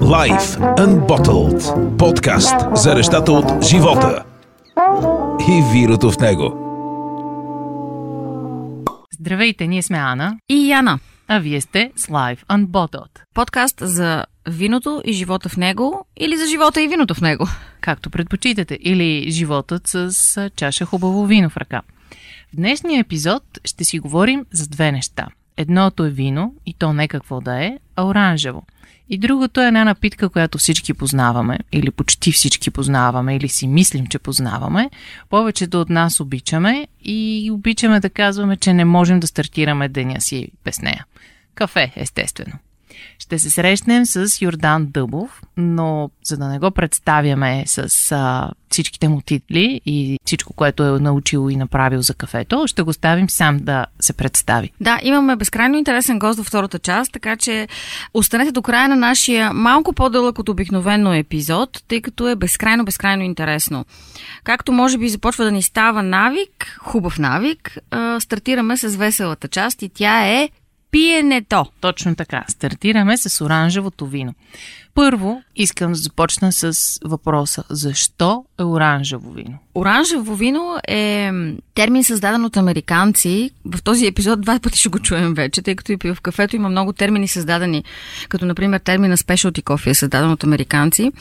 Life 0.00 0.58
Unbottled. 0.78 1.96
Подкаст 1.96 2.54
за 2.74 2.94
нещата 2.94 3.32
от 3.32 3.64
живота 3.64 4.24
и 5.48 5.62
вирото 5.72 6.10
в 6.10 6.18
него. 6.18 6.56
Здравейте, 9.20 9.66
ние 9.66 9.82
сме 9.82 9.98
Ана, 9.98 10.38
И 10.48 10.70
Яна. 10.70 10.98
а 11.28 11.38
вие 11.38 11.60
сте 11.60 11.92
с 11.96 12.06
Life 12.06 12.46
Unbottled. 12.46 13.20
Подкаст 13.34 13.76
за 13.80 14.26
виното 14.48 15.02
и 15.04 15.12
живота 15.12 15.48
в 15.48 15.56
него 15.56 16.06
или 16.16 16.36
за 16.36 16.46
живота 16.46 16.82
и 16.82 16.88
виното 16.88 17.14
в 17.14 17.20
него. 17.20 17.46
Както 17.80 18.10
предпочитате, 18.10 18.78
или 18.82 19.30
животът 19.30 19.82
с 19.86 20.50
чаша 20.56 20.84
хубаво 20.84 21.26
вино 21.26 21.50
в 21.50 21.56
ръка. 21.56 21.82
В 22.52 22.56
днешния 22.56 23.00
епизод 23.00 23.42
ще 23.64 23.84
си 23.84 23.98
говорим 23.98 24.46
за 24.52 24.68
две 24.68 24.92
неща. 24.92 25.28
Едното 25.56 26.04
е 26.04 26.10
вино, 26.10 26.54
и 26.66 26.74
то 26.74 26.92
не 26.92 27.08
какво 27.08 27.40
да 27.40 27.64
е, 27.64 27.78
а 27.96 28.04
оранжево. 28.04 28.62
И 29.08 29.18
другото 29.18 29.60
е 29.60 29.66
една 29.66 29.84
напитка, 29.84 30.28
която 30.28 30.58
всички 30.58 30.94
познаваме, 30.94 31.58
или 31.72 31.90
почти 31.90 32.32
всички 32.32 32.70
познаваме, 32.70 33.36
или 33.36 33.48
си 33.48 33.66
мислим, 33.66 34.06
че 34.06 34.18
познаваме. 34.18 34.90
Повечето 35.30 35.80
от 35.80 35.88
нас 35.88 36.20
обичаме 36.20 36.88
и 37.02 37.50
обичаме 37.52 38.00
да 38.00 38.10
казваме, 38.10 38.56
че 38.56 38.74
не 38.74 38.84
можем 38.84 39.20
да 39.20 39.26
стартираме 39.26 39.88
деня 39.88 40.20
си 40.20 40.48
без 40.64 40.82
нея. 40.82 41.04
Кафе, 41.54 41.92
естествено. 41.96 42.52
Ще 43.18 43.38
се 43.38 43.50
срещнем 43.50 44.06
с 44.06 44.42
Йордан 44.42 44.86
Дъбов, 44.86 45.42
но 45.56 46.10
за 46.24 46.36
да 46.36 46.48
не 46.48 46.58
го 46.58 46.70
представяме 46.70 47.64
с 47.66 48.12
а, 48.12 48.50
всичките 48.70 49.08
му 49.08 49.20
титли 49.20 49.80
и 49.86 50.18
всичко, 50.24 50.52
което 50.52 50.84
е 50.84 51.00
научил 51.00 51.48
и 51.50 51.56
направил 51.56 52.02
за 52.02 52.14
кафето, 52.14 52.64
ще 52.66 52.82
го 52.82 52.92
ставим 52.92 53.30
сам 53.30 53.58
да 53.58 53.86
се 54.00 54.12
представи. 54.12 54.72
Да, 54.80 54.98
имаме 55.02 55.36
безкрайно 55.36 55.76
интересен 55.76 56.18
гост 56.18 56.38
във 56.38 56.46
втората 56.46 56.78
част, 56.78 57.12
така 57.12 57.36
че 57.36 57.68
останете 58.14 58.52
до 58.52 58.62
края 58.62 58.88
на 58.88 58.96
нашия 58.96 59.52
малко 59.52 59.92
по-дълъг 59.92 60.38
от 60.38 60.48
обикновено 60.48 61.14
епизод, 61.14 61.82
тъй 61.88 62.00
като 62.00 62.28
е 62.28 62.36
безкрайно, 62.36 62.84
безкрайно 62.84 63.22
интересно. 63.22 63.84
Както 64.44 64.72
може 64.72 64.98
би 64.98 65.08
започва 65.08 65.44
да 65.44 65.52
ни 65.52 65.62
става 65.62 66.02
навик, 66.02 66.76
хубав 66.80 67.18
навик, 67.18 67.78
а, 67.90 68.20
стартираме 68.20 68.76
с 68.76 68.96
веселата 68.96 69.48
част 69.48 69.82
и 69.82 69.88
тя 69.88 70.26
е 70.26 70.48
пиенето. 70.90 71.66
Точно 71.80 72.16
така. 72.16 72.44
Стартираме 72.48 73.16
с 73.16 73.44
оранжевото 73.44 74.06
вино. 74.06 74.34
Първо 75.00 75.42
искам 75.56 75.92
да 75.92 75.98
започна 75.98 76.52
с 76.52 76.98
въпроса 77.04 77.64
защо 77.70 78.44
е 78.60 78.62
оранжево 78.62 79.32
вино? 79.32 79.58
Оранжево 79.74 80.34
вино 80.34 80.76
е 80.88 81.30
термин 81.74 82.04
създаден 82.04 82.44
от 82.44 82.56
американци. 82.56 83.50
В 83.64 83.82
този 83.82 84.06
епизод 84.06 84.40
два 84.40 84.60
пъти 84.60 84.78
ще 84.78 84.88
го 84.88 84.98
чуем 84.98 85.34
вече, 85.34 85.62
тъй 85.62 85.76
като 85.76 85.92
и 85.92 85.96
в 85.96 86.16
кафето 86.22 86.56
има 86.56 86.68
много 86.68 86.92
термини 86.92 87.28
създадени, 87.28 87.84
като 88.28 88.46
например 88.46 88.78
термина 88.78 89.16
specialty 89.16 89.62
coffee 89.62 89.90
е 89.90 89.94
създаден 89.94 90.30
от 90.30 90.44
американци. 90.44 91.12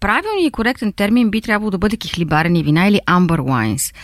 Правилният 0.00 0.48
и 0.48 0.50
коректен 0.50 0.92
термин 0.92 1.30
би 1.30 1.40
трябвало 1.40 1.70
да 1.70 1.78
бъде 1.78 1.96
кихлибарени 1.96 2.62
вина 2.62 2.88
или 2.88 3.00
amber 3.08 3.40
wines. 3.40 3.94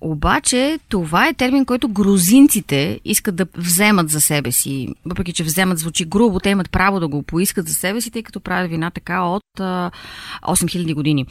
Обаче 0.00 0.78
това 0.88 1.28
е 1.28 1.34
термин, 1.34 1.64
който 1.64 1.88
грузинците 1.88 3.00
искат 3.04 3.36
да 3.36 3.46
вземат 3.56 4.10
за 4.10 4.20
себе 4.20 4.52
си. 4.52 4.88
Въпреки, 5.04 5.32
че 5.32 5.44
вземат 5.44 5.78
звучи 5.78 6.04
грубо, 6.04 6.40
те 6.40 6.50
имат 6.50 6.70
право 6.70 7.00
да 7.00 7.08
го 7.08 7.22
поискат 7.22 7.68
за 7.68 7.74
себе 7.74 8.00
си, 8.00 8.10
тъй 8.10 8.22
като 8.22 8.40
правят 8.40 8.70
вина 8.78 8.90
така 8.90 9.22
от 9.22 9.60
а, 9.60 9.90
8000 10.42 10.94
години. 10.94 11.26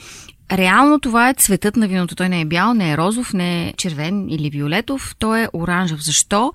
Реално 0.51 0.99
това 0.99 1.29
е 1.29 1.33
цветът 1.33 1.75
на 1.75 1.87
виното. 1.87 2.15
Той 2.15 2.29
не 2.29 2.41
е 2.41 2.45
бял, 2.45 2.73
не 2.73 2.91
е 2.91 2.97
розов, 2.97 3.33
не 3.33 3.67
е 3.67 3.73
червен 3.73 4.29
или 4.29 4.49
виолетов, 4.49 5.15
той 5.19 5.43
е 5.43 5.47
оранжев. 5.53 5.99
Защо? 6.03 6.53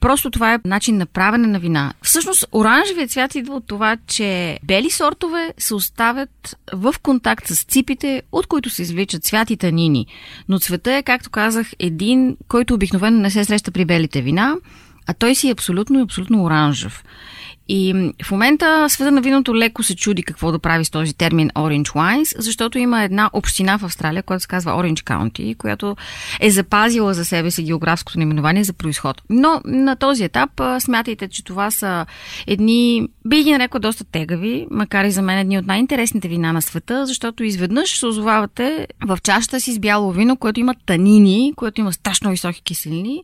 Просто 0.00 0.30
това 0.30 0.54
е 0.54 0.58
начин 0.64 0.96
на 0.96 1.06
правене 1.06 1.46
на 1.46 1.58
вина. 1.58 1.92
Всъщност, 2.02 2.46
оранжевият 2.52 3.10
цвят 3.10 3.34
идва 3.34 3.54
от 3.54 3.66
това, 3.66 3.96
че 4.06 4.58
бели 4.64 4.90
сортове 4.90 5.54
се 5.58 5.74
оставят 5.74 6.56
в 6.72 6.94
контакт 7.02 7.46
с 7.46 7.64
ципите, 7.64 8.22
от 8.32 8.46
които 8.46 8.70
се 8.70 8.82
извличат 8.82 9.24
цвят 9.24 9.50
и 9.50 9.56
танини. 9.56 10.06
Но 10.48 10.58
цвета 10.58 10.94
е, 10.94 11.02
както 11.02 11.30
казах, 11.30 11.70
един, 11.78 12.36
който 12.48 12.74
обикновено 12.74 13.18
не 13.18 13.30
се 13.30 13.44
среща 13.44 13.70
при 13.70 13.84
белите 13.84 14.22
вина, 14.22 14.54
а 15.06 15.14
той 15.14 15.34
си 15.34 15.48
е 15.48 15.52
абсолютно 15.52 15.98
и 15.98 16.02
абсолютно 16.02 16.44
оранжев. 16.44 17.04
И 17.68 18.12
в 18.24 18.30
момента 18.30 18.86
света 18.88 19.12
на 19.12 19.20
виното 19.20 19.56
леко 19.56 19.82
се 19.82 19.96
чуди 19.96 20.22
какво 20.22 20.52
да 20.52 20.58
прави 20.58 20.84
с 20.84 20.90
този 20.90 21.14
термин 21.14 21.50
Orange 21.50 21.88
Wines, 21.88 22.40
защото 22.40 22.78
има 22.78 23.02
една 23.02 23.30
община 23.32 23.78
в 23.78 23.84
Австралия, 23.84 24.22
която 24.22 24.42
се 24.42 24.48
казва 24.48 24.72
Orange 24.72 25.02
County, 25.02 25.56
която 25.56 25.96
е 26.40 26.50
запазила 26.50 27.14
за 27.14 27.24
себе 27.24 27.50
си 27.50 27.62
географското 27.62 28.18
наименование 28.18 28.64
за 28.64 28.72
происход. 28.72 29.22
Но 29.30 29.60
на 29.64 29.96
този 29.96 30.24
етап 30.24 30.50
смятайте, 30.78 31.28
че 31.28 31.44
това 31.44 31.70
са 31.70 32.06
едни, 32.46 33.08
би 33.26 33.42
ги 33.42 33.52
нарекла 33.52 33.80
доста 33.80 34.04
тегави, 34.04 34.66
макар 34.70 35.04
и 35.04 35.10
за 35.10 35.22
мен 35.22 35.38
едни 35.38 35.58
от 35.58 35.66
най-интересните 35.66 36.28
вина 36.28 36.52
на 36.52 36.62
света, 36.62 37.06
защото 37.06 37.44
изведнъж 37.44 37.98
се 37.98 38.06
озовавате 38.06 38.86
в 39.06 39.18
чашата 39.22 39.60
си 39.60 39.72
с 39.72 39.78
бяло 39.78 40.12
вино, 40.12 40.36
което 40.36 40.60
има 40.60 40.74
танини, 40.86 41.52
което 41.56 41.80
има 41.80 41.92
страшно 41.92 42.30
високи 42.30 42.62
киселини 42.62 43.22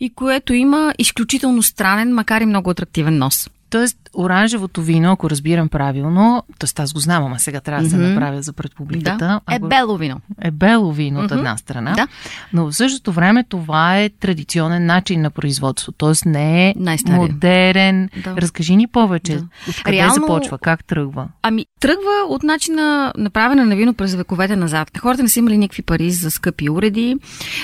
и 0.00 0.10
което 0.10 0.54
има 0.54 0.94
изключително 0.98 1.62
странен, 1.62 2.14
макар 2.14 2.40
и 2.40 2.46
много 2.46 2.70
атрактивен 2.70 3.18
нос. 3.18 3.50
Тоест, 3.70 3.96
оранжевото 4.14 4.82
вино, 4.82 5.12
ако 5.12 5.30
разбирам 5.30 5.68
правилно, 5.68 6.42
т.е. 6.58 6.82
аз 6.82 6.92
го 6.92 7.00
знам, 7.00 7.24
ама 7.24 7.38
сега 7.38 7.60
трябва 7.60 7.82
да 7.84 7.90
се 7.90 7.96
Мгм. 7.96 8.08
направя 8.08 8.42
за 8.42 8.52
пред 8.52 8.74
публиката. 8.74 9.18
Да, 9.18 9.40
е 9.50 9.56
Ако- 9.56 9.68
бело 9.68 9.96
вино. 9.96 10.20
е 10.40 10.50
бело 10.50 10.92
вино 10.92 11.20
от 11.20 11.24
Мгм. 11.24 11.38
една 11.38 11.56
страна, 11.56 11.92
Да. 11.92 12.08
но 12.52 12.66
в 12.66 12.72
същото 12.72 13.12
време 13.12 13.44
това 13.44 13.98
е 13.98 14.08
традиционен 14.10 14.86
начин 14.86 15.20
на 15.20 15.30
производство, 15.30 15.92
т.е. 15.92 16.28
не 16.28 16.68
е 16.68 16.74
Най-стария. 16.76 17.18
модерен. 17.18 18.08
Да. 18.24 18.36
Разкажи 18.36 18.76
ни 18.76 18.86
повече. 18.86 19.36
Да. 19.36 19.44
Откъде 19.68 19.92
Реално- 19.92 20.14
започва? 20.14 20.58
Как 20.58 20.84
тръгва? 20.84 21.28
Ами, 21.42 21.66
тръгва 21.80 22.00
от 22.28 22.42
начина 22.42 22.80
на 23.16 23.30
правене 23.30 23.64
на 23.64 23.76
вино 23.76 23.94
през 23.94 24.14
вековете 24.14 24.56
назад. 24.56 24.98
Хората 24.98 25.22
не 25.22 25.28
са 25.28 25.38
имали 25.38 25.58
никакви 25.58 25.82
пари 25.82 26.10
за 26.10 26.30
скъпи 26.30 26.70
уреди, 26.70 27.16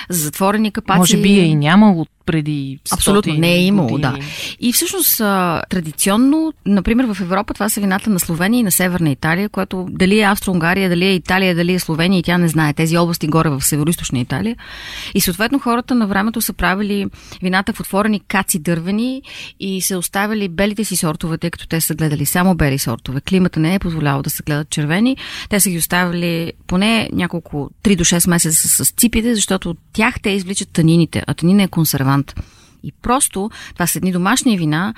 за 0.08 0.20
затворени 0.20 0.70
капаци. 0.70 0.98
Може 0.98 1.16
би 1.16 1.28
е 1.30 1.42
и 1.42 1.54
нямало 1.54 2.06
преди 2.26 2.78
Абсолютно, 2.92 3.22
стотин 3.22 3.40
не 3.40 3.54
е 3.54 3.64
имало, 3.64 3.88
години. 3.88 4.12
да. 4.12 4.18
И 4.60 4.72
всъщност, 4.72 5.16
традиционно, 5.70 6.52
например 6.66 7.04
в 7.14 7.20
Европа, 7.20 7.54
това 7.54 7.68
са 7.68 7.80
вината 7.80 8.10
на 8.10 8.20
Словения 8.20 8.60
и 8.60 8.62
на 8.62 8.70
Северна 8.72 9.10
Италия, 9.10 9.48
което 9.48 9.86
дали 9.90 10.20
е 10.20 10.22
Австро-Унгария, 10.22 10.88
дали 10.88 11.06
е 11.06 11.14
Италия, 11.14 11.54
дали 11.54 11.74
е 11.74 11.78
Словения 11.78 12.18
и 12.18 12.22
тя 12.22 12.38
не 12.38 12.48
знае. 12.48 12.72
Тези 12.72 12.98
области 12.98 13.26
горе 13.26 13.48
в 13.48 13.60
Северо-Источна 13.60 14.18
Италия. 14.18 14.56
И 15.14 15.20
съответно 15.20 15.58
хората 15.58 15.94
на 15.94 16.06
времето 16.06 16.40
са 16.40 16.52
правили 16.52 17.06
вината 17.42 17.72
в 17.72 17.80
отворени 17.80 18.20
каци 18.20 18.58
дървени 18.58 19.22
и 19.60 19.80
се 19.80 19.96
оставили 19.96 20.48
белите 20.48 20.84
си 20.84 20.96
сортове, 20.96 21.38
тъй 21.38 21.50
като 21.50 21.68
те 21.68 21.80
са 21.80 21.94
гледали 21.94 22.26
само 22.26 22.54
бели 22.54 22.78
сортове. 22.78 23.20
Климата 23.20 23.60
не 23.60 23.74
е 23.74 23.78
позволявал 23.78 24.22
да 24.22 24.30
се 24.30 24.42
гледат 24.42 24.70
червени. 24.70 25.16
Те 25.48 25.60
са 25.60 25.70
ги 25.70 25.78
оставили 25.78 26.52
поне 26.66 27.08
няколко 27.12 27.70
3 27.84 27.96
до 27.96 28.04
6 28.04 28.30
месеца 28.30 28.68
с, 28.68 28.84
с 28.84 28.90
ципите, 28.90 29.34
защото 29.34 29.70
от 29.70 29.78
тях 29.92 30.20
те 30.22 30.30
извличат 30.30 30.68
танините, 30.68 31.22
а 31.26 31.34
танина 31.34 31.62
е 31.62 31.68
консервант. 31.68 32.15
И 32.82 32.92
просто 33.02 33.50
това 33.72 33.86
са 33.86 33.98
едни 33.98 34.12
домашни 34.12 34.58
вина, 34.58 34.94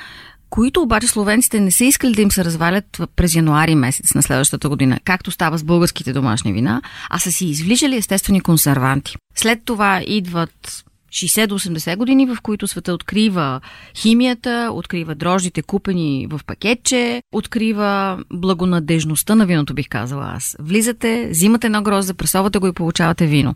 които 0.51 0.83
обаче 0.83 1.07
словенците 1.07 1.61
не 1.61 1.71
са 1.71 1.85
искали 1.85 2.15
да 2.15 2.23
им 2.23 2.31
се 2.31 2.45
развалят 2.45 3.01
през 3.17 3.35
януари 3.35 3.75
месец 3.75 4.15
на 4.15 4.23
следващата 4.23 4.69
година, 4.69 5.01
както 5.05 5.31
става 5.31 5.59
с 5.59 5.65
българските 5.65 6.13
домашни 6.13 6.53
вина, 6.53 6.83
а 7.11 7.19
са 7.19 7.33
си 7.33 7.47
извличали 7.47 7.97
естествени 7.97 8.41
консерванти. 8.41 9.17
След 9.35 9.65
това 9.65 10.03
идват 10.07 10.85
60 11.13 11.47
до 11.47 11.59
80 11.59 11.97
години, 11.97 12.27
в 12.27 12.37
които 12.43 12.67
света 12.67 12.93
открива 12.93 13.61
химията, 13.97 14.71
открива 14.73 15.15
дрождите 15.15 15.63
купени 15.63 16.27
в 16.31 16.41
пакетче, 16.47 17.23
открива 17.33 18.19
благонадежността 18.33 19.35
на 19.35 19.47
виното, 19.47 19.75
бих 19.75 19.89
казала 19.89 20.33
аз. 20.37 20.57
Влизате, 20.59 21.29
взимате 21.31 21.67
едно 21.67 21.83
грозде, 21.83 22.15
пресовате 22.15 22.59
го 22.59 22.67
и 22.67 22.73
получавате 22.73 23.27
вино. 23.27 23.55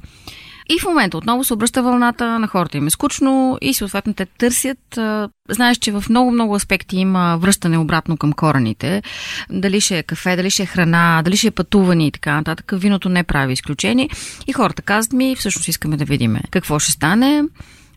И 0.69 0.79
в 0.81 0.85
момента 0.85 1.19
отново 1.19 1.45
се 1.45 1.55
обръща 1.55 1.83
вълната 1.83 2.39
на 2.39 2.47
хората 2.47 2.77
им 2.77 2.87
е 2.87 2.91
скучно 2.91 3.59
и 3.61 3.75
съответно 3.75 4.15
те 4.15 4.27
търсят. 4.27 4.99
Знаеш, 5.51 5.79
че 5.79 5.93
в 5.93 6.05
много-много 6.11 6.55
аспекти 6.55 6.97
има 6.97 7.37
връщане 7.41 7.79
обратно 7.79 8.17
към 8.17 8.33
корените. 8.33 9.03
Дали 9.51 9.81
ще 9.81 9.99
е 9.99 10.03
кафе, 10.03 10.37
дали 10.37 10.51
ще 10.51 10.63
е 10.63 10.67
храна, 10.67 11.23
дали 11.25 11.37
ще 11.37 11.47
е 11.47 11.51
пътуване 11.51 12.07
и 12.07 12.11
така 12.11 12.35
нататък. 12.35 12.73
Виното 12.75 13.09
не 13.09 13.25
прави 13.25 13.53
изключение. 13.53 14.09
И 14.47 14.53
хората 14.53 14.83
казват 14.83 15.13
ми, 15.13 15.37
всъщност 15.37 15.69
искаме 15.69 15.97
да 15.97 16.05
видим 16.05 16.37
какво 16.51 16.79
ще 16.79 16.93
стане. 16.93 17.43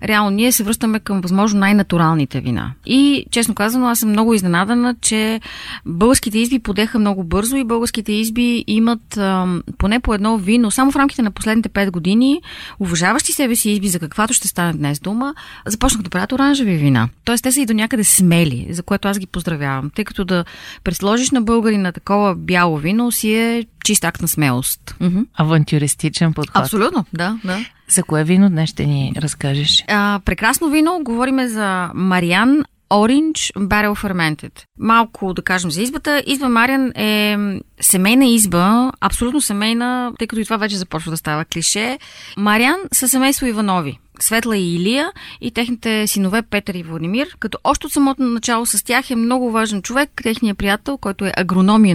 Реално 0.04 0.30
ние 0.30 0.52
се 0.52 0.64
връщаме 0.64 1.00
към 1.00 1.22
възможно 1.22 1.60
най-натуралните 1.60 2.42
вина. 2.42 2.72
И, 2.86 3.26
честно 3.32 3.56
казано, 3.56 3.88
аз 3.88 4.00
съм 4.00 4.10
много 4.10 4.34
изненадана, 4.34 4.96
че 5.02 5.42
българските 5.86 6.40
изби 6.40 6.60
подеха 6.60 7.00
много 7.00 7.24
бързо 7.24 7.56
и 7.56 7.64
българските 7.64 8.12
изби 8.12 8.64
имат 8.68 9.18
ам, 9.18 9.64
поне 9.78 10.00
по 10.00 10.14
едно 10.14 10.38
вино, 10.38 10.72
само 10.72 10.92
в 10.92 10.96
рамките 10.96 11.22
на 11.22 11.32
последните 11.32 11.70
5 11.70 11.92
години, 11.92 12.42
уважаващи 12.80 13.32
себе 13.32 13.56
си 13.56 13.72
изби, 13.72 13.88
за 13.88 14.00
каквато 14.00 14.34
ще 14.34 14.48
стане 14.48 14.74
днес 14.74 15.00
дума, 15.00 15.34
започнаха 15.66 16.04
да 16.04 16.10
правят 16.10 16.32
оранжеви 16.32 16.78
вина. 16.78 17.10
Тоест, 17.26 17.44
те 17.44 17.52
са 17.52 17.62
и 17.62 17.66
до 17.66 17.74
някъде 17.74 18.04
смели, 18.04 18.68
за 18.70 18.84
което 18.84 19.08
аз 19.08 19.20
ги 19.20 19.28
поздравявам, 19.28 19.92
тъй 19.96 20.06
като 20.06 20.26
да 20.26 20.46
пресложиш 20.84 21.32
на 21.32 21.42
българи 21.42 21.78
на 21.78 21.92
такова 21.92 22.36
бяло 22.36 22.78
вино 22.78 23.12
си 23.12 23.34
е 23.34 23.66
чист 23.86 24.04
акт 24.04 24.22
на 24.22 24.28
смелост. 24.28 24.96
Мгм. 25.02 25.22
Авантюристичен 25.36 26.34
подход. 26.34 26.62
Абсолютно, 26.64 27.06
да, 27.14 27.40
да. 27.44 27.66
За 27.90 28.04
кое 28.04 28.24
вино 28.24 28.50
днес 28.50 28.70
ще 28.70 28.86
ни 28.86 29.14
разкажеш? 29.18 29.84
А, 29.88 30.20
прекрасно 30.26 30.70
вино. 30.70 31.00
Говориме 31.04 31.48
за 31.48 31.92
Мариан 31.94 32.64
Orange 32.92 33.54
Barrel 33.58 33.94
Fermented. 34.04 34.52
Малко 34.80 35.34
да 35.34 35.42
кажем 35.42 35.72
за 35.72 35.82
избата. 35.82 36.24
Изба 36.28 36.50
Мариан 36.50 36.92
е 36.96 37.38
семейна 37.82 38.26
изба, 38.26 38.92
абсолютно 39.02 39.42
семейна, 39.42 40.12
тъй 40.20 40.28
като 40.28 40.42
и 40.42 40.44
това 40.44 40.58
вече 40.58 40.78
започва 40.78 41.12
да 41.12 41.18
става 41.18 41.46
клише. 41.46 42.00
Мариан 42.38 42.78
са 42.94 43.10
семейство 43.10 43.46
Иванови. 43.46 44.00
Светла 44.24 44.58
и 44.58 44.76
Илия 44.76 45.12
и 45.42 45.52
техните 45.52 46.08
синове 46.08 46.42
Петър 46.42 46.74
и 46.74 46.84
Владимир, 46.84 47.28
като 47.40 47.58
още 47.64 47.86
от 47.88 47.94
самото 47.94 48.24
начало 48.24 48.66
с 48.66 48.84
тях 48.84 49.12
е 49.12 49.16
много 49.16 49.52
важен 49.52 49.82
човек, 49.82 50.10
техният 50.24 50.58
приятел, 50.58 50.98
който 50.98 51.26
е 51.26 51.32
агроном 51.38 51.86
и 51.86 51.92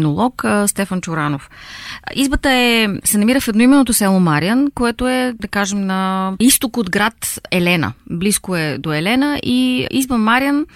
Стефан 0.67 1.01
Чоранов. 1.01 1.51
Избата 2.15 2.51
е, 2.51 2.89
се 3.05 3.19
намира 3.19 3.41
в 3.41 3.49
едноименото 3.49 3.93
село 3.93 4.21
Мариан, 4.21 4.71
което 4.75 5.09
е, 5.09 5.35
да 5.41 5.49
кажем, 5.49 5.87
на 5.87 6.33
изток 6.41 6.77
от 6.77 6.91
град 6.91 7.41
Елена. 7.51 7.93
Близко 8.11 8.57
е 8.57 8.79
до 8.79 8.93
Елена 8.93 9.41
и 9.43 9.87
изба 9.91 10.19
Мариан 10.19 10.67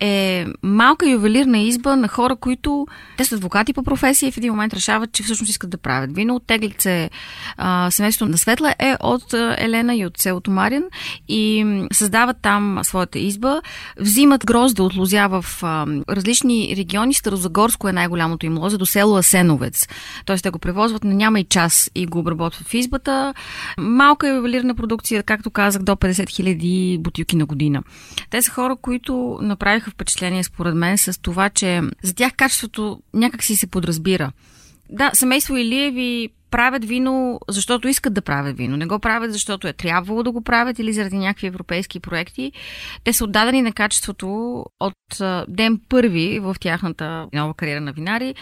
е 0.00 0.46
малка 0.62 1.10
ювелирна 1.10 1.58
изба 1.58 1.96
на 1.96 2.08
хора, 2.08 2.36
които 2.36 2.86
те 3.16 3.24
са 3.24 3.34
адвокати 3.34 3.72
по 3.72 3.82
професия 3.82 4.28
и 4.28 4.32
в 4.32 4.36
един 4.36 4.52
момент 4.52 4.74
решават, 4.74 5.12
че 5.12 5.22
всъщност 5.22 5.50
искат 5.50 5.70
да 5.70 5.78
правят 5.78 6.14
вино. 6.14 6.34
Оттеглят 6.34 6.86
семейството 7.90 8.30
на 8.30 8.38
Светла 8.38 8.74
е 8.78 8.96
от 9.00 9.34
Елена 9.34 9.94
и 9.94 10.06
от 10.06 10.18
селото 10.18 10.50
Марин 10.50 10.84
и 11.28 11.66
създават 11.92 12.36
там 12.42 12.78
своята 12.82 13.18
изба. 13.18 13.60
Взимат 13.98 14.46
грозда 14.46 14.82
от 14.82 14.96
лозя 14.96 15.28
в 15.28 15.44
а, 15.62 15.86
различни 16.08 16.74
региони. 16.76 17.14
Старозагорско 17.14 17.88
е 17.88 17.92
най-голямото 17.92 18.46
им 18.46 18.58
лозе 18.58 18.76
до 18.76 18.86
село 18.86 19.16
Асеновец. 19.16 19.88
Тоест 20.24 20.42
те 20.42 20.50
го 20.50 20.58
превозват, 20.58 21.04
но 21.04 21.10
няма 21.10 21.40
и 21.40 21.44
час 21.44 21.90
и 21.94 22.06
го 22.06 22.18
обработват 22.18 22.68
в 22.68 22.74
избата. 22.74 23.34
Малка 23.78 24.28
ювелирна 24.28 24.74
продукция, 24.74 25.22
както 25.22 25.50
казах, 25.50 25.82
до 25.82 25.92
50 25.92 26.24
000 26.24 26.98
бутилки 26.98 27.36
на 27.36 27.46
година. 27.46 27.82
Те 28.30 28.42
са 28.42 28.50
хора, 28.50 28.76
които 28.76 29.38
направиха 29.42 29.89
впечатление 29.90 30.44
според 30.44 30.74
мен 30.74 30.98
с 30.98 31.20
това, 31.22 31.50
че 31.50 31.80
за 32.02 32.14
тях 32.14 32.32
качеството 32.36 33.02
някак 33.14 33.42
си 33.42 33.56
се 33.56 33.66
подразбира. 33.66 34.32
Да, 34.90 35.10
семейство 35.14 35.56
Илиеви 35.56 36.28
правят 36.50 36.84
вино, 36.84 37.40
защото 37.48 37.88
искат 37.88 38.14
да 38.14 38.20
правят 38.20 38.56
вино. 38.56 38.76
Не 38.76 38.86
го 38.86 38.98
правят, 38.98 39.32
защото 39.32 39.68
е 39.68 39.72
трябвало 39.72 40.22
да 40.22 40.30
го 40.30 40.40
правят 40.40 40.78
или 40.78 40.92
заради 40.92 41.18
някакви 41.18 41.46
европейски 41.46 42.00
проекти. 42.00 42.52
Те 43.04 43.12
са 43.12 43.24
отдадени 43.24 43.62
на 43.62 43.72
качеството 43.72 44.26
от 44.80 44.94
ден 45.48 45.80
първи 45.88 46.38
в 46.38 46.56
тяхната 46.60 47.26
нова 47.32 47.54
кариера 47.54 47.80
на 47.80 47.92
винари. 47.92 48.34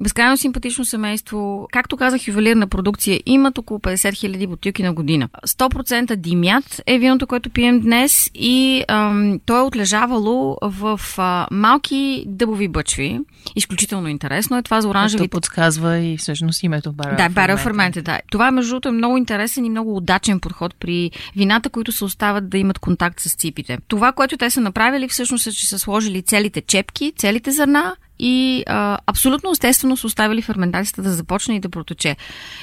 Безкрайно 0.00 0.36
симпатично 0.36 0.84
семейство. 0.84 1.68
Както 1.72 1.96
казах, 1.96 2.28
ювелирна 2.28 2.66
продукция 2.66 3.20
имат 3.26 3.58
около 3.58 3.80
50 3.80 3.94
000 3.94 4.46
бутилки 4.46 4.82
на 4.82 4.92
година. 4.92 5.28
100% 5.46 6.16
димят 6.16 6.82
е 6.86 6.98
виното, 6.98 7.26
което 7.26 7.50
пием 7.50 7.80
днес 7.80 8.30
и 8.34 8.84
ам, 8.88 9.40
то 9.46 9.58
е 9.58 9.62
отлежавало 9.62 10.56
в 10.62 11.00
а, 11.18 11.46
малки 11.50 12.24
дъбови 12.26 12.68
бъчви. 12.68 13.20
Изключително 13.56 14.08
интересно 14.08 14.58
е 14.58 14.62
това 14.62 14.80
за 14.80 14.88
оранжевите. 14.88 15.22
Което 15.22 15.30
подсказва 15.30 15.98
и 15.98 16.16
всъщност 16.16 16.62
името 16.62 16.92
Барел. 16.92 17.16
Да, 17.16 17.28
Барел 17.28 17.53
ферменте, 17.56 18.02
да. 18.02 18.20
Това 18.30 18.50
между 18.50 18.70
другото 18.70 18.88
е 18.88 18.92
много 18.92 19.16
интересен 19.16 19.64
и 19.64 19.70
много 19.70 19.96
удачен 19.96 20.40
подход 20.40 20.74
при 20.80 21.10
вината, 21.36 21.70
които 21.70 21.92
се 21.92 22.04
остават 22.04 22.48
да 22.48 22.58
имат 22.58 22.78
контакт 22.78 23.20
с 23.20 23.36
ципите. 23.36 23.78
Това, 23.88 24.12
което 24.12 24.36
те 24.36 24.50
са 24.50 24.60
направили 24.60 25.08
всъщност 25.08 25.46
е, 25.46 25.52
че 25.52 25.68
са 25.68 25.78
сложили 25.78 26.22
целите 26.22 26.60
чепки, 26.60 27.12
целите 27.16 27.50
зърна 27.50 27.96
и 28.18 28.64
а, 28.66 28.98
абсолютно 29.06 29.50
естествено 29.50 29.96
са 29.96 30.06
оставили 30.06 30.42
ферментацията 30.42 31.02
да 31.02 31.10
започне 31.10 31.56
и 31.56 31.60
да 31.60 31.68
протече. 31.68 32.16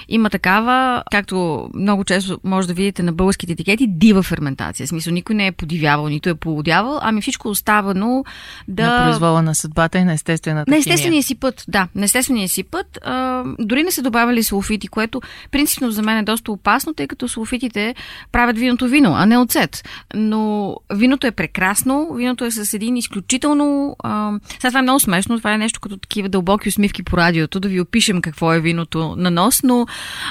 Има 0.10 0.30
такава, 0.30 1.04
както 1.12 1.70
много 1.74 2.04
често 2.04 2.40
може 2.44 2.68
да 2.68 2.74
видите 2.74 3.04
на 3.04 3.14
българските 3.14 3.54
етикети, 3.54 3.88
дива 3.88 4.24
ферментация. 4.24 4.86
В 4.86 4.90
смисъл, 4.90 5.14
никой 5.14 5.36
не 5.36 5.48
е 5.48 5.52
подивявал, 5.52 6.08
нито 6.08 6.30
е 6.30 6.36
полудявал, 6.36 7.00
ами 7.02 7.22
всичко 7.22 7.48
е 7.48 7.52
оставано 7.52 8.24
да... 8.68 8.98
На 8.98 9.06
произвола 9.06 9.42
на 9.42 9.56
съдбата 9.56 9.98
и 9.98 10.04
на 10.04 10.14
естествената 10.14 10.72
На 10.72 10.78
естествения 10.78 11.24
си 11.24 11.36
път, 11.36 11.66
да. 11.68 11.88
На 11.96 12.06
естествения 12.06 12.50
си 12.50 12.64
път. 12.64 13.00
А, 13.04 13.44
дори 13.60 13.84
не 13.84 13.92
са 13.92 14.02
добавили 14.02 14.44
сулфити, 14.44 14.88
което 14.88 15.22
принципно 15.52 15.92
за 15.92 16.02
мен 16.02 16.18
е 16.18 16.24
доста 16.24 16.52
опасно, 16.52 16.94
тъй 16.94 17.08
като 17.08 17.28
сулфитите 17.28 17.96
правят 18.32 18.58
виното 18.58 18.88
вино, 18.88 19.14
а 19.16 19.26
не 19.26 19.38
оцет. 19.38 19.84
Но 20.16 20.76
виното 20.94 21.28
е 21.28 21.32
прекрасно, 21.32 22.14
виното 22.14 22.46
е 22.46 22.52
с 22.52 22.74
един 22.74 22.98
изключително... 22.98 23.96
А... 24.04 24.32
Сега 24.60 24.70
това 24.70 24.80
е 24.80 24.84
много 24.84 25.00
смешно, 25.00 25.41
това 25.42 25.54
е 25.54 25.58
нещо 25.58 25.80
като 25.80 25.98
такива 25.98 26.30
дълбоки 26.30 26.70
усмивки 26.70 27.04
по 27.04 27.18
радиото, 27.18 27.60
да 27.60 27.68
ви 27.70 27.82
опишем 27.82 28.22
какво 28.22 28.54
е 28.54 28.60
виното 28.60 29.16
на 29.18 29.32
нос, 29.32 29.64
но 29.64 29.88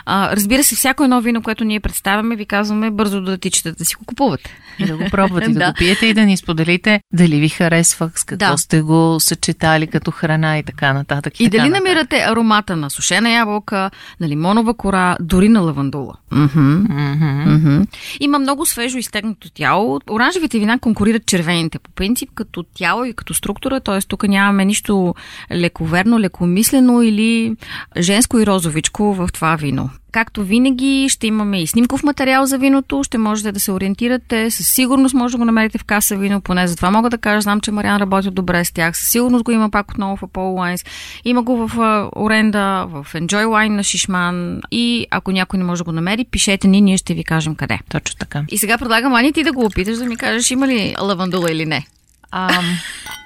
а, 0.06 0.36
разбира 0.36 0.64
се, 0.64 0.76
всяко 0.76 1.04
едно 1.04 1.20
вино, 1.20 1.42
което 1.42 1.64
ние 1.64 1.80
представяме, 1.80 2.36
ви 2.36 2.46
казваме 2.46 2.90
бързо 2.90 3.20
да 3.20 3.38
тичате 3.38 3.72
да 3.72 3.84
си 3.84 3.94
го 3.94 4.04
купувате. 4.04 4.56
И 4.78 4.84
да 4.86 4.96
го 4.96 5.04
пробвате, 5.10 5.48
да, 5.48 5.54
да 5.58 5.66
го 5.66 5.72
пиете 5.78 6.06
и 6.06 6.14
да 6.14 6.22
ни 6.22 6.36
споделите 6.36 7.00
дали 7.12 7.40
ви 7.40 7.48
харесва, 7.48 8.10
с 8.14 8.24
какво 8.24 8.52
да. 8.52 8.56
сте 8.56 8.80
го 8.80 9.16
съчетали 9.20 9.86
като 9.86 10.10
храна 10.10 10.58
и 10.58 10.62
така 10.62 10.92
нататък. 10.92 11.40
И, 11.40 11.44
и 11.44 11.48
дали 11.48 11.68
нататък. 11.68 11.84
намирате 11.84 12.16
аромата 12.16 12.76
на 12.76 12.90
сушена 12.90 13.30
ябълка, 13.30 13.90
на 14.20 14.28
лимонова 14.28 14.74
кора, 14.74 15.16
дори 15.20 15.48
на 15.48 15.60
лавандула. 15.60 16.14
Mm-hmm. 16.32 16.86
Mm-hmm. 16.86 17.46
Mm-hmm. 17.46 17.86
Има 18.20 18.38
много 18.38 18.66
свежо 18.66 18.98
изтегнато 18.98 19.50
тяло. 19.50 20.00
Оранжевите 20.10 20.58
вина 20.58 20.78
конкурират 20.78 21.26
червените 21.26 21.78
по 21.78 21.90
принцип, 21.90 22.30
като 22.34 22.62
тяло 22.62 23.04
и 23.04 23.12
като 23.12 23.34
структура, 23.34 23.80
т.е. 23.80 24.00
тук 24.00 24.28
нямаме 24.28 24.64
нищо 24.64 24.99
лековерно, 25.52 26.20
лекомислено 26.20 27.02
или 27.02 27.56
женско 27.98 28.38
и 28.38 28.46
розовичко 28.46 29.14
в 29.14 29.28
това 29.32 29.56
вино. 29.56 29.90
Както 30.12 30.44
винаги, 30.44 31.06
ще 31.08 31.26
имаме 31.26 31.62
и 31.62 31.66
снимков 31.66 32.02
материал 32.02 32.46
за 32.46 32.58
виното, 32.58 33.02
ще 33.04 33.18
можете 33.18 33.52
да 33.52 33.60
се 33.60 33.72
ориентирате, 33.72 34.50
със 34.50 34.68
сигурност 34.68 35.14
може 35.14 35.32
да 35.32 35.38
го 35.38 35.44
намерите 35.44 35.78
в 35.78 35.84
каса 35.84 36.16
вино, 36.16 36.40
поне 36.40 36.68
за 36.68 36.76
това 36.76 36.90
мога 36.90 37.10
да 37.10 37.18
кажа, 37.18 37.40
знам, 37.40 37.60
че 37.60 37.70
Мариан 37.70 37.96
работи 37.96 38.30
добре 38.30 38.64
с 38.64 38.72
тях, 38.72 38.96
със 38.98 39.08
сигурност 39.08 39.44
го 39.44 39.50
има 39.50 39.70
пак 39.70 39.90
отново 39.90 40.16
в 40.16 40.20
Apollo 40.20 40.74
Wines, 40.74 40.86
има 41.24 41.42
го 41.42 41.68
в 41.68 41.78
Оренда, 42.16 42.86
в 42.88 43.06
Enjoy 43.14 43.44
Wine 43.44 43.68
на 43.68 43.82
Шишман 43.82 44.60
и 44.70 45.06
ако 45.10 45.32
някой 45.32 45.58
не 45.58 45.64
може 45.64 45.80
да 45.80 45.84
го 45.84 45.92
намери, 45.92 46.24
пишете 46.24 46.68
ни, 46.68 46.80
ние 46.80 46.96
ще 46.96 47.14
ви 47.14 47.24
кажем 47.24 47.54
къде. 47.54 47.78
Точно 47.88 48.18
така. 48.18 48.44
И 48.48 48.58
сега 48.58 48.78
предлагам 48.78 49.14
Ани 49.14 49.32
ти 49.32 49.42
да 49.42 49.52
го 49.52 49.64
опиташ, 49.64 49.98
да 49.98 50.04
ми 50.04 50.16
кажеш 50.16 50.50
има 50.50 50.68
ли 50.68 50.94
лавандула 51.00 51.52
или 51.52 51.66
не. 51.66 51.86
Ам, 52.32 52.64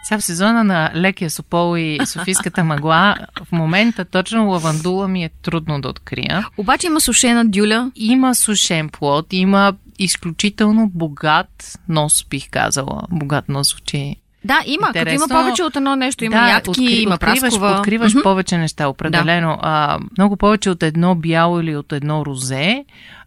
сега 0.05 0.19
в 0.19 0.25
сезона 0.25 0.65
на 0.65 0.91
лекия 0.95 1.31
Сопол 1.31 1.77
и 1.77 1.99
Софийската 2.07 2.65
мъгла, 2.65 3.17
в 3.45 3.53
момента 3.53 4.05
точно 4.05 4.49
лавандула 4.51 5.09
ми 5.09 5.25
е 5.25 5.31
трудно 5.43 5.81
да 5.81 5.89
открия. 5.89 6.47
Обаче 6.57 6.87
има 6.87 7.01
сушена 7.01 7.45
дюля. 7.45 7.91
Има 7.95 8.35
сушен 8.35 8.89
плод, 8.89 9.27
има 9.33 9.73
изключително 9.99 10.91
богат 10.95 11.79
нос, 11.89 12.25
бих 12.31 12.51
казала. 12.51 13.03
Богат 13.11 13.49
нос 13.49 13.71
звучи 13.71 14.17
да, 14.45 14.63
има. 14.67 14.87
Интересно. 14.87 15.21
Като 15.21 15.35
има 15.35 15.43
повече 15.43 15.63
от 15.63 15.77
едно 15.77 15.97
нещо. 15.97 16.25
Има 16.25 16.37
да, 16.37 16.49
ядки, 16.49 16.71
откри, 16.71 16.85
има 16.85 17.15
откриваш, 17.15 17.41
праскова. 17.41 17.77
Откриваш 17.79 18.13
mm-hmm. 18.13 18.23
повече 18.23 18.59
неща, 18.59 18.89
определено. 18.89 19.49
Да. 19.49 19.59
А, 19.63 19.99
много 20.19 20.37
повече 20.37 20.71
от 20.71 20.83
едно 20.83 21.15
бяло 21.15 21.61
или 21.61 21.77
от 21.77 21.93
едно 21.93 22.27
розе 22.27 22.85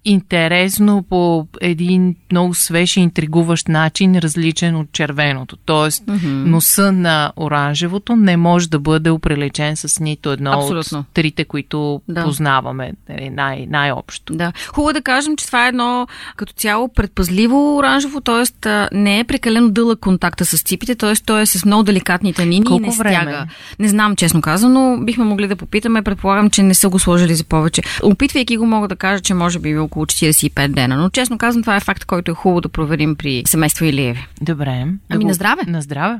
интересно 0.07 1.03
по 1.09 1.47
един 1.61 2.15
много 2.31 2.53
свеж 2.53 2.97
и 2.97 2.99
интригуващ 2.99 3.67
начин, 3.67 4.17
различен 4.17 4.75
от 4.75 4.91
червеното. 4.91 5.57
Тоест, 5.65 6.05
mm-hmm. 6.05 6.25
носа 6.25 6.91
на 6.91 7.31
оранжевото 7.37 8.15
не 8.15 8.37
може 8.37 8.69
да 8.69 8.79
бъде 8.79 9.09
оприлечен 9.09 9.75
с 9.75 9.99
нито 9.99 10.31
едно 10.31 10.51
Абсолютно. 10.51 10.99
от 10.99 11.05
трите, 11.13 11.45
които 11.45 12.01
да. 12.07 12.23
познаваме 12.23 12.93
нали, 13.09 13.29
най- 13.29 13.65
най-общо. 13.69 14.33
Да. 14.33 14.53
Хубаво 14.67 14.89
е 14.89 14.93
да 14.93 15.01
кажем, 15.01 15.35
че 15.37 15.45
това 15.45 15.65
е 15.65 15.69
едно 15.69 16.07
като 16.35 16.53
цяло 16.53 16.87
предпазливо 16.93 17.77
оранжево, 17.77 18.21
т.е. 18.21 18.69
не 18.91 19.19
е 19.19 19.23
прекалено 19.23 19.69
дълъг 19.69 19.99
контакта 19.99 20.45
с 20.45 20.63
ципите, 20.63 20.95
т.е. 20.95 21.13
той 21.25 21.41
е 21.41 21.45
с 21.45 21.65
много 21.65 21.83
деликатни 21.83 22.33
танини 22.33 22.65
Колко 22.65 22.83
и 22.83 22.87
не 22.87 22.95
време? 22.95 23.15
стяга. 23.15 23.47
Не 23.79 23.87
знам, 23.87 24.15
честно 24.15 24.41
казано, 24.41 24.97
бихме 25.01 25.25
могли 25.25 25.47
да 25.47 25.55
попитаме, 25.55 26.01
предполагам, 26.01 26.49
че 26.49 26.63
не 26.63 26.73
са 26.73 26.89
го 26.89 26.99
сложили 26.99 27.35
за 27.35 27.43
повече. 27.43 27.81
Опитвайки 28.03 28.57
го, 28.57 28.65
мога 28.65 28.87
да 28.87 28.95
кажа, 28.95 29.23
че 29.23 29.33
може 29.33 29.59
би 29.59 29.77
около 29.77 29.96
45 30.05 30.73
дена. 30.73 30.97
Но 30.97 31.09
честно 31.09 31.37
казвам, 31.37 31.63
това 31.63 31.75
е 31.75 31.79
факт, 31.79 32.05
който 32.05 32.31
е 32.31 32.33
хубаво 32.33 32.61
да 32.61 32.69
проверим 32.69 33.15
при 33.15 33.43
семейство 33.45 33.85
Илиеви. 33.85 34.27
Добре. 34.41 34.87
Ами 35.09 35.23
да 35.23 35.27
на 35.27 35.33
здраве. 35.33 35.61
На 35.67 35.81
здраве. 35.81 36.19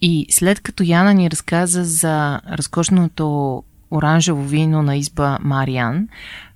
И 0.00 0.26
след 0.30 0.60
като 0.60 0.82
Яна 0.82 1.14
ни 1.14 1.30
разказа 1.30 1.84
за 1.84 2.40
разкошното 2.50 3.62
оранжево 3.90 4.42
вино 4.42 4.82
на 4.82 4.96
изба 4.96 5.38
Мариан, 5.40 6.08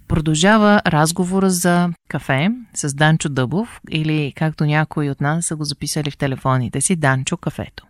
продължава 0.08 0.82
разговора 0.86 1.50
за 1.50 1.90
кафе 2.08 2.50
с 2.74 2.94
Данчо 2.94 3.28
Дъбов 3.28 3.80
или 3.90 4.32
както 4.36 4.64
някои 4.64 5.10
от 5.10 5.20
нас 5.20 5.46
са 5.46 5.56
го 5.56 5.64
записали 5.64 6.10
в 6.10 6.16
телефоните 6.16 6.80
си, 6.80 6.96
Данчо 6.96 7.36
кафето. 7.36 7.86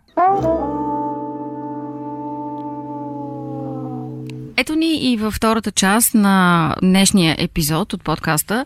Ето 4.59 4.75
ни 4.75 5.11
и 5.11 5.17
във 5.17 5.33
втората 5.33 5.71
част 5.71 6.13
на 6.13 6.75
днешния 6.81 7.35
епизод 7.39 7.93
от 7.93 8.03
подкаста. 8.03 8.65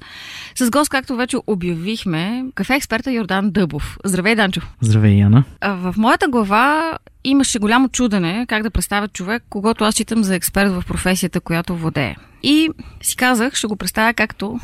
С 0.56 0.70
гост, 0.70 0.90
както 0.90 1.16
вече 1.16 1.38
обявихме, 1.48 2.46
кафе 2.56 2.76
експерта 2.76 3.12
Йордан 3.12 3.52
Дъбов. 3.52 3.98
Здравей, 4.06 4.36
Данчо! 4.36 4.62
Здравей, 4.82 5.20
Яна! 5.20 5.44
В 5.62 5.94
моята 5.98 6.28
глава 6.28 6.98
имаше 7.24 7.60
голямо 7.60 7.90
чудене 7.90 8.46
как 8.50 8.64
да 8.64 8.72
представя 8.72 9.08
човек, 9.08 9.44
когато 9.50 9.84
аз 9.84 9.96
читам 9.96 10.24
за 10.24 10.36
експерт 10.36 10.72
в 10.72 10.84
професията, 10.88 11.42
която 11.42 11.76
владее. 11.76 12.16
И 12.44 12.70
си 13.02 13.16
казах, 13.16 13.56
ще 13.56 13.68
го 13.68 13.76
представя 13.76 14.14
както 14.14 14.60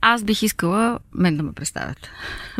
Аз 0.00 0.24
бих 0.24 0.42
искала 0.42 0.98
мен 1.14 1.36
да 1.36 1.42
ме 1.42 1.52
представят. 1.52 2.08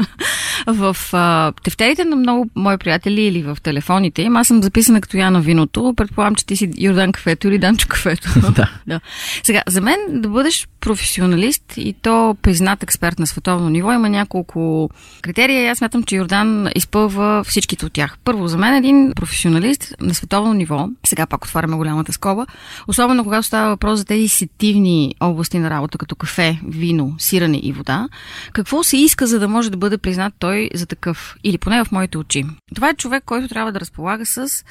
в 0.66 0.96
а, 1.12 1.52
тефтерите 1.62 2.04
на 2.04 2.16
много 2.16 2.50
мои 2.54 2.78
приятели 2.78 3.22
или 3.22 3.42
в 3.42 3.58
телефоните 3.62 4.22
им, 4.22 4.36
аз 4.36 4.46
съм 4.46 4.62
записана 4.62 5.00
като 5.00 5.16
Яна 5.16 5.40
Виното. 5.40 5.94
Предполагам, 5.96 6.34
че 6.34 6.46
ти 6.46 6.56
си 6.56 6.70
Йордан 6.78 7.12
Кафето 7.12 7.48
или 7.48 7.58
Данчо 7.58 7.88
Кафето. 7.88 8.28
да. 8.52 8.70
да. 8.86 9.00
Сега, 9.42 9.62
за 9.66 9.80
мен 9.80 9.96
да 10.08 10.28
бъдеш 10.28 10.68
професионалист 10.80 11.72
и 11.76 11.94
то 12.02 12.36
признат 12.42 12.82
експерт 12.82 13.18
на 13.18 13.26
световно 13.26 13.68
ниво 13.68 13.92
има 13.92 14.08
няколко 14.08 14.90
критерия 15.22 15.62
и 15.62 15.66
аз 15.66 15.78
смятам, 15.78 16.02
че 16.02 16.16
Йордан 16.16 16.68
изпълва 16.74 17.44
всичките 17.44 17.86
от 17.86 17.92
тях. 17.92 18.18
Първо, 18.24 18.48
за 18.48 18.58
мен 18.58 18.74
един 18.74 19.12
професионалист 19.16 19.94
на 20.00 20.14
световно 20.14 20.52
ниво, 20.52 20.88
сега 21.06 21.26
пак 21.26 21.44
отваряме 21.44 21.76
голямата 21.76 22.12
скоба, 22.12 22.46
особено 22.88 23.24
когато 23.24 23.46
става 23.46 23.68
въпрос 23.68 23.98
за 23.98 24.04
тези 24.04 24.28
сетивни 24.28 25.14
области 25.20 25.58
на 25.58 25.70
работа, 25.70 25.98
като 25.98 26.16
кафе, 26.16 26.60
вино, 26.66 27.14
сирене 27.26 27.60
и 27.62 27.72
вода, 27.72 28.08
какво 28.52 28.84
се 28.84 28.96
иска, 28.96 29.26
за 29.26 29.38
да 29.38 29.48
може 29.48 29.70
да 29.70 29.76
бъде 29.76 29.98
признат 29.98 30.34
той 30.38 30.70
за 30.74 30.86
такъв? 30.86 31.36
Или 31.44 31.58
поне 31.58 31.84
в 31.84 31.92
моите 31.92 32.18
очи. 32.18 32.44
Това 32.74 32.88
е 32.88 32.94
човек, 32.94 33.22
който 33.26 33.48
трябва 33.48 33.72
да 33.72 33.80
разполага 33.80 34.26
с 34.26 34.64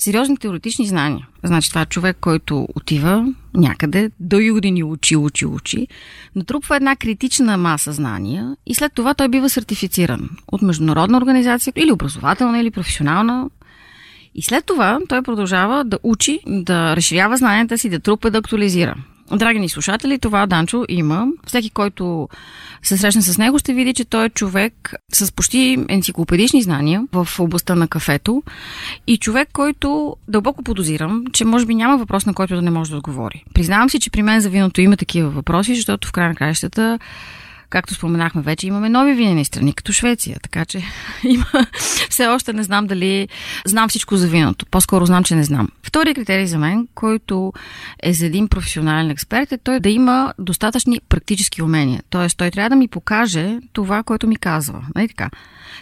сериозни 0.00 0.36
теоретични 0.36 0.86
знания. 0.86 1.26
Значи 1.44 1.68
това 1.68 1.80
е 1.80 1.86
човек, 1.86 2.16
който 2.20 2.68
отива 2.74 3.26
някъде, 3.54 4.10
дълги 4.20 4.50
години 4.50 4.84
учи, 4.84 5.16
учи, 5.16 5.46
учи, 5.46 5.88
натрупва 6.36 6.76
една 6.76 6.96
критична 6.96 7.56
маса 7.56 7.92
знания 7.92 8.56
и 8.66 8.74
след 8.74 8.92
това 8.92 9.14
той 9.14 9.28
бива 9.28 9.48
сертифициран 9.48 10.30
от 10.52 10.62
международна 10.62 11.18
организация 11.18 11.72
или 11.76 11.92
образователна, 11.92 12.60
или 12.60 12.70
професионална. 12.70 13.50
И 14.34 14.42
след 14.42 14.66
това 14.66 14.98
той 15.08 15.22
продължава 15.22 15.84
да 15.84 15.98
учи, 16.02 16.40
да 16.46 16.96
разширява 16.96 17.36
знанията 17.36 17.78
си, 17.78 17.88
да 17.88 18.00
трупа, 18.00 18.30
да 18.30 18.38
актуализира. 18.38 18.94
Драги 19.32 19.58
ни 19.58 19.68
слушатели, 19.68 20.18
това 20.18 20.46
Данчо 20.46 20.84
има. 20.88 21.26
Всеки, 21.46 21.70
който 21.70 22.28
се 22.82 22.98
срещне 22.98 23.22
с 23.22 23.38
него, 23.38 23.58
ще 23.58 23.74
види, 23.74 23.94
че 23.94 24.04
той 24.04 24.24
е 24.26 24.28
човек 24.28 24.94
с 25.12 25.32
почти 25.32 25.78
енциклопедични 25.88 26.62
знания 26.62 27.04
в 27.12 27.28
областта 27.38 27.74
на 27.74 27.88
кафето 27.88 28.42
и 29.06 29.16
човек, 29.16 29.48
който 29.52 30.16
дълбоко 30.28 30.62
подозирам, 30.62 31.24
че 31.32 31.44
може 31.44 31.66
би 31.66 31.74
няма 31.74 31.98
въпрос, 31.98 32.26
на 32.26 32.34
който 32.34 32.54
да 32.54 32.62
не 32.62 32.70
може 32.70 32.90
да 32.90 32.96
отговори. 32.96 33.44
Признавам 33.54 33.90
си, 33.90 34.00
че 34.00 34.10
при 34.10 34.22
мен 34.22 34.40
за 34.40 34.50
виното 34.50 34.80
има 34.80 34.96
такива 34.96 35.30
въпроси, 35.30 35.74
защото 35.74 36.08
в 36.08 36.12
край 36.12 36.28
на 36.28 36.34
краищата 36.34 36.98
Както 37.70 37.94
споменахме 37.94 38.42
вече, 38.42 38.66
имаме 38.66 38.88
нови 38.88 39.14
винени 39.14 39.44
страни, 39.44 39.72
като 39.72 39.92
Швеция, 39.92 40.36
така 40.42 40.64
че 40.64 40.82
има... 41.24 41.66
все 42.10 42.26
още 42.26 42.52
не 42.52 42.62
знам 42.62 42.86
дали 42.86 43.28
знам 43.66 43.88
всичко 43.88 44.16
за 44.16 44.28
виното. 44.28 44.66
По-скоро 44.66 45.06
знам, 45.06 45.24
че 45.24 45.34
не 45.34 45.44
знам. 45.44 45.68
Втори 45.82 46.14
критерий 46.14 46.46
за 46.46 46.58
мен, 46.58 46.88
който 46.94 47.52
е 48.02 48.12
за 48.12 48.26
един 48.26 48.48
професионален 48.48 49.10
експерт, 49.10 49.52
е 49.52 49.58
той 49.58 49.80
да 49.80 49.90
има 49.90 50.34
достатъчни 50.38 51.00
практически 51.08 51.62
умения. 51.62 52.02
Тоест, 52.10 52.36
той 52.36 52.50
трябва 52.50 52.70
да 52.70 52.76
ми 52.76 52.88
покаже 52.88 53.58
това, 53.72 54.02
което 54.02 54.26
ми 54.26 54.36
казва. 54.36 54.82
Нали 54.94 55.08
така? 55.08 55.30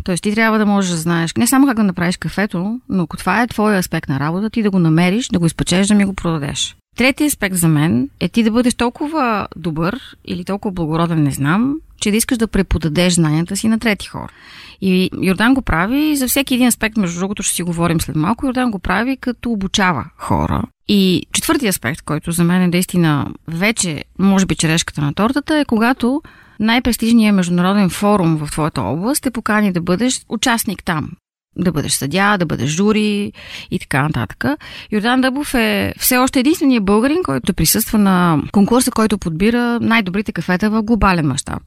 Тоест, 0.05 0.23
ти 0.23 0.35
трябва 0.35 0.59
да 0.59 0.67
можеш 0.67 0.91
да 0.91 0.97
знаеш 0.97 1.35
не 1.35 1.47
само 1.47 1.67
как 1.67 1.77
да 1.77 1.83
направиш 1.83 2.17
кафето, 2.17 2.81
но 2.89 3.03
ако 3.03 3.17
това 3.17 3.43
е 3.43 3.47
твой 3.47 3.79
аспект 3.79 4.09
на 4.09 4.21
работа, 4.21 4.51
ти 4.51 4.63
да 4.63 4.71
го 4.71 4.79
намериш, 4.79 5.29
да 5.29 5.39
го 5.39 5.47
изпечеш, 5.47 5.87
да 5.87 5.95
ми 5.95 6.05
го 6.05 6.15
продадеш. 6.15 6.77
Третия 6.99 7.27
аспект 7.27 7.57
за 7.57 7.69
мен 7.69 8.09
е 8.21 8.29
ти 8.29 8.43
да 8.43 8.51
бъдеш 8.51 8.75
толкова 8.75 9.49
добър 9.57 10.01
или 10.25 10.45
толкова 10.45 10.73
благороден, 10.73 11.23
не 11.23 11.31
знам, 11.31 11.75
че 12.01 12.11
да 12.11 12.17
искаш 12.17 12.39
да 12.39 12.49
преподадеш 12.49 13.13
знанията 13.13 13.57
си 13.57 13.69
на 13.69 13.79
трети 13.79 14.07
хора. 14.07 14.33
И 14.81 15.11
Йордан 15.23 15.55
го 15.55 15.63
прави 15.63 16.17
за 16.17 16.29
всеки 16.29 16.55
един 16.55 16.67
аспект, 16.67 16.97
между 16.97 17.21
другото 17.21 17.43
ще 17.43 17.55
си 17.55 17.63
говорим 17.63 18.01
след 18.01 18.17
малко, 18.17 18.47
Йордан 18.47 18.71
го 18.71 18.79
прави 18.79 19.17
като 19.17 19.51
обучава 19.51 20.05
хора. 20.17 20.63
И 20.89 21.23
четвъртия 21.33 21.71
аспект, 21.71 22.03
който 22.03 22.33
за 22.33 22.45
мен 22.45 22.63
е 22.63 22.69
наистина 22.69 23.27
вече, 23.49 24.05
може 24.19 24.47
би, 24.47 24.55
черешката 24.55 25.01
на 25.01 25.15
тортата, 25.15 25.59
е 25.59 25.65
когато 25.65 26.23
най-престижният 26.61 27.37
международен 27.37 27.91
форум 27.91 28.37
в 28.37 28.51
твоята 28.51 28.83
област 28.83 29.23
те 29.23 29.31
покани 29.31 29.73
да 29.73 29.81
бъдеш 29.81 30.21
участник 30.29 30.85
там 30.85 31.11
да 31.59 31.73
бъдеш 31.73 31.93
съдя, 31.93 32.37
да 32.39 32.47
бъдеш 32.47 32.71
жури 32.71 33.33
и 33.71 33.79
така 33.79 34.03
нататък. 34.03 34.45
Йордан 34.93 35.21
Дъбов 35.21 35.55
е 35.55 35.95
все 35.99 36.17
още 36.17 36.41
единственият 36.41 36.85
българин, 36.85 37.23
който 37.25 37.55
присъства 37.55 37.99
на 37.99 38.43
конкурса, 38.53 38.91
който 38.91 39.19
подбира 39.19 39.81
най-добрите 39.81 40.33
кафета 40.33 40.71
в 40.71 40.83
глобален 40.83 41.27
мащаб. 41.27 41.63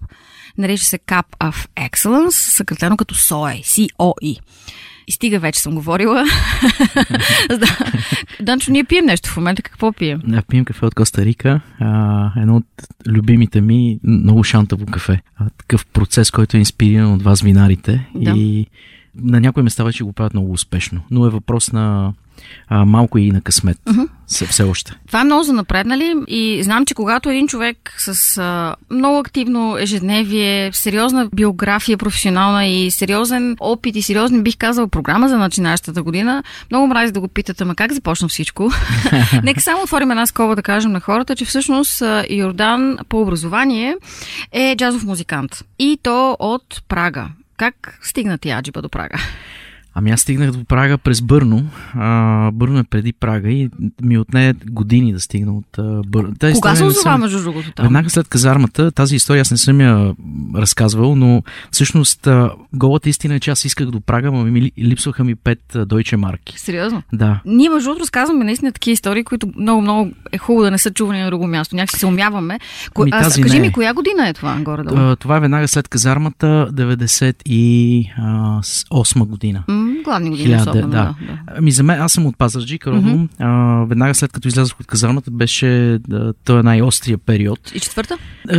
Нарича 0.57 0.83
се 0.83 0.99
Cup 0.99 1.25
of 1.39 1.67
Excellence, 1.89 2.29
съкратено 2.29 2.97
като 2.97 3.15
SOE, 3.15 3.61
C-O-E. 3.63 4.39
И 5.07 5.11
стига 5.11 5.39
вече 5.39 5.59
съм 5.59 5.75
говорила. 5.75 6.23
Данчо, 8.41 8.71
ние 8.71 8.83
пием 8.83 9.05
нещо 9.05 9.29
в 9.29 9.37
момента. 9.37 9.61
Какво 9.61 9.91
пием? 9.91 10.21
Да, 10.27 10.41
пием 10.41 10.65
кафе 10.65 10.85
от 10.85 10.95
Коста 10.95 11.25
Рика. 11.25 11.61
А, 11.79 12.31
едно 12.41 12.55
от 12.55 12.65
любимите 13.07 13.61
ми, 13.61 13.99
много 14.03 14.43
шантаво 14.43 14.85
кафе. 14.85 15.21
А, 15.35 15.49
такъв 15.57 15.85
процес, 15.85 16.31
който 16.31 16.57
е 16.57 16.59
инспириран 16.59 17.13
от 17.13 17.23
вас, 17.23 17.41
винарите. 17.41 18.09
Да. 18.15 18.31
И 18.31 18.67
на 19.15 19.39
някои 19.39 19.63
места 19.63 19.83
вече 19.83 20.03
го 20.03 20.13
правят 20.13 20.33
много 20.33 20.51
успешно, 20.51 21.01
но 21.11 21.25
е 21.25 21.29
въпрос 21.29 21.71
на 21.71 22.13
а, 22.67 22.85
малко 22.85 23.17
и 23.17 23.31
на 23.31 23.41
късмет. 23.41 23.77
Uh-huh. 23.85 24.07
Все, 24.27 24.45
все 24.45 24.63
още. 24.63 24.93
Това 25.07 25.21
е 25.21 25.23
много 25.23 25.43
занапреднали 25.43 26.15
и 26.27 26.63
знам, 26.63 26.85
че 26.85 26.93
когато 26.93 27.29
един 27.29 27.47
човек 27.47 27.95
с 27.97 28.37
а, 28.37 28.75
много 28.89 29.19
активно 29.19 29.77
ежедневие, 29.77 30.71
сериозна 30.73 31.29
биография 31.35 31.97
професионална 31.97 32.65
и 32.65 32.91
сериозен 32.91 33.55
опит 33.59 33.95
и 33.95 34.01
сериозен, 34.01 34.43
бих 34.43 34.57
казал, 34.57 34.87
програма 34.87 35.29
за 35.29 35.37
начинащата 35.37 36.03
година, 36.03 36.43
много 36.69 36.87
мрази 36.87 37.13
да 37.13 37.19
го 37.19 37.27
питате, 37.27 37.63
ама 37.63 37.75
как 37.75 37.91
започна 37.91 38.27
всичко? 38.27 38.71
Нека 39.43 39.61
само 39.61 39.83
отворим 39.83 40.11
една 40.11 40.25
скоба 40.25 40.55
да 40.55 40.63
кажем 40.63 40.91
на 40.91 40.99
хората, 40.99 41.35
че 41.35 41.45
всъщност 41.45 42.03
Йордан 42.29 42.97
по 43.09 43.21
образование 43.21 43.95
е 44.51 44.75
джазов 44.77 45.03
музикант. 45.03 45.63
И 45.79 45.99
то 46.03 46.37
от 46.39 46.83
Прага. 46.87 47.29
Как 47.61 47.99
стигна 48.01 48.37
ти 48.37 48.49
Аджиба 48.49 48.81
до 48.81 48.89
Прага? 48.89 49.17
Ами 49.93 50.11
аз 50.11 50.21
стигнах 50.21 50.51
до 50.51 50.65
Прага 50.65 50.97
през 50.97 51.21
Бърно. 51.21 51.69
А, 51.93 52.51
Бърно 52.51 52.79
е 52.79 52.83
преди 52.83 53.13
Прага 53.13 53.49
и 53.49 53.69
ми 54.01 54.17
отне 54.17 54.53
години 54.71 55.13
да 55.13 55.19
стигна 55.19 55.57
от 55.57 55.77
а, 55.77 56.01
Бърно. 56.07 56.35
Тази 56.39 56.53
Кога 56.53 56.75
се 56.75 56.83
озова 56.83 57.17
между 57.17 57.43
другото 57.43 57.71
там? 57.71 57.83
Веднага 57.83 58.09
след 58.09 58.27
казармата. 58.27 58.91
Тази 58.91 59.15
история 59.15 59.41
аз 59.41 59.51
не 59.51 59.57
съм 59.57 59.81
я 59.81 60.13
разказвал, 60.55 61.15
но 61.15 61.43
всъщност 61.71 62.27
а, 62.27 62.51
голата 62.73 63.09
истина 63.09 63.35
е, 63.35 63.39
че 63.39 63.51
аз 63.51 63.65
исках 63.65 63.87
до 63.87 64.01
Прага, 64.01 64.31
но 64.31 64.43
ми 64.43 64.71
липсваха 64.79 65.23
ми 65.23 65.35
пет 65.35 65.77
дойче 65.85 66.17
марки. 66.17 66.59
Сериозно? 66.59 67.03
Да. 67.13 67.39
Ние 67.45 67.69
между 67.69 67.87
другото 67.87 68.01
разказваме 68.01 68.45
наистина 68.45 68.71
такива 68.71 68.93
истории, 68.93 69.23
които 69.23 69.47
много, 69.57 69.81
много 69.81 70.11
е 70.31 70.37
хубаво 70.37 70.63
да 70.63 70.71
не 70.71 70.77
са 70.77 70.91
чувани 70.91 71.21
на 71.21 71.27
друго 71.27 71.47
място. 71.47 71.75
Някакси 71.75 71.99
се 71.99 72.05
умяваме. 72.05 72.59
Ко... 72.93 73.01
Ами, 73.01 73.11
тази 73.11 73.41
а, 73.41 73.43
кажи 73.43 73.55
не. 73.55 73.61
ми, 73.61 73.71
коя 73.71 73.93
година 73.93 74.29
е 74.29 74.33
това 74.33 74.57
горе-долу? 74.59 75.15
Това 75.15 75.37
е 75.37 75.39
веднага 75.39 75.67
след 75.67 75.87
казармата, 75.87 76.69
98 76.73 79.25
година. 79.25 79.63
М- 79.67 79.80
главни 80.03 80.29
години 80.29 80.47
Хиляда, 80.47 80.71
особено, 80.71 80.89
да. 80.89 80.97
да. 80.97 81.15
Ами 81.55 81.71
за 81.71 81.83
мен, 81.83 82.01
аз 82.01 82.13
съм 82.13 82.25
от 82.25 82.37
Пазарджик, 82.37 82.87
родом. 82.87 83.29
Mm-hmm. 83.39 83.89
веднага 83.89 84.15
след 84.15 84.31
като 84.31 84.47
излязох 84.47 84.79
от 84.79 84.87
казармата, 84.87 85.31
беше 85.31 85.99
да, 86.07 86.33
той 86.43 86.59
е 86.59 86.63
най-острия 86.63 87.17
период. 87.17 87.71
И 87.75 87.79
четвърта? 87.79 88.17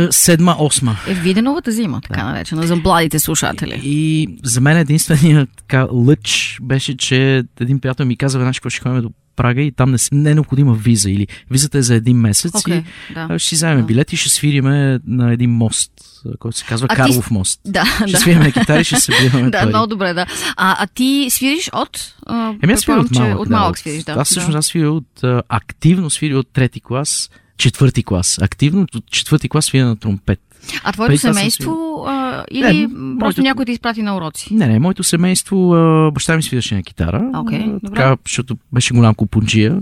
седма, 0.09 0.55
осма. 0.59 0.95
Е, 1.07 1.13
Виденовата 1.13 1.71
зима, 1.71 2.01
така 2.01 2.21
да. 2.21 2.25
наречена, 2.25 2.67
за 2.67 2.75
младите 2.75 3.19
слушатели. 3.19 3.81
И, 3.83 4.23
и 4.23 4.37
за 4.43 4.61
мен 4.61 4.77
единствения 4.77 5.47
така 5.57 5.87
лъч 5.91 6.57
беше, 6.61 6.97
че 6.97 7.43
един 7.59 7.79
приятел 7.79 8.05
ми 8.05 8.17
каза, 8.17 8.37
веднага, 8.37 8.53
ще 8.69 8.79
ходим 8.79 9.01
до 9.01 9.11
Прага 9.35 9.61
и 9.61 9.71
там 9.71 9.91
не, 9.91 9.97
не 10.11 10.31
е 10.31 10.35
необходима 10.35 10.73
виза 10.73 11.11
или 11.11 11.27
визата 11.51 11.77
е 11.77 11.81
за 11.81 11.95
един 11.95 12.17
месец 12.17 12.51
okay, 12.51 12.83
и 13.09 13.13
да. 13.13 13.39
ще 13.39 13.55
вземем 13.55 13.81
да. 13.81 13.85
билет 13.85 14.13
и 14.13 14.17
ще 14.17 14.29
свириме 14.29 14.99
на 15.07 15.33
един 15.33 15.51
мост, 15.51 15.91
който 16.39 16.57
се 16.57 16.65
казва 16.65 16.87
а 16.91 16.95
Карлов 16.95 17.27
ти... 17.27 17.33
мост. 17.33 17.61
Да, 17.65 17.85
ще 17.85 18.11
да. 18.11 18.17
свириме 18.17 18.51
китари 18.51 18.83
ще 18.83 18.99
се 18.99 19.11
биеме 19.11 19.49
Да, 19.51 19.65
много 19.65 19.87
добре, 19.87 20.13
да. 20.13 20.25
А, 20.57 20.83
а 20.83 20.87
ти 20.87 21.27
свириш 21.29 21.69
от? 21.73 22.15
Еми 22.63 22.73
аз 22.73 22.79
свиря 22.79 22.99
от 22.99 23.11
малък. 23.11 23.39
От 23.39 23.49
малък 23.49 23.73
да, 23.75 23.79
свириш, 23.79 24.03
да. 24.03 24.11
Аз 24.11 24.29
всъщност 24.29 24.51
да. 24.51 24.57
аз 24.57 24.65
свиря 24.65 24.91
от, 24.91 25.23
активно 25.49 26.09
свиря 26.09 26.37
от 26.37 26.47
трети 26.53 26.81
клас, 26.81 27.29
четвърти 27.57 28.03
клас. 28.03 28.39
Активно 28.41 28.81
от 28.81 29.05
четвърти 29.11 29.49
клас 29.49 29.65
свиря 29.65 29.85
на 29.85 29.95
тромпет. 29.95 30.39
А 30.83 30.91
твоето 30.91 31.17
семейство 31.17 32.03
а, 32.07 32.43
или 32.51 32.77
не, 32.77 32.87
просто 33.19 33.19
моето... 33.19 33.41
някой 33.41 33.65
те 33.65 33.71
изпрати 33.71 34.01
на 34.01 34.17
уроци? 34.17 34.53
Не, 34.53 34.67
не, 34.67 34.79
моето 34.79 35.03
семейство, 35.03 35.73
а, 35.73 36.11
баща 36.11 36.35
ми 36.35 36.43
свираше 36.43 36.75
на 36.75 36.83
китара. 36.83 37.19
Okay, 37.33 37.79
а, 37.83 37.87
така, 37.87 38.17
защото 38.25 38.57
беше 38.73 38.93
голям 38.93 39.15
купунджия. 39.15 39.79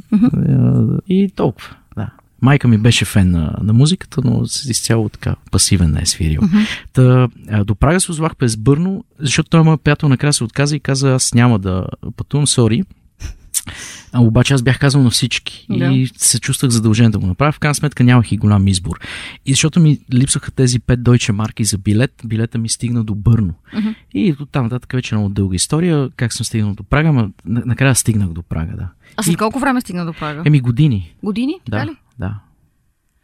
И 1.08 1.32
толкова, 1.36 1.76
да. 1.98 2.10
Майка 2.42 2.68
ми 2.68 2.78
беше 2.78 3.06
фен 3.06 3.32
на, 3.32 3.56
на 3.64 3.74
музиката, 3.74 4.22
но 4.24 4.42
изцяло 4.44 5.10
така 5.10 5.36
пасивен 5.52 5.92
не 5.92 6.02
е 6.02 6.06
свирил. 6.06 6.42
Uh-huh. 6.42 6.68
Та, 6.94 7.28
а, 7.50 7.64
до 7.64 7.76
Прага 7.76 8.00
се 8.00 8.12
озвах 8.12 8.36
през 8.36 8.58
Бърно, 8.58 9.04
защото 9.20 9.50
той 9.50 9.64
моят 9.64 9.82
приятел 9.82 10.10
накрая 10.10 10.34
се 10.34 10.44
отказа 10.44 10.76
и 10.76 10.80
каза, 10.80 11.14
аз 11.14 11.34
няма 11.34 11.60
да 11.60 11.86
пътувам, 12.18 12.48
сори. 12.48 12.84
А, 14.12 14.22
обаче 14.22 14.54
аз 14.54 14.62
бях 14.62 14.80
казал 14.80 15.04
на 15.04 15.10
всички 15.10 15.66
да. 15.70 15.86
и 15.86 16.08
се 16.18 16.40
чувствах 16.40 16.72
задължен 16.72 17.12
да 17.12 17.20
го 17.20 17.28
направя. 17.28 17.52
В 17.52 17.60
крайна 17.60 17.76
сметка 17.76 18.04
нямах 18.04 18.32
и 18.32 18.38
голям 18.38 18.68
избор. 18.68 19.00
И 19.46 19.52
защото 19.52 19.80
ми 19.80 20.00
липсваха 20.14 20.52
тези 20.52 20.80
пет 20.80 21.04
дойче 21.04 21.32
марки 21.32 21.64
за 21.64 21.78
билет, 21.78 22.14
билета 22.26 22.58
ми 22.58 22.70
стигна 22.70 23.04
до 23.04 23.16
Бърно. 23.16 23.54
Uh-huh. 23.76 23.96
И 24.14 24.36
от 24.40 24.52
там 24.52 24.64
нататък 24.64 24.94
вече 24.94 25.16
много 25.16 25.30
дълга 25.30 25.56
история, 25.56 26.10
как 26.16 26.34
съм 26.34 26.46
стигнал 26.46 26.74
до 26.74 26.84
Прага, 26.84 27.14
но 27.14 27.32
накрая 27.46 27.96
стигнах 27.96 28.30
до 28.30 28.44
Прага, 28.44 28.78
да. 28.78 28.90
А 29.18 29.24
след 29.24 29.34
и... 29.34 29.38
колко 29.38 29.60
време 29.60 29.82
стигна 29.82 30.06
до 30.06 30.14
Прага? 30.14 30.44
Еми 30.46 30.60
години. 30.60 31.16
Години? 31.24 31.60
Да, 31.70 31.86
ли? 31.86 31.96
да. 32.20 32.40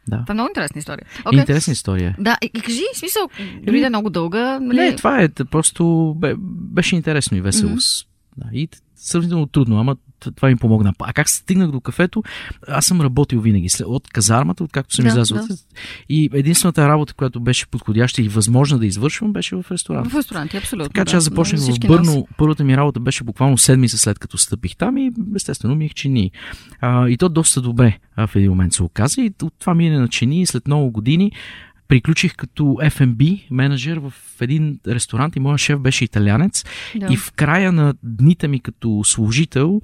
да. 0.08 0.22
Това 0.22 0.32
е 0.32 0.34
много 0.34 0.48
интересна 0.48 0.78
история. 0.78 1.06
Okay. 1.24 1.40
Интересна 1.40 1.72
история. 1.72 2.16
Да, 2.18 2.36
и, 2.42 2.50
и 2.54 2.60
кажи, 2.60 2.82
смисъл, 2.94 3.28
дори 3.62 3.80
да 3.80 3.86
е 3.86 3.88
много 3.88 4.10
дълга. 4.10 4.60
Нали... 4.60 4.76
Не, 4.76 4.96
това 4.96 5.22
е 5.22 5.28
просто 5.28 6.14
бе, 6.18 6.34
беше 6.72 6.96
интересно 6.96 7.36
и 7.36 7.40
весело. 7.40 7.72
Mm-hmm. 7.72 8.06
Да, 8.36 8.48
и 8.52 8.68
сравнително 8.96 9.46
трудно, 9.46 9.80
ама 9.80 9.96
това 10.36 10.48
ми 10.48 10.56
помогна. 10.56 10.92
А 11.00 11.12
как 11.12 11.28
стигнах 11.28 11.70
до 11.70 11.80
кафето? 11.80 12.22
Аз 12.68 12.86
съм 12.86 13.00
работил 13.00 13.40
винаги. 13.40 13.68
От 13.84 14.08
казармата, 14.08 14.64
откакто 14.64 14.94
съм 14.94 15.02
да, 15.02 15.08
излязъл. 15.08 15.38
Да. 15.38 15.56
И 16.08 16.30
единствената 16.32 16.88
работа, 16.88 17.14
която 17.14 17.40
беше 17.40 17.66
подходяща 17.66 18.22
и 18.22 18.28
възможна 18.28 18.78
да 18.78 18.86
извършвам, 18.86 19.32
беше 19.32 19.56
в 19.56 19.64
ресторант. 19.70 20.10
В 20.10 20.14
ресторант, 20.14 20.54
абсолютно. 20.54 20.88
Така 20.88 21.04
че 21.04 21.16
аз 21.16 21.24
започнах 21.24 21.60
да, 21.60 21.72
в 21.72 21.78
Бърно. 21.78 22.14
Нас. 22.14 22.24
Първата 22.36 22.64
ми 22.64 22.76
работа 22.76 23.00
беше 23.00 23.24
буквално 23.24 23.58
седмица 23.58 23.98
след 23.98 24.18
като 24.18 24.38
стъпих 24.38 24.76
там 24.76 24.98
и 24.98 25.12
естествено 25.36 25.74
ми 25.74 25.84
их 25.86 25.94
чини. 25.94 26.30
А, 26.80 27.08
и 27.08 27.16
то 27.16 27.28
доста 27.28 27.60
добре 27.60 27.98
а, 28.16 28.26
в 28.26 28.36
един 28.36 28.50
момент 28.50 28.72
се 28.72 28.82
оказа. 28.82 29.22
И 29.22 29.32
от 29.42 29.54
това 29.58 29.74
мине 29.74 29.98
на 29.98 30.08
чини 30.08 30.46
след 30.46 30.66
много 30.66 30.90
години 30.90 31.32
приключих 31.88 32.36
като 32.36 32.62
F&B 32.62 33.42
менеджер 33.50 33.98
в 33.98 34.12
един 34.40 34.78
ресторант 34.86 35.36
и 35.36 35.40
моят 35.40 35.60
шеф 35.60 35.78
беше 35.78 36.04
италянец. 36.04 36.64
Да. 36.96 37.06
И 37.10 37.16
в 37.16 37.32
края 37.32 37.72
на 37.72 37.94
дните 38.02 38.48
ми 38.48 38.60
като 38.60 39.00
служител 39.04 39.80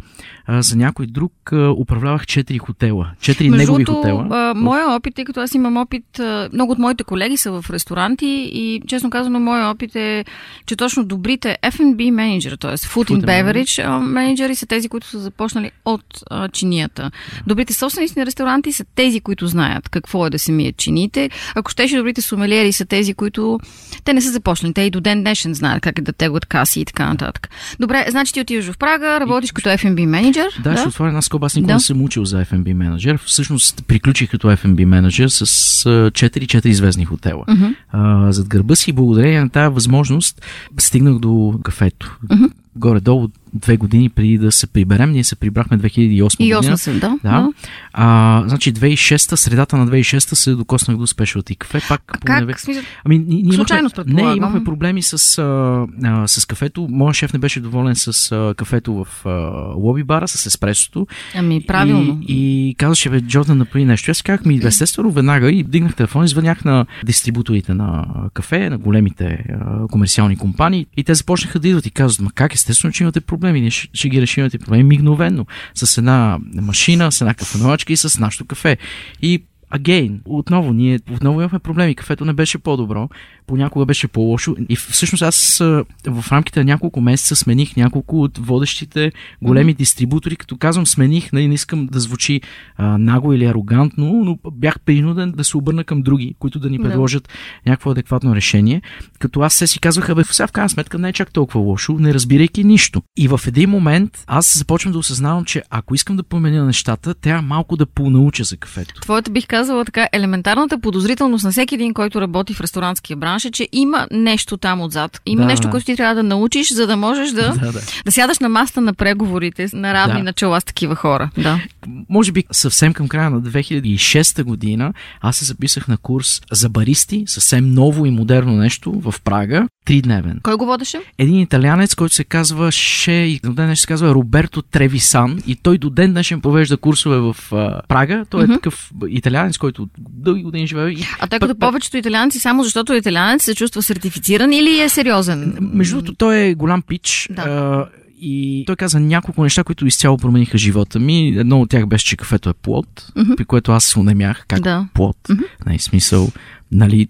а, 0.46 0.62
за 0.62 0.76
някой 0.76 1.06
друг 1.06 1.32
а, 1.52 1.70
управлявах 1.70 2.26
четири 2.26 2.58
хотела. 2.58 3.10
Четири 3.20 3.50
негови 3.50 3.84
хотела. 3.84 4.26
А, 4.30 4.54
моя 4.56 4.90
опит, 4.90 5.14
тъй 5.14 5.24
като 5.24 5.40
аз 5.40 5.54
имам 5.54 5.76
опит, 5.76 6.18
а, 6.18 6.48
много 6.52 6.72
от 6.72 6.78
моите 6.78 7.04
колеги 7.04 7.36
са 7.36 7.62
в 7.62 7.70
ресторанти 7.70 8.50
и 8.52 8.82
честно 8.86 9.10
казано, 9.10 9.40
моя 9.40 9.68
опит 9.68 9.96
е, 9.96 10.24
че 10.66 10.76
точно 10.76 11.04
добрите 11.04 11.58
F&B 11.62 12.10
менеджери, 12.10 12.56
т.е. 12.56 12.70
Food, 12.70 13.10
Food 13.10 13.20
and 13.20 13.24
Beverage 13.24 13.98
менеджери 13.98 14.54
са 14.54 14.66
тези, 14.66 14.88
които 14.88 15.06
са 15.06 15.18
започнали 15.18 15.70
от 15.84 16.04
а, 16.30 16.48
чинията. 16.48 17.10
Добрите 17.46 17.74
собственици 17.74 18.18
на 18.18 18.26
ресторанти 18.26 18.72
са 18.72 18.84
тези, 18.94 19.20
които 19.20 19.46
знаят 19.46 19.88
какво 19.88 20.26
е 20.26 20.30
да 20.30 20.38
се 20.38 20.52
мият 20.52 20.76
чините. 20.76 21.30
Ако 21.54 21.70
щеше 21.70 21.93
че 21.93 21.93
добрите 21.96 22.22
сумелиери 22.22 22.72
са 22.72 22.84
тези, 22.84 23.14
които 23.14 23.60
те 24.04 24.12
не 24.12 24.20
са 24.20 24.30
започнали. 24.30 24.74
Те 24.74 24.82
и 24.82 24.90
до 24.90 25.00
ден 25.00 25.20
днешен 25.20 25.54
знаят 25.54 25.82
как 25.82 25.98
е 25.98 26.02
да 26.02 26.12
теглят 26.12 26.46
каси 26.46 26.80
и 26.80 26.84
така 26.84 27.08
нататък. 27.08 27.48
Добре, 27.80 28.06
значи 28.08 28.32
ти 28.32 28.40
отиваш 28.40 28.70
в 28.70 28.78
Прага, 28.78 29.20
работиш 29.20 29.50
и... 29.50 29.54
като 29.54 29.68
F&B 29.68 30.06
менеджер. 30.06 30.46
Да, 30.62 30.70
да? 30.70 30.76
ще 30.76 30.88
отворя 30.88 31.08
една 31.08 31.22
скоба. 31.22 31.46
Аз 31.46 31.54
никога 31.56 31.68
да. 31.68 31.74
не 31.74 31.80
съм 31.80 32.02
учил 32.02 32.24
за 32.24 32.44
F&B 32.44 32.72
менеджер. 32.72 33.18
Всъщност 33.24 33.84
приключих 33.86 34.30
като 34.30 34.46
F&B 34.48 34.84
менеджер 34.84 35.28
с 35.28 35.44
4-4 35.84 36.72
звездни 36.72 37.04
хотела. 37.04 37.44
Uh-huh. 37.44 37.74
А, 37.92 38.32
зад 38.32 38.48
гърба 38.48 38.74
си, 38.74 38.92
благодарение 38.92 39.40
на 39.40 39.50
тази 39.50 39.74
възможност, 39.74 40.42
стигнах 40.78 41.18
до 41.18 41.54
кафето. 41.62 42.18
Uh-huh. 42.26 42.50
Горе-долу 42.76 43.28
две 43.54 43.76
години 43.76 44.08
преди 44.08 44.38
да 44.38 44.52
се 44.52 44.66
приберем. 44.66 45.10
Ние 45.10 45.24
се 45.24 45.36
прибрахме 45.36 45.78
2008 45.78 46.36
година. 46.36 46.62
8 46.62 46.74
се, 46.74 46.92
да. 46.92 46.98
да. 47.00 47.16
да. 47.22 47.52
А, 47.92 48.44
значи 48.46 48.74
2006, 48.74 49.34
средата 49.34 49.76
на 49.76 49.88
2006 49.88 50.18
се 50.18 50.54
докоснах 50.54 50.96
до 50.96 51.06
Specialty 51.06 51.56
кафе. 51.56 51.80
Пак 51.88 52.02
а 52.08 52.18
как? 52.18 52.60
Смисъл... 52.60 52.82
Ами, 53.04 53.18
ние 53.18 53.52
Случайно 53.52 53.90
имахме, 53.96 54.22
Не, 54.22 54.36
имахме 54.36 54.64
проблеми 54.64 55.02
с, 55.02 55.38
а, 55.38 55.86
а, 56.04 56.28
с 56.28 56.46
кафето. 56.46 56.88
Моят 56.90 57.16
шеф 57.16 57.32
не 57.32 57.38
беше 57.38 57.60
доволен 57.60 57.96
с 57.96 58.32
а, 58.32 58.54
кафето 58.56 59.04
в 59.04 59.26
а, 59.26 59.30
лоби 59.76 60.02
бара, 60.02 60.28
с 60.28 60.46
еспресото. 60.46 61.06
Ами, 61.34 61.66
правилно. 61.66 62.18
И, 62.28 62.68
и 62.70 62.74
казаше, 62.74 63.10
бе, 63.10 63.20
Джордан, 63.20 63.58
направи 63.58 63.84
нещо. 63.84 64.10
Аз 64.10 64.22
казах 64.22 64.44
ми, 64.44 64.60
естествено, 64.64 65.10
веднага 65.10 65.50
и 65.50 65.62
дигнах 65.62 65.94
телефон 65.94 66.24
и 66.24 66.28
звънях 66.28 66.64
на 66.64 66.86
дистрибуторите 67.04 67.74
на 67.74 68.06
кафе, 68.34 68.70
на 68.70 68.78
големите 68.78 69.44
а, 69.50 69.88
комерциални 69.88 70.36
компании. 70.36 70.86
И 70.96 71.04
те 71.04 71.14
започнаха 71.14 71.58
да 71.58 71.68
идват 71.68 71.86
и 71.86 71.90
казват, 71.90 72.24
ма 72.24 72.30
как 72.34 72.54
естествено, 72.54 72.92
че 72.92 73.02
имате 73.02 73.20
проблеми, 73.44 73.60
ние 73.60 73.70
ще, 73.70 73.88
ще 73.92 74.08
ги 74.08 74.20
решим 74.20 74.44
тези 74.44 74.58
проблеми 74.58 74.84
мигновено, 74.84 75.46
с 75.74 75.98
една 75.98 76.38
машина, 76.54 77.12
с 77.12 77.20
една 77.20 77.34
кафеновачка 77.34 77.92
и 77.92 77.96
с 77.96 78.18
нашото 78.20 78.44
кафе. 78.44 78.76
И 79.22 79.44
again, 79.74 80.18
отново, 80.24 80.72
ние 80.72 81.00
отново 81.14 81.40
имахме 81.40 81.58
проблеми. 81.58 81.94
Кафето 81.94 82.24
не 82.24 82.32
беше 82.32 82.58
по-добро, 82.58 83.08
понякога 83.46 83.86
беше 83.86 84.08
по-лошо. 84.08 84.56
И 84.68 84.76
всъщност 84.76 85.22
аз 85.22 85.58
в 86.06 86.24
рамките 86.32 86.60
на 86.60 86.64
няколко 86.64 87.00
месеца 87.00 87.36
смених 87.36 87.76
няколко 87.76 88.22
от 88.22 88.38
водещите 88.38 89.12
големи 89.42 89.74
mm-hmm. 89.74 89.78
дистрибутори. 89.78 90.36
Като 90.36 90.56
казвам 90.56 90.86
смених, 90.86 91.32
нали, 91.32 91.48
не 91.48 91.54
искам 91.54 91.86
да 91.86 92.00
звучи 92.00 92.40
а, 92.76 92.98
наго 92.98 93.32
или 93.32 93.44
арогантно, 93.44 94.12
но 94.24 94.50
бях 94.52 94.80
принуден 94.80 95.32
да 95.32 95.44
се 95.44 95.56
обърна 95.56 95.84
към 95.84 96.02
други, 96.02 96.34
които 96.38 96.58
да 96.58 96.70
ни 96.70 96.78
предложат 96.78 97.28
yeah. 97.28 97.66
някакво 97.66 97.90
адекватно 97.90 98.34
решение. 98.34 98.82
Като 99.18 99.40
аз 99.40 99.54
се 99.54 99.66
си 99.66 99.80
казвах, 99.80 100.14
бе, 100.14 100.24
сега 100.24 100.46
в 100.46 100.52
крайна 100.52 100.68
сметка 100.68 100.98
не 100.98 101.08
е 101.08 101.12
чак 101.12 101.32
толкова 101.32 101.60
лошо, 101.60 101.92
не 101.92 102.14
разбирайки 102.14 102.64
нищо. 102.64 103.02
И 103.16 103.28
в 103.28 103.40
един 103.46 103.70
момент 103.70 104.24
аз 104.26 104.58
започвам 104.58 104.92
да 104.92 104.98
осъзнавам, 104.98 105.44
че 105.44 105.62
ако 105.70 105.94
искам 105.94 106.16
да 106.16 106.22
променя 106.22 106.64
нещата, 106.64 107.14
трябва 107.14 107.42
малко 107.42 107.76
да 107.76 107.86
понауча 107.86 108.44
за 108.44 108.56
кафето. 108.56 109.00
Твоята 109.00 109.30
бих 109.30 109.46
казала 109.64 109.84
така, 109.84 110.08
елементарната 110.12 110.78
подозрителност 110.78 111.44
на 111.44 111.50
всеки 111.50 111.74
един, 111.74 111.94
който 111.94 112.20
работи 112.20 112.54
в 112.54 112.60
ресторантския 112.60 113.16
бранш 113.16 113.44
е, 113.44 113.50
че 113.50 113.68
има 113.72 114.06
нещо 114.10 114.56
там 114.56 114.80
отзад. 114.80 115.20
Има 115.26 115.42
да, 115.42 115.46
нещо, 115.46 115.66
да. 115.66 115.70
което 115.70 115.86
ти 115.86 115.96
трябва 115.96 116.14
да 116.14 116.22
научиш, 116.22 116.72
за 116.72 116.86
да 116.86 116.96
можеш 116.96 117.30
да, 117.30 117.52
да, 117.60 117.72
да. 117.72 117.80
да 118.04 118.12
сядаш 118.12 118.38
на 118.38 118.48
маста 118.48 118.80
на 118.80 118.94
преговорите 118.94 119.68
на 119.72 119.94
равни 119.94 120.18
да. 120.18 120.22
начала 120.22 120.60
с 120.60 120.64
такива 120.64 120.94
хора. 120.94 121.30
Да. 121.38 121.60
Може 122.08 122.32
би 122.32 122.44
съвсем 122.50 122.92
към 122.92 123.08
края 123.08 123.30
на 123.30 123.42
2006 123.42 124.42
година 124.42 124.92
аз 125.20 125.36
се 125.36 125.44
записах 125.44 125.88
на 125.88 125.96
курс 125.96 126.40
за 126.52 126.68
баристи, 126.68 127.24
съвсем 127.26 127.74
ново 127.74 128.06
и 128.06 128.10
модерно 128.10 128.52
нещо 128.52 128.92
в 128.92 129.14
Прага, 129.24 129.66
тридневен. 129.84 130.40
Кой 130.42 130.54
го 130.54 130.66
водеше? 130.66 131.00
Един 131.18 131.40
италианец, 131.40 131.94
който 131.94 132.14
се 132.14 132.24
казва 132.24 132.72
Ше, 132.72 133.12
и 133.12 133.40
до 133.44 133.52
ден 133.52 133.76
се 133.76 133.86
казва 133.86 134.14
Роберто 134.14 134.62
Тревисан 134.62 135.42
и 135.46 135.56
той 135.56 135.78
до 135.78 135.90
ден 135.90 136.12
днешен 136.12 136.40
провежда 136.40 136.76
курсове 136.76 137.18
в 137.18 137.36
uh, 137.50 137.86
Прага. 137.88 138.24
Той 138.30 138.42
mm-hmm. 138.42 138.50
е 138.50 138.54
такъв 138.54 138.92
италианец, 139.08 139.58
който 139.58 139.88
дълги 139.98 140.42
години 140.42 140.66
живее. 140.66 140.90
И... 140.90 141.04
А 141.20 141.26
той 141.26 141.38
като 141.38 141.58
повечето 141.58 141.96
италианци, 141.96 142.38
само 142.38 142.64
защото 142.64 142.92
е 142.92 142.96
италианец, 142.96 143.44
се 143.44 143.54
чувства 143.54 143.82
сертифициран 143.82 144.52
или 144.52 144.80
е 144.80 144.88
сериозен? 144.88 145.56
Между 145.60 145.96
другото, 145.96 146.14
той 146.14 146.36
е 146.36 146.54
голям 146.54 146.82
пич. 146.82 147.28
Да. 147.30 147.86
И 148.20 148.64
той 148.66 148.76
каза 148.76 149.00
няколко 149.00 149.42
неща, 149.42 149.64
които 149.64 149.86
изцяло 149.86 150.18
промениха 150.18 150.58
живота 150.58 151.00
ми. 151.00 151.28
Едно 151.28 151.60
от 151.60 151.70
тях 151.70 151.86
беше, 151.86 152.06
че 152.06 152.16
кафето 152.16 152.48
е 152.48 152.54
плод, 152.54 152.86
mm-hmm. 153.16 153.36
при 153.36 153.44
което 153.44 153.72
аз 153.72 153.84
се 153.84 153.98
унемях 153.98 154.44
как 154.48 154.60
да. 154.60 154.88
плод. 154.94 155.16
Mm-hmm. 155.28 155.44
Най- 155.66 155.78
смисъл 155.78 156.28
нали, 156.74 157.08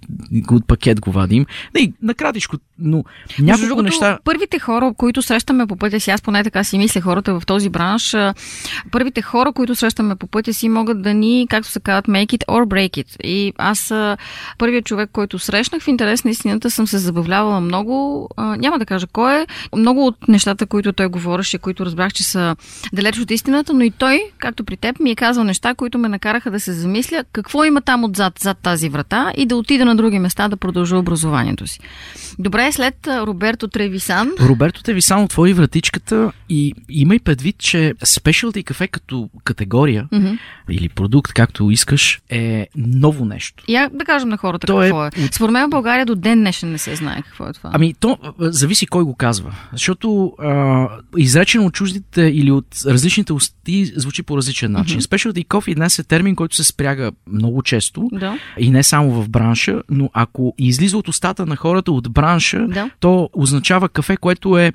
от 0.51 0.67
пакет 0.67 1.01
го 1.01 1.13
вадим. 1.13 1.47
Не, 1.75 1.93
накратичко, 2.03 2.57
но 2.79 3.05
няколко 3.39 3.67
другото, 3.67 3.85
неща... 3.85 4.19
Първите 4.25 4.59
хора, 4.59 4.93
които 4.97 5.23
срещаме 5.23 5.67
по 5.67 5.77
пътя 5.77 6.01
си, 6.01 6.11
аз 6.11 6.23
поне 6.23 6.45
така 6.45 6.65
си 6.65 6.79
мисля 6.79 7.01
хората 7.01 7.41
в 7.41 7.47
този 7.47 7.69
бранш, 7.69 8.17
първите 8.91 9.23
хора, 9.23 9.53
които 9.53 9.75
срещаме 9.75 10.17
по 10.17 10.27
пътя 10.27 10.55
си, 10.55 10.69
могат 10.69 11.03
да 11.03 11.15
ни, 11.15 11.47
както 11.51 11.69
се 11.69 11.81
казват, 11.81 12.07
make 12.07 12.27
it 12.27 12.47
or 12.47 12.67
break 12.67 13.05
it. 13.05 13.25
И 13.25 13.53
аз, 13.59 13.93
първият 14.59 14.85
човек, 14.85 15.11
който 15.13 15.39
срещнах, 15.39 15.83
в 15.83 15.89
интерес 15.89 16.25
на 16.25 16.31
истината, 16.31 16.71
съм 16.71 16.87
се 16.87 16.99
забавлявала 16.99 17.61
много. 17.61 18.29
Няма 18.39 18.79
да 18.79 18.87
кажа 18.87 19.07
кой 19.07 19.41
е. 19.41 19.47
Много 19.77 20.07
от 20.07 20.29
нещата, 20.29 20.67
които 20.67 20.93
той 20.93 21.07
говореше, 21.07 21.59
които 21.59 21.87
разбрах, 21.87 22.13
че 22.13 22.25
са 22.25 22.57
далеч 22.93 23.19
от 23.19 23.31
истината, 23.31 23.73
но 23.75 23.83
и 23.83 23.91
той, 23.91 24.23
както 24.39 24.65
при 24.65 24.77
теб, 24.77 25.01
ми 25.01 25.11
е 25.11 25.15
казал 25.15 25.45
неща, 25.45 25.75
които 25.75 25.99
ме 25.99 26.09
накараха 26.09 26.51
да 26.51 26.61
се 26.61 26.73
замисля 26.73 27.25
какво 27.33 27.65
има 27.65 27.81
там 27.81 28.05
отзад, 28.05 28.39
зад 28.39 28.59
тази 28.59 28.89
врата 28.89 29.33
и 29.37 29.47
да 29.47 29.54
отида 29.55 29.85
на 29.85 29.97
други 29.97 30.19
места 30.19 30.49
да 30.49 30.57
продължа 30.57 30.97
образованието 30.97 31.67
си. 31.67 31.81
Добре, 32.39 32.73
след 32.73 33.07
Роберто 33.07 33.69
Тревисан. 33.69 34.31
Роберто 34.41 34.83
Тревисан 34.83 35.23
отвори 35.23 35.53
вратичката 35.53 36.33
и 36.49 36.75
имай 36.89 37.19
предвид, 37.19 37.59
че 37.59 37.95
спешалти 38.05 38.63
кафе 38.63 38.89
като 38.89 39.29
категория 39.45 40.09
mm-hmm. 40.13 40.39
или 40.71 40.89
продукт, 40.89 41.33
както 41.33 41.71
искаш, 41.71 42.21
е 42.31 42.67
ново 42.77 43.25
нещо. 43.25 43.65
Я 43.69 43.91
да 43.95 44.05
кажем 44.05 44.29
на 44.29 44.37
хората 44.37 44.67
то 44.67 44.79
какво 44.79 45.05
е. 45.05 45.11
е. 45.17 45.29
Според 45.33 45.53
мен 45.53 45.67
в 45.67 45.71
България 45.71 46.07
до 46.07 46.15
ден 46.15 46.39
днешен 46.39 46.73
не 46.73 46.79
се 46.79 46.97
знае 46.97 47.23
какво 47.23 47.49
е 47.49 47.53
това. 47.53 47.71
Ами, 47.73 47.95
то 47.95 48.19
зависи 48.39 48.87
кой 48.87 49.05
го 49.05 49.15
казва. 49.15 49.55
Защото 49.73 50.33
а, 50.39 50.89
изречено 51.17 51.67
от 51.67 51.75
чуждите 51.75 52.23
или 52.23 52.51
от 52.51 52.67
различните 52.87 53.33
усти 53.33 53.93
звучи 53.97 54.23
по 54.23 54.37
различен 54.37 54.73
начин. 54.73 55.01
Mm-hmm. 55.01 55.33
Specialty 55.33 55.47
coffee 55.47 55.75
днес 55.75 55.99
е 55.99 56.05
термин, 56.05 56.37
който 56.37 56.57
се 56.57 56.65
спряга 56.65 57.13
много 57.27 57.63
често 57.63 58.09
да. 58.13 58.39
и 58.59 58.71
не 58.71 58.83
само 58.83 59.23
в 59.23 59.29
бранша, 59.35 59.83
но 59.91 60.11
ако 60.13 60.55
излиза 60.59 60.99
от 60.99 61.09
устата 61.09 61.47
на 61.47 61.57
хората 61.57 61.93
от 61.93 62.13
бранша, 62.13 62.67
да. 62.69 62.91
то 63.01 63.31
означава 63.33 63.89
кафе, 63.89 64.17
което 64.17 64.59
е 64.59 64.73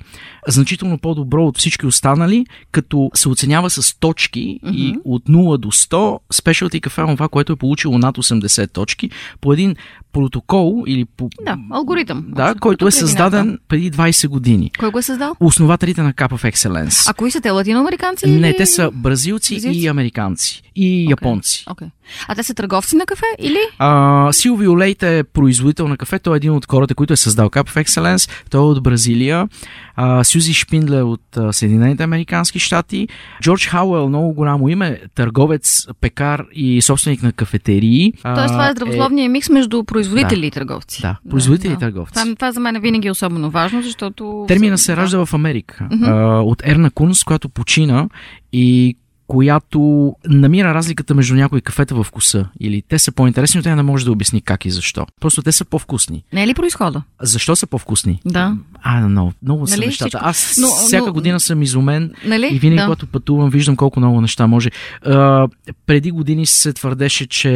значително 0.48 0.98
по-добро 0.98 1.46
от 1.46 1.58
всички 1.58 1.86
останали, 1.86 2.46
като 2.72 3.10
се 3.14 3.28
оценява 3.28 3.70
с 3.70 3.98
точки 4.00 4.60
mm-hmm. 4.64 4.74
и 4.74 4.98
от 5.04 5.24
0 5.24 5.58
до 5.58 5.68
100 5.68 6.18
спешалти 6.32 6.80
кафе 6.80 7.02
е 7.02 7.16
това, 7.16 7.28
което 7.28 7.52
е 7.52 7.56
получило 7.56 7.98
над 7.98 8.16
80 8.16 8.72
точки 8.72 9.10
по 9.40 9.52
един 9.52 9.76
протокол 10.12 10.84
или 10.86 11.04
по... 11.04 11.28
Да, 11.44 11.56
алгоритъм. 11.70 12.24
Да, 12.28 12.54
който 12.60 12.86
е 12.86 12.90
създаден 12.90 13.44
вината. 13.44 13.62
преди 13.68 13.90
20 13.90 14.28
години. 14.28 14.70
Кой 14.78 14.90
го 14.90 14.98
е 14.98 15.02
създал? 15.02 15.34
Основателите 15.40 16.02
на 16.02 16.12
Cup 16.12 16.28
of 16.28 16.52
Excellence. 16.52 17.10
А 17.10 17.14
кои 17.14 17.30
са 17.30 17.40
те? 17.40 17.50
Латиноамериканци? 17.50 18.26
Не, 18.26 18.48
или... 18.48 18.56
те 18.56 18.66
са 18.66 18.90
бразилци, 18.94 19.54
Бразилци? 19.54 19.80
и 19.80 19.86
американци. 19.86 20.62
И 20.76 21.10
японци. 21.10 21.64
Окей. 21.70 21.88
А 22.28 22.34
те 22.34 22.42
са 22.42 22.54
търговци 22.54 22.96
на 22.96 23.06
кафе 23.06 23.26
или? 23.38 23.58
А, 23.78 24.28
Силвио 24.32 24.78
Лейт 24.78 25.02
е 25.02 25.24
производител 25.24 25.88
на 25.88 25.96
кафе. 25.96 26.18
Той 26.18 26.34
е 26.34 26.36
един 26.36 26.52
от 26.52 26.66
хората, 26.66 26.94
които 26.94 27.12
е 27.12 27.16
създал 27.16 27.48
Cup 27.50 27.68
of 27.68 27.84
Excellence. 27.84 28.30
Той 28.50 28.60
е 28.60 28.64
от 28.64 28.82
Бразилия. 28.82 29.48
А, 29.96 30.24
Сюзи 30.24 30.54
Шпиндлер 30.54 31.02
от 31.02 31.36
а, 31.36 31.52
Съединените 31.52 32.02
Американски 32.02 32.58
щати. 32.58 33.08
Джордж 33.42 33.66
Хауел, 33.68 34.08
много 34.08 34.32
голямо 34.34 34.68
име, 34.68 35.00
търговец, 35.14 35.86
пекар 36.00 36.44
и 36.52 36.82
собственик 36.82 37.22
на 37.22 37.32
кафетерии. 37.32 38.12
Тоест 38.22 38.52
това 38.52 38.68
е 38.68 38.72
здравословният 38.72 39.32
микс 39.32 39.48
между 39.48 39.84
производители 40.00 40.46
и 40.46 40.50
търговци. 40.50 41.00
Да, 41.02 41.16
производители 41.30 41.72
и 41.72 41.76
търговци. 41.76 42.14
Това, 42.14 42.34
това 42.34 42.52
за 42.52 42.60
мен 42.60 42.76
е 42.76 42.80
винаги 42.80 43.10
особено 43.10 43.50
важно, 43.50 43.82
защото... 43.82 44.44
Термина 44.48 44.78
се 44.78 44.92
да. 44.94 44.96
ражда 44.96 45.26
в 45.26 45.34
Америка. 45.34 45.88
А, 46.02 46.40
от 46.40 46.62
Ерна 46.64 46.90
Кунс, 46.90 47.24
която 47.24 47.48
почина 47.48 48.08
и 48.52 48.96
която 49.30 49.80
намира 50.26 50.74
разликата 50.74 51.14
между 51.14 51.34
някои 51.34 51.60
кафета 51.60 51.94
в 51.94 52.04
вкуса. 52.04 52.48
Или 52.60 52.82
те 52.88 52.98
са 52.98 53.12
по-интересни, 53.12 53.58
но 53.58 53.62
тя 53.62 53.76
не 53.76 53.82
може 53.82 54.04
да 54.04 54.12
обясни 54.12 54.40
как 54.40 54.64
и 54.64 54.70
защо. 54.70 55.06
Просто 55.20 55.42
те 55.42 55.52
са 55.52 55.64
по-вкусни. 55.64 56.24
Не 56.32 56.42
е 56.42 56.46
ли 56.46 56.54
происхода? 56.54 57.02
Защо 57.22 57.56
са 57.56 57.66
по-вкусни? 57.66 58.20
Да. 58.24 58.56
А, 58.82 59.08
много, 59.08 59.32
много 59.42 59.66
са 59.66 59.76
Нали, 59.76 59.86
нещата. 59.86 60.08
всичко- 60.08 60.28
Аз 60.28 60.56
Но- 60.60 60.66
всяка 60.68 61.06
но- 61.06 61.12
година 61.12 61.40
съм 61.40 61.62
изумен 61.62 62.12
Нали? 62.24 62.48
и 62.52 62.58
винаги, 62.58 62.78
да. 62.78 62.84
когато 62.84 63.06
пътувам, 63.06 63.50
виждам 63.50 63.76
колко 63.76 64.00
много 64.00 64.20
неща 64.20 64.46
може. 64.46 64.70
А, 65.04 65.48
преди 65.86 66.10
години 66.10 66.46
се 66.46 66.72
твърдеше, 66.72 67.26
че 67.26 67.50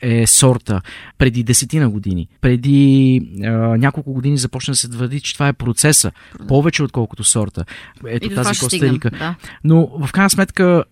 е 0.00 0.26
сорта. 0.26 0.80
Преди 1.18 1.42
десетина 1.42 1.88
години. 1.90 2.28
Преди 2.40 3.20
а, 3.44 3.48
няколко 3.76 4.12
години 4.12 4.38
започна 4.38 4.72
да 4.72 4.76
се 4.76 4.88
твърди, 4.88 5.20
че 5.20 5.34
това 5.34 5.48
е 5.48 5.52
процеса. 5.52 6.12
Повече 6.48 6.82
отколкото 6.82 7.24
сорта. 7.24 7.64
Ето 8.06 8.26
И 8.26 8.34
тази. 8.34 8.50
Рика. 8.82 9.10
Да. 9.10 9.34
Но 9.64 9.88
в 9.98 10.12
крайна 10.12 10.30
сметка 10.30 10.84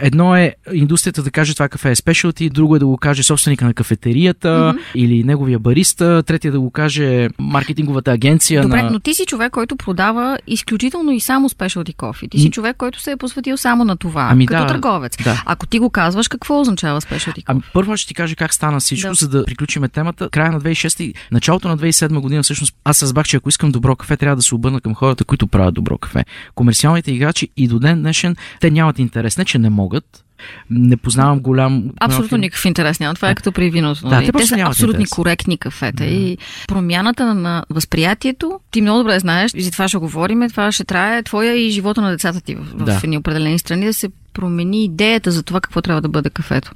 едно 0.00 0.36
е 0.36 0.54
индустрията 0.72 1.22
да 1.22 1.30
каже 1.30 1.54
това 1.54 1.68
кафе 1.68 1.90
е 1.90 1.94
спешалти, 1.94 2.50
друго 2.50 2.76
е 2.76 2.78
да 2.78 2.86
го 2.86 2.96
каже 2.96 3.22
собственика 3.22 3.64
на 3.64 3.74
кафетерията 3.74 4.48
mm-hmm. 4.48 4.94
или 4.94 5.24
неговия 5.24 5.58
бариста, 5.58 6.22
третия 6.22 6.52
да 6.52 6.60
го 6.60 6.70
каже 6.70 7.28
маркетинговата 7.38 8.12
агенция 8.12 8.62
Добре, 8.62 8.82
на... 8.82 8.90
но 8.90 9.00
ти 9.00 9.14
си 9.14 9.26
човек, 9.26 9.52
който 9.52 9.76
продава 9.76 10.38
изключително 10.46 11.12
и 11.12 11.20
само 11.20 11.48
specialty 11.48 11.96
кофи. 11.96 12.28
Ти 12.28 12.38
си 12.38 12.50
човек, 12.50 12.76
който 12.76 13.00
се 13.00 13.10
е 13.10 13.16
посветил 13.16 13.56
само 13.56 13.84
на 13.84 13.96
това, 13.96 14.28
Ами 14.30 14.46
като 14.46 14.62
да, 14.62 14.66
търговец. 14.66 15.16
да. 15.24 15.42
Ако 15.46 15.66
ти 15.66 15.78
го 15.78 15.90
казваш, 15.90 16.28
какво 16.28 16.60
означава 16.60 17.00
specialty 17.00 17.26
кофи? 17.26 17.42
Ами, 17.46 17.60
първо 17.72 17.96
ще 17.96 18.08
ти 18.08 18.14
кажа 18.14 18.36
как 18.36 18.54
стана 18.54 18.80
всичко, 18.80 19.08
Да. 19.08 19.14
за 19.14 19.28
да 19.28 19.44
приключиме 19.44 19.88
темата. 19.88 20.28
Края 20.30 20.52
на 20.52 20.60
2006 20.60 21.02
и 21.02 21.14
началото 21.32 21.68
на 21.68 21.78
2007 21.78 22.20
година 22.20 22.42
всъщност 22.42 22.74
аз 22.84 23.02
разбрах, 23.02 23.26
че 23.26 23.36
ако 23.36 23.48
искам 23.48 23.70
добро 23.70 23.96
кафе, 23.96 24.16
трябва 24.16 24.36
да 24.36 24.42
се 24.42 24.54
обърна 24.54 24.80
към 24.80 24.94
хората, 24.94 25.24
които 25.24 25.46
правят 25.46 25.74
добро 25.74 25.98
кафе. 25.98 26.24
Комерциалните 26.54 27.12
играчи 27.12 27.48
и 27.56 27.68
до 27.68 27.78
ден 27.78 28.00
днешен 28.00 28.36
те 28.60 28.70
нямат 28.70 28.98
интерес. 28.98 29.36
Не, 29.36 29.44
че 29.44 29.58
не 29.66 29.70
могат. 29.70 30.24
Не 30.70 30.96
познавам 30.96 31.40
голям... 31.40 31.90
Абсолютно 32.00 32.38
никакъв 32.38 32.64
интерес 32.64 33.00
няма. 33.00 33.14
Това 33.14 33.30
е 33.30 33.34
като 33.34 33.52
при 33.52 33.70
виното. 33.70 34.00
Да, 34.00 34.08
нали? 34.08 34.26
те 34.26 34.32
те 34.32 34.46
са 34.46 34.54
абсолютно 34.58 35.00
интерес. 35.00 35.10
коректни 35.10 35.58
кафета. 35.58 36.04
И 36.04 36.38
промяната 36.68 37.34
на 37.34 37.64
възприятието, 37.70 38.60
ти 38.70 38.80
много 38.80 38.98
добре 38.98 39.18
знаеш, 39.18 39.50
и 39.54 39.62
за 39.62 39.70
това 39.70 39.88
ще 39.88 39.98
говорим, 39.98 40.50
това 40.50 40.72
ще 40.72 40.84
трае 40.84 41.22
твоя 41.22 41.54
и 41.56 41.70
живота 41.70 42.00
на 42.00 42.10
децата 42.10 42.40
ти 42.40 42.54
в, 42.54 42.64
в 42.74 42.84
Да. 42.84 43.00
едни 43.04 43.18
определени 43.18 43.58
страни, 43.58 43.86
да 43.86 43.94
се 43.94 44.08
промени 44.32 44.84
идеята 44.84 45.30
за 45.30 45.42
това 45.42 45.60
какво 45.60 45.82
трябва 45.82 46.02
да 46.02 46.08
бъде 46.08 46.30
кафето. 46.30 46.72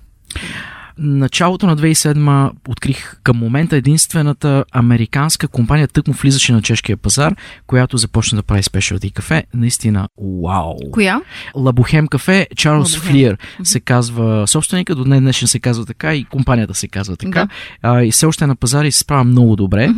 Началото 1.02 1.66
на 1.66 1.76
2007 1.76 2.50
открих 2.68 3.16
към 3.22 3.36
момента 3.36 3.76
единствената 3.76 4.64
американска 4.72 5.48
компания, 5.48 5.88
тъкмо 5.88 6.14
влизаше 6.14 6.52
на 6.52 6.62
чешкия 6.62 6.96
пазар, 6.96 7.34
която 7.66 7.96
започна 7.96 8.36
да 8.36 8.42
прави 8.42 8.62
спешалти 8.62 9.10
кафе. 9.10 9.44
Наистина, 9.54 10.08
вау! 10.44 10.76
Коя? 10.92 11.20
Лабухем 11.54 12.06
кафе, 12.06 12.46
Чарлз 12.56 12.92
Лабухем. 12.92 13.12
Флиер 13.12 13.38
се 13.62 13.80
казва 13.80 14.48
собственика, 14.48 14.94
до 14.94 15.04
днес 15.04 15.20
днешен 15.20 15.48
се 15.48 15.58
казва 15.58 15.86
така 15.86 16.14
и 16.14 16.24
компанията 16.24 16.74
се 16.74 16.88
казва 16.88 17.16
така. 17.16 17.44
Да. 17.44 17.48
А, 17.82 18.02
и 18.04 18.10
все 18.10 18.26
още 18.26 18.44
е 18.44 18.46
на 18.46 18.56
пазара 18.56 18.86
и 18.86 18.92
се 18.92 18.98
справя 18.98 19.24
много 19.24 19.56
добре. 19.56 19.90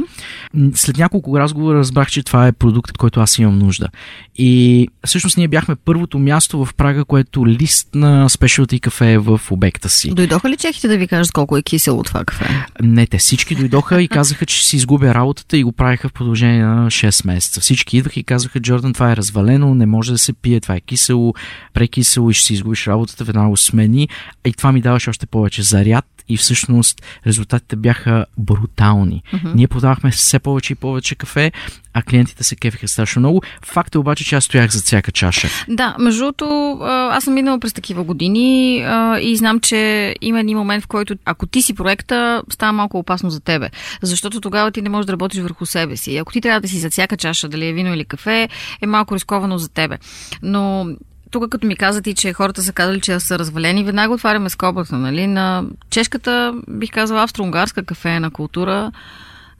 След 0.74 0.98
няколко 0.98 1.38
разговора 1.38 1.78
разбрах, 1.78 2.08
че 2.08 2.22
това 2.22 2.46
е 2.46 2.52
продукт, 2.52 2.96
който 2.98 3.20
аз 3.20 3.38
имам 3.38 3.58
нужда. 3.58 3.88
И 4.36 4.88
всъщност 5.06 5.36
ние 5.36 5.48
бяхме 5.48 5.76
първото 5.76 6.18
място 6.18 6.64
в 6.64 6.74
Прага, 6.74 7.04
което 7.04 7.46
лист 7.46 7.88
на 7.94 8.28
спешалти 8.28 8.80
кафе 8.80 9.12
е 9.12 9.18
в 9.18 9.40
обекта 9.50 9.88
си. 9.88 10.14
Дойдоха 10.14 10.50
ли 10.50 10.56
чехите 10.56 10.88
да 10.92 10.98
ви 10.98 11.08
кажат 11.08 11.32
колко 11.32 11.56
е 11.56 11.62
кисело 11.62 12.02
това 12.02 12.24
кафе? 12.24 12.66
Не, 12.82 13.06
те 13.06 13.18
всички 13.18 13.54
дойдоха 13.54 14.02
и 14.02 14.08
казаха, 14.08 14.46
че 14.46 14.64
си 14.64 14.76
изгубя 14.76 15.14
работата 15.14 15.56
и 15.56 15.64
го 15.64 15.72
правиха 15.72 16.08
в 16.08 16.12
продължение 16.12 16.64
на 16.64 16.86
6 16.86 17.26
месеца. 17.26 17.60
Всички 17.60 17.96
идваха 17.96 18.20
и 18.20 18.24
казаха, 18.24 18.60
Джордан, 18.60 18.92
това 18.92 19.12
е 19.12 19.16
развалено, 19.16 19.74
не 19.74 19.86
може 19.86 20.12
да 20.12 20.18
се 20.18 20.32
пие, 20.32 20.60
това 20.60 20.74
е 20.74 20.80
кисело, 20.80 21.34
прекисело 21.74 22.30
и 22.30 22.34
ще 22.34 22.46
си 22.46 22.54
изгубиш 22.54 22.86
работата, 22.86 23.24
веднага 23.24 23.48
го 23.48 23.56
смени. 23.56 24.08
И 24.44 24.52
това 24.52 24.72
ми 24.72 24.80
даваше 24.80 25.10
още 25.10 25.26
повече 25.26 25.62
заряд 25.62 26.06
и 26.28 26.36
всъщност 26.36 27.02
резултатите 27.26 27.76
бяха 27.76 28.26
брутални. 28.38 29.22
Mm-hmm. 29.32 29.54
Ние 29.54 29.68
продавахме 29.68 30.10
все 30.10 30.38
повече 30.38 30.72
и 30.72 30.76
повече 30.76 31.14
кафе, 31.14 31.52
а 31.94 32.02
клиентите 32.02 32.44
се 32.44 32.56
кефиха 32.56 32.88
страшно 32.88 33.20
много. 33.20 33.42
Факт 33.64 33.94
е 33.94 33.98
обаче, 33.98 34.24
че 34.24 34.36
аз 34.36 34.44
стоях 34.44 34.70
за 34.70 34.82
всяка 34.82 35.12
чаша. 35.12 35.48
Да, 35.68 35.96
между 35.98 36.20
другото, 36.20 36.78
аз 36.82 37.24
съм 37.24 37.34
минала 37.34 37.58
през 37.58 37.72
такива 37.72 38.04
години 38.04 38.76
и 39.20 39.36
знам, 39.36 39.60
че 39.60 40.14
има 40.20 40.40
един 40.40 40.58
момент, 40.58 40.84
в 40.84 40.86
който 40.86 41.14
ако 41.24 41.46
ти 41.46 41.62
си 41.62 41.74
проекта, 41.74 42.42
става 42.50 42.72
малко 42.72 42.98
опасно 42.98 43.30
за 43.30 43.40
тебе. 43.40 43.70
Защото 44.02 44.40
тогава 44.40 44.70
ти 44.70 44.82
не 44.82 44.88
можеш 44.88 45.06
да 45.06 45.12
работиш 45.12 45.40
върху 45.40 45.66
себе 45.66 45.96
си. 45.96 46.16
Ако 46.16 46.32
ти 46.32 46.40
трябва 46.40 46.60
да 46.60 46.68
си 46.68 46.78
за 46.78 46.90
всяка 46.90 47.16
чаша, 47.16 47.48
дали 47.48 47.66
е 47.66 47.72
вино 47.72 47.94
или 47.94 48.04
кафе, 48.04 48.48
е 48.82 48.86
малко 48.86 49.14
рисковано 49.14 49.58
за 49.58 49.68
тебе. 49.68 49.98
Но 50.42 50.86
тук 51.32 51.48
като 51.48 51.66
ми 51.66 51.76
каза 51.76 52.02
ти, 52.02 52.14
че 52.14 52.32
хората 52.32 52.62
са 52.62 52.72
казали, 52.72 53.00
че 53.00 53.20
са 53.20 53.38
развалени, 53.38 53.84
веднага 53.84 54.14
отваряме 54.14 54.50
скобата, 54.50 54.96
нали? 54.96 55.26
На 55.26 55.64
чешката, 55.90 56.54
бих 56.68 56.90
казала, 56.90 57.22
австро-унгарска 57.26 57.84
кафеена 57.84 58.30
култура, 58.30 58.92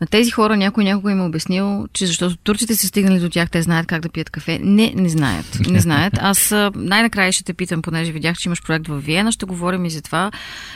на 0.02 0.06
тези 0.06 0.30
хора 0.30 0.56
някой 0.56 0.84
някога 0.84 1.12
им 1.12 1.20
е 1.20 1.24
обяснил, 1.24 1.86
че 1.92 2.06
защото 2.06 2.36
турците 2.36 2.74
са 2.74 2.86
стигнали 2.86 3.20
до 3.20 3.28
тях, 3.28 3.50
те 3.50 3.62
знаят 3.62 3.86
как 3.86 4.02
да 4.02 4.08
пият 4.08 4.30
кафе. 4.30 4.58
Не, 4.62 4.92
не 4.96 5.08
знаят. 5.08 5.58
Не 5.70 5.80
знаят. 5.80 6.14
Аз 6.20 6.54
най-накрая 6.74 7.32
ще 7.32 7.44
те 7.44 7.54
питам, 7.54 7.82
понеже 7.82 8.12
видях, 8.12 8.36
че 8.36 8.48
имаш 8.48 8.62
проект 8.62 8.88
в 8.88 8.98
Виена, 8.98 9.32
ще 9.32 9.46
говорим 9.46 9.84
и 9.84 9.90
за 9.90 10.02
това. 10.02 10.30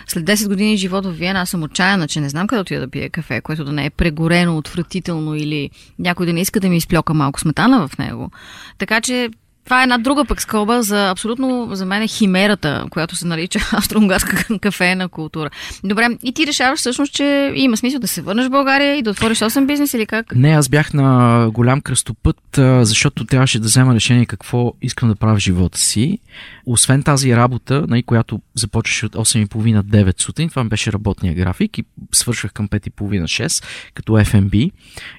След 0.07 0.25
10 0.25 0.49
години 0.49 0.77
живот 0.77 1.07
в 1.07 1.11
Виена, 1.11 1.41
аз 1.41 1.51
съм 1.51 1.63
отчаяна, 1.63 2.09
че 2.09 2.21
не 2.21 2.29
знам 2.29 2.47
къде 2.47 2.61
отида 2.61 2.81
да 2.81 2.89
пия 2.89 3.11
кафе, 3.11 3.41
което 3.41 3.65
да 3.65 3.73
не 3.73 3.87
е 3.87 3.91
прегорено, 3.91 4.59
отвратително 4.59 5.35
или 5.35 5.71
някой 5.99 6.27
да 6.27 6.33
не 6.33 6.41
иска 6.41 6.61
да 6.61 6.69
ми 6.69 6.77
изплёка 6.77 7.15
малко 7.15 7.41
сметана 7.41 7.89
в 7.89 7.99
него. 7.99 8.31
Така 8.79 9.01
че 9.01 9.31
това 9.67 9.81
е 9.81 9.83
една 9.83 9.99
друга 9.99 10.25
пък 10.25 10.43
скоба 10.43 10.83
за 10.83 11.11
абсолютно 11.11 11.69
за 11.73 11.87
мен 11.87 12.03
е 12.03 12.07
химерата, 12.07 12.85
която 12.91 13.17
се 13.17 13.27
нарича 13.27 13.59
австро-унгарска 13.73 14.61
кафеена 14.61 15.09
култура. 15.09 15.51
Добре, 15.85 16.09
и 16.23 16.33
ти 16.33 16.47
решаваш 16.47 16.79
всъщност, 16.79 17.13
че 17.13 17.53
има 17.55 17.77
смисъл 17.77 18.01
да 18.01 18.09
се 18.09 18.23
върнеш 18.23 18.47
в 18.47 18.51
България 18.51 18.97
и 18.97 19.03
да 19.03 19.11
отвориш 19.11 19.39
8 19.39 19.67
бизнес 19.67 19.95
или 19.95 20.07
как? 20.07 20.35
Не, 20.35 20.51
аз 20.51 20.69
бях 20.69 20.95
на 20.95 21.49
голям 21.53 21.81
кръстопът, 21.81 22.59
защото 22.81 23.25
трябваше 23.25 23.59
да 23.59 23.67
взема 23.67 23.95
решение 23.95 24.27
какво 24.27 24.73
искам 24.83 25.09
да 25.09 25.17
правя 25.17 25.37
в 25.37 25.39
живота 25.39 25.79
си. 25.79 26.19
Освен 26.67 27.03
тази 27.03 27.37
работа, 27.37 27.85
на 27.89 28.03
която 28.03 28.41
започваше 28.55 29.07
от 29.07 29.15
8.30-9 29.15 30.23
сутрин, 30.23 30.49
това 30.49 30.65
беше 30.65 30.93
работния 30.93 31.35
график 31.35 31.79
и 31.79 31.85
свършвах 32.13 32.53
към 32.53 32.69
5.30-6 32.69 33.65
като 33.95 34.13
FMB 34.13 34.71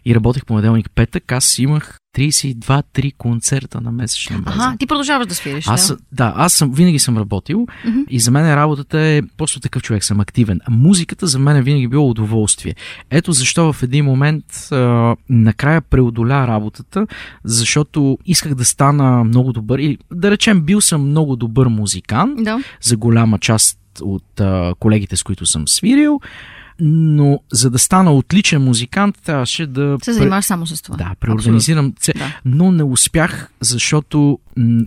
и 0.05 0.15
работех 0.15 0.45
понеделник 0.45 0.89
петък, 0.95 1.31
аз 1.31 1.59
имах 1.59 1.97
32-3 2.17 3.13
концерта 3.17 3.81
на 3.81 3.91
месечна 3.91 4.39
база. 4.39 4.57
Ага, 4.59 4.77
ти 4.79 4.87
продължаваш 4.87 5.27
да 5.27 5.35
свириш. 5.35 5.67
Аз, 5.67 5.87
да? 5.87 5.97
да, 6.11 6.33
аз 6.35 6.53
съм, 6.53 6.73
винаги 6.73 6.99
съм 6.99 7.17
работил 7.17 7.67
mm-hmm. 7.85 8.07
и 8.09 8.19
за 8.19 8.31
мен 8.31 8.55
работата 8.55 8.99
е 8.99 9.21
просто 9.37 9.59
такъв 9.59 9.83
човек, 9.83 10.03
съм 10.03 10.19
активен. 10.19 10.59
А 10.65 10.71
музиката 10.71 11.27
за 11.27 11.39
мен 11.39 11.55
е 11.57 11.61
винаги 11.61 11.87
било 11.87 12.09
удоволствие. 12.09 12.75
Ето 13.09 13.31
защо 13.31 13.73
в 13.73 13.83
един 13.83 14.05
момент 14.05 14.45
а, 14.71 15.15
накрая 15.29 15.81
преодоля 15.81 16.47
работата, 16.47 17.07
защото 17.43 18.17
исках 18.25 18.55
да 18.55 18.65
стана 18.65 19.23
много 19.23 19.53
добър 19.53 19.79
и 19.79 19.97
да 20.13 20.31
речем 20.31 20.61
бил 20.61 20.81
съм 20.81 21.09
много 21.09 21.35
добър 21.35 21.67
музикант 21.67 22.43
Да. 22.43 22.59
за 22.81 22.97
голяма 22.97 23.39
част 23.39 23.79
от 24.01 24.39
а, 24.39 24.73
колегите, 24.79 25.15
с 25.15 25.23
които 25.23 25.45
съм 25.45 25.67
свирил, 25.67 26.19
но 26.79 27.39
за 27.51 27.69
да 27.69 27.79
стана 27.79 28.11
отличен 28.13 28.63
музикант, 28.63 29.17
трябваше 29.25 29.67
да... 29.67 29.97
Се 30.03 30.13
занимаваш 30.13 30.45
само 30.45 30.67
с 30.67 30.81
това. 30.81 30.97
Да, 30.97 31.11
преорганизирам. 31.19 31.93
Це... 31.99 32.13
Да. 32.13 32.39
Но 32.45 32.71
не 32.71 32.83
успях, 32.83 33.51
защото 33.59 34.39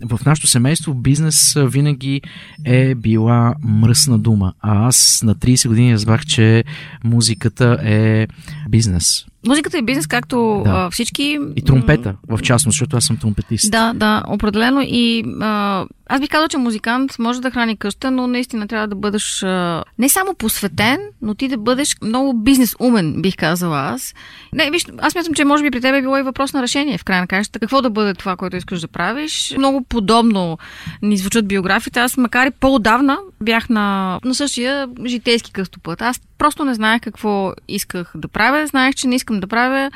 в 0.09 0.19
нашото 0.25 0.47
семейство 0.47 0.93
бизнес 0.93 1.53
винаги 1.57 2.21
е 2.65 2.95
била 2.95 3.55
мръсна 3.63 4.19
дума. 4.19 4.53
А 4.61 4.87
аз 4.87 5.21
на 5.25 5.35
30 5.35 5.67
години 5.67 5.93
разбрах, 5.93 6.25
че 6.25 6.63
музиката 7.03 7.77
е 7.83 8.27
бизнес. 8.69 9.25
Музиката 9.47 9.77
е 9.77 9.81
бизнес, 9.81 10.07
както 10.07 10.61
Да. 10.65 10.71
а, 10.71 10.89
всички. 10.89 11.39
И 11.55 11.61
тромпета, 11.61 12.15
в 12.29 12.39
частност, 12.41 12.73
защото 12.75 12.97
аз 12.97 13.05
съм 13.05 13.17
тромпетист. 13.17 13.71
Да, 13.71 13.93
да, 13.93 14.23
определено. 14.27 14.81
И 14.85 15.23
а, 15.41 15.85
аз 16.09 16.21
бих 16.21 16.29
казала, 16.29 16.49
че 16.49 16.57
музикант 16.57 17.19
може 17.19 17.41
да 17.41 17.51
храни 17.51 17.77
къща, 17.77 18.11
но 18.11 18.27
наистина 18.27 18.67
трябва 18.67 18.87
да 18.87 18.95
бъдеш 18.95 19.43
а, 19.43 19.83
не 19.99 20.09
само 20.09 20.33
посветен, 20.33 20.99
но 21.21 21.35
ти 21.35 21.47
да 21.47 21.57
бъдеш 21.57 21.95
много 22.03 22.33
бизнес 22.33 22.75
умен, 22.79 23.21
бих 23.21 23.35
казала 23.35 23.79
аз. 23.79 24.13
Не, 24.53 24.71
виж, 24.71 24.85
аз 24.97 25.15
мятам, 25.15 25.33
че 25.33 25.45
може 25.45 25.63
би 25.63 25.71
при 25.71 25.81
теб 25.81 25.95
е 25.95 26.01
било 26.01 26.17
и 26.17 26.21
въпрос 26.23 26.53
на 26.53 26.61
решение 26.61 26.97
в 26.97 27.03
края 27.03 27.21
на 27.21 27.27
краищата. 27.27 27.59
Какво 27.59 27.81
да 27.81 27.89
бъде 27.89 28.13
това, 28.13 28.35
което 28.35 28.57
искаш 28.57 28.81
да 28.81 28.87
правиш? 28.87 29.53
Много 29.61 29.83
подобно 29.83 30.57
ни 31.01 31.17
звучат 31.17 31.47
биографиите. 31.47 31.99
Аз, 31.99 32.17
макар 32.17 32.47
и 32.47 32.51
по-давна, 32.51 33.17
бях 33.41 33.69
на, 33.69 34.19
на 34.23 34.35
същия 34.35 34.87
житейски 35.05 35.51
кръстопът. 35.51 36.01
Аз 36.01 36.21
просто 36.37 36.65
не 36.65 36.73
знаех 36.73 37.01
какво 37.01 37.53
исках 37.67 38.11
да 38.15 38.27
правя. 38.27 38.67
Знаех, 38.67 38.95
че 38.95 39.07
не 39.07 39.15
искам 39.15 39.39
да 39.39 39.47
правя 39.47 39.91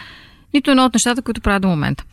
нито 0.56 0.72
едно 0.72 0.86
от 0.86 0.94
нещата, 0.94 1.22
които 1.22 1.42
правя 1.42 1.60
до 1.60 1.68
момента. 1.68 2.04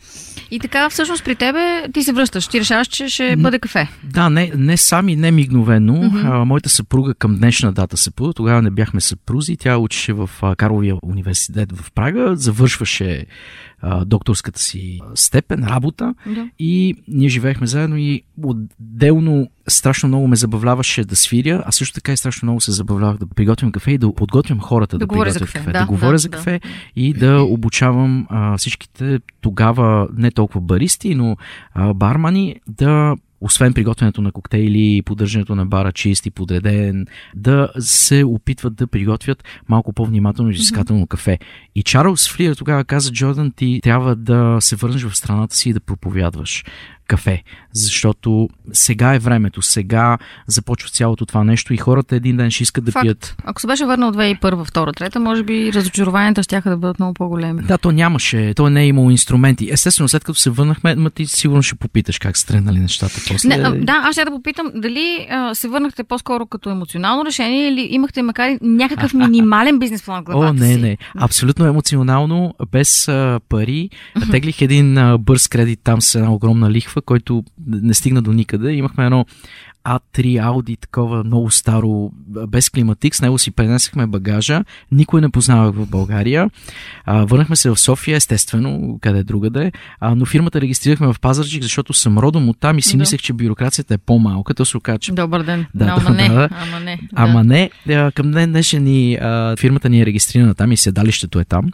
И 0.51 0.59
така, 0.59 0.89
всъщност 0.89 1.23
при 1.23 1.35
тебе 1.35 1.83
ти 1.93 2.03
се 2.03 2.13
връщаш, 2.13 2.47
ти 2.47 2.59
решаваш, 2.59 2.87
че 2.87 3.09
ще 3.09 3.35
бъде 3.35 3.59
кафе. 3.59 3.89
Да, 4.03 4.29
не, 4.29 4.51
не 4.55 4.77
сами, 4.77 5.15
не 5.15 5.31
мигновено. 5.31 5.93
Mm-hmm. 5.93 6.41
А, 6.41 6.45
моята 6.45 6.69
съпруга 6.69 7.13
към 7.13 7.35
днешна 7.35 7.73
дата 7.73 7.97
съпруга, 7.97 8.33
тогава 8.33 8.61
не 8.61 8.69
бяхме 8.69 9.01
съпрузи, 9.01 9.57
тя 9.57 9.77
учеше 9.77 10.13
в 10.13 10.29
а, 10.41 10.55
Карловия 10.55 10.95
университет 11.03 11.77
в 11.77 11.91
Прага, 11.91 12.35
завършваше 12.35 13.25
а, 13.81 14.05
докторската 14.05 14.59
си 14.59 14.99
степен, 15.15 15.63
работа 15.63 16.13
Да. 16.25 16.47
и 16.59 16.95
ние 17.07 17.29
живеехме 17.29 17.67
заедно 17.67 17.97
и 17.97 18.21
отделно 18.43 19.47
страшно 19.67 20.09
много 20.09 20.27
ме 20.27 20.35
забавляваше 20.35 21.03
да 21.03 21.15
свиря, 21.15 21.63
а 21.65 21.71
също 21.71 21.93
така 21.93 22.13
и 22.13 22.17
страшно 22.17 22.45
много 22.45 22.61
се 22.61 22.71
забавлявах 22.71 23.17
да 23.17 23.27
приготвям 23.27 23.71
кафе 23.71 23.91
и 23.91 23.97
да 23.97 24.13
подготвям 24.13 24.59
хората 24.59 24.97
да, 24.97 25.05
Да 25.05 25.13
приготвят 25.13 25.37
кафе, 25.39 25.57
кафе, 25.57 25.71
да, 25.71 25.79
да, 25.79 25.85
говоря 25.85 26.11
да, 26.11 26.17
за 26.17 26.29
да. 26.29 26.37
кафе 26.37 26.59
и 26.95 27.13
да 27.13 27.41
обучавам 27.41 28.27
а, 28.29 28.57
всичките 28.57 29.19
тогава 29.41 30.07
не 30.17 30.31
толкова 30.31 30.61
баристи, 30.61 31.15
но 31.15 31.37
а, 31.73 31.93
бармани 31.93 32.55
да 32.67 33.15
освен 33.43 33.73
приготвянето 33.73 34.21
на 34.21 34.31
коктейли, 34.31 35.01
поддържането 35.05 35.55
на 35.55 35.65
бара 35.65 35.91
чист 35.91 36.25
и 36.25 36.31
подреден, 36.31 37.07
да 37.35 37.69
се 37.79 38.23
опитват 38.23 38.75
да 38.75 38.87
приготвят 38.87 39.43
малко 39.69 39.93
по-внимателно 39.93 40.51
и 40.51 40.53
изискателно 40.53 41.07
кафе. 41.07 41.39
И 41.75 41.83
Чарлз 41.83 42.29
Флиер 42.29 42.55
тогава 42.55 42.83
каза, 42.83 43.11
Джордан, 43.11 43.51
ти 43.51 43.79
трябва 43.83 44.15
да 44.15 44.57
се 44.59 44.75
върнеш 44.75 45.03
в 45.03 45.17
страната 45.17 45.55
си 45.55 45.69
и 45.69 45.73
да 45.73 45.79
проповядваш 45.79 46.63
кафе, 47.07 47.43
защото 47.73 48.49
сега 48.73 49.13
е 49.13 49.19
времето, 49.19 49.61
сега 49.61 50.17
започва 50.47 50.89
цялото 50.89 51.25
това 51.25 51.43
нещо 51.43 51.73
и 51.73 51.77
хората 51.77 52.15
един 52.15 52.37
ден 52.37 52.51
ще 52.51 52.63
искат 52.63 52.85
да 52.85 52.91
Факт. 52.91 53.03
пият. 53.03 53.35
Ако 53.43 53.61
се 53.61 53.67
беше 53.67 53.85
върнал 53.85 54.11
2001, 54.11 54.39
2, 54.39 55.09
3, 55.09 55.17
може 55.17 55.43
би 55.43 55.73
разочарованията 55.73 56.43
ще 56.43 56.61
да 56.61 56.77
бъдат 56.77 56.99
много 56.99 57.13
по-големи. 57.13 57.61
Да, 57.63 57.77
то 57.77 57.91
нямаше, 57.91 58.53
то 58.53 58.69
не 58.69 58.81
е 58.81 58.87
имало 58.87 59.09
инструменти. 59.09 59.69
Естествено, 59.71 60.09
след 60.09 60.23
като 60.23 60.39
се 60.39 60.49
върнахме, 60.49 60.95
ма 60.95 61.09
ти 61.09 61.25
сигурно 61.25 61.63
ще 61.63 61.75
попиташ 61.75 62.19
как 62.19 62.37
са 62.37 62.47
тръгнали 62.47 62.79
нещата 62.79 63.15
после. 63.27 63.49
Не, 63.49 63.55
а, 63.55 63.71
да, 63.71 64.01
аз 64.03 64.13
ще 64.15 64.25
да 64.25 64.31
попитам 64.31 64.71
дали 64.75 65.27
а, 65.29 65.55
се 65.55 65.67
върнахте 65.67 66.03
по-скоро 66.03 66.45
като 66.45 66.69
емоционално 66.69 67.25
решение 67.25 67.67
или 67.67 67.87
имахте 67.91 68.21
макар 68.21 68.49
и 68.49 68.57
някакъв 68.61 69.13
минимален 69.23 69.79
бизнес 69.79 70.03
план 70.03 70.21
в 70.21 70.25
главата 70.25 70.49
О, 70.49 70.53
не, 70.53 70.73
си. 70.73 70.81
не. 70.81 70.97
Абсолютно 71.15 71.65
емоционално, 71.65 72.53
без 72.71 73.07
а, 73.07 73.39
пари. 73.49 73.89
Теглих 74.31 74.61
един 74.61 74.97
а, 74.97 75.17
бърз 75.17 75.47
кредит 75.47 75.79
там 75.83 76.01
с 76.01 76.15
една 76.15 76.33
огромна 76.33 76.71
лихва, 76.71 76.92
който 77.01 77.43
не 77.67 77.93
стигна 77.93 78.21
до 78.21 78.33
никъде. 78.33 78.71
Имахме 78.71 79.05
едно 79.05 79.25
А3 79.85 80.43
Ауди, 80.45 80.75
такова 80.77 81.23
много 81.23 81.51
старо, 81.51 82.11
без 82.47 82.69
климатик. 82.69 83.15
С 83.15 83.21
него 83.21 83.37
си 83.37 83.51
пренесахме 83.51 84.07
багажа. 84.07 84.63
Никой 84.91 85.21
не 85.21 85.29
познавах 85.29 85.75
в 85.75 85.89
България. 85.89 86.49
А, 87.05 87.25
върнахме 87.25 87.55
се 87.55 87.69
в 87.69 87.79
София, 87.79 88.17
естествено, 88.17 88.97
къде 89.01 89.23
другаде. 89.23 89.71
А, 89.99 90.15
но 90.15 90.25
фирмата 90.25 90.61
регистрирахме 90.61 91.13
в 91.13 91.19
Пазарджик, 91.19 91.63
защото 91.63 91.93
съм 91.93 92.17
родом 92.17 92.49
от 92.49 92.59
там 92.59 92.77
и 92.77 92.81
си 92.81 92.97
Да. 92.97 92.99
мислех, 92.99 93.21
че 93.21 93.33
бюрокрацията 93.33 93.93
е 93.93 93.97
по-малка. 93.97 94.53
То 94.53 94.65
се 94.65 94.77
оказа, 94.77 94.99
че 94.99 95.11
Добър 95.11 95.43
ден. 95.43 95.65
Да, 95.75 95.85
ама 95.85 96.09
да, 96.09 96.09
не, 96.09 96.29
да. 96.29 96.49
ама 96.51 96.79
не. 96.79 96.99
Ама 97.15 97.43
не, 97.43 97.69
а, 97.89 98.11
към 98.11 98.31
ден 98.31 98.51
днешен 98.51 98.83
ни, 98.83 99.15
а, 99.15 99.55
фирмата 99.57 99.89
ни 99.89 100.01
е 100.01 100.05
регистрирана 100.05 100.55
там 100.55 100.71
и 100.71 100.77
седалището 100.77 101.39
е 101.39 101.45
там. 101.45 101.71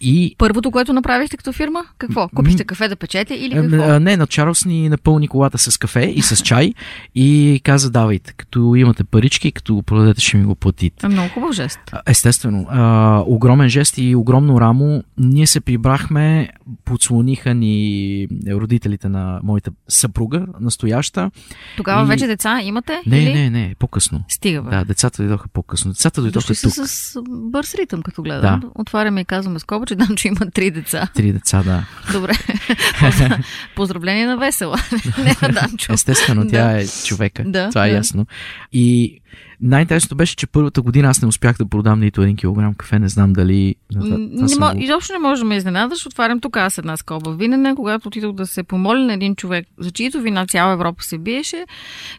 И 0.00 0.34
Първото, 0.38 0.70
което 0.70 0.92
направихте 0.92 1.36
като 1.36 1.52
фирма, 1.52 1.84
какво? 1.98 2.28
Купихте 2.28 2.64
кафе 2.64 2.88
да 2.88 2.96
печете 2.96 3.34
или 3.34 3.54
какво? 3.54 4.00
не, 4.00 4.16
на 4.16 4.26
Чарлз 4.26 4.64
ни 4.64 4.88
напълни 4.88 5.28
колата 5.28 5.58
с 5.58 5.78
кафе 5.78 6.12
и 6.16 6.22
с 6.22 6.36
чай 6.42 6.74
и 7.14 7.43
каза 7.64 7.90
давайте, 7.90 8.32
като 8.32 8.74
имате 8.74 9.04
парички, 9.04 9.52
като 9.52 9.74
го 9.74 9.82
продадете 9.82 10.20
ще 10.20 10.36
ми 10.36 10.44
го 10.44 10.54
платите. 10.54 11.06
Е 11.06 11.08
много 11.08 11.28
хубав 11.28 11.52
жест. 11.52 11.78
Естествено, 12.06 12.66
а, 12.68 13.22
огромен 13.26 13.68
жест 13.68 13.98
и 13.98 14.14
огромно 14.14 14.60
рамо. 14.60 15.02
Ние 15.18 15.46
се 15.46 15.60
прибрахме, 15.60 16.48
подслониха 16.84 17.54
ни 17.54 18.26
родителите 18.50 19.08
на 19.08 19.40
моята 19.42 19.70
съпруга, 19.88 20.46
настояща. 20.60 21.30
Тогава 21.76 22.04
И- 22.04 22.06
вече 22.06 22.26
деца 22.26 22.60
имате? 22.62 23.02
Не, 23.06 23.18
или? 23.18 23.32
не, 23.32 23.50
не, 23.50 23.74
по-късно. 23.78 24.24
Стига, 24.28 24.62
бе. 24.62 24.70
Да, 24.70 24.84
децата 24.84 25.22
дойдоха 25.22 25.48
по-късно. 25.48 25.90
Децата 25.90 26.20
дойдоха 26.20 26.46
Дошли 26.46 26.62
тук. 26.62 26.72
с 26.72 27.18
бърз 27.28 27.74
ритъм, 27.74 28.02
като 28.02 28.22
гледам. 28.22 28.60
Да. 28.60 28.68
Отваряме 28.74 29.20
и 29.20 29.24
казваме 29.24 29.58
скоба, 29.58 29.86
че 29.88 29.94
Данчо 29.94 30.28
има 30.28 30.50
три 30.50 30.70
деца. 30.70 31.08
Три 31.14 31.32
деца, 31.32 31.62
да. 31.62 31.86
Добре. 32.12 32.32
Поздравление 33.76 34.26
на 34.26 34.36
Весела. 34.36 34.78
не 35.18 35.36
на 35.42 35.48
Данчо. 35.50 35.92
Естествено, 35.92 36.42
Да. 36.42 36.50
тя 36.50 36.72
е 36.72 36.86
човека. 36.86 37.44
Да, 37.46 37.68
Това 37.68 37.86
е 37.86 37.90
да. 37.90 37.96
ясно. 37.96 38.26
И 38.72 39.20
най-интересното 39.64 40.16
беше, 40.16 40.36
че 40.36 40.46
първата 40.46 40.82
година 40.82 41.08
аз 41.08 41.22
не 41.22 41.28
успях 41.28 41.56
да 41.56 41.66
продам 41.66 42.00
нито 42.00 42.22
един 42.22 42.36
килограм 42.36 42.74
кафе. 42.74 42.98
Не 42.98 43.08
знам 43.08 43.32
дали. 43.32 43.74
Не, 43.94 44.48
съм 44.48 44.60
мо, 44.60 44.74
го- 44.74 44.82
изобщо 44.82 45.12
не 45.12 45.18
може 45.18 45.40
да 45.40 45.48
ме 45.48 45.56
изненадаш. 45.56 46.06
Отварям 46.06 46.40
тук 46.40 46.56
аз 46.56 46.78
една 46.78 46.96
скоба. 46.96 47.30
Винене, 47.30 47.74
когато 47.74 48.08
отидох 48.08 48.32
да 48.32 48.46
се 48.46 48.62
помоля 48.62 48.98
на 48.98 49.12
един 49.12 49.36
човек, 49.36 49.66
за 49.78 49.90
чието 49.90 50.20
вина 50.20 50.46
цяла 50.46 50.72
Европа 50.72 51.02
се 51.02 51.18
биеше, 51.18 51.64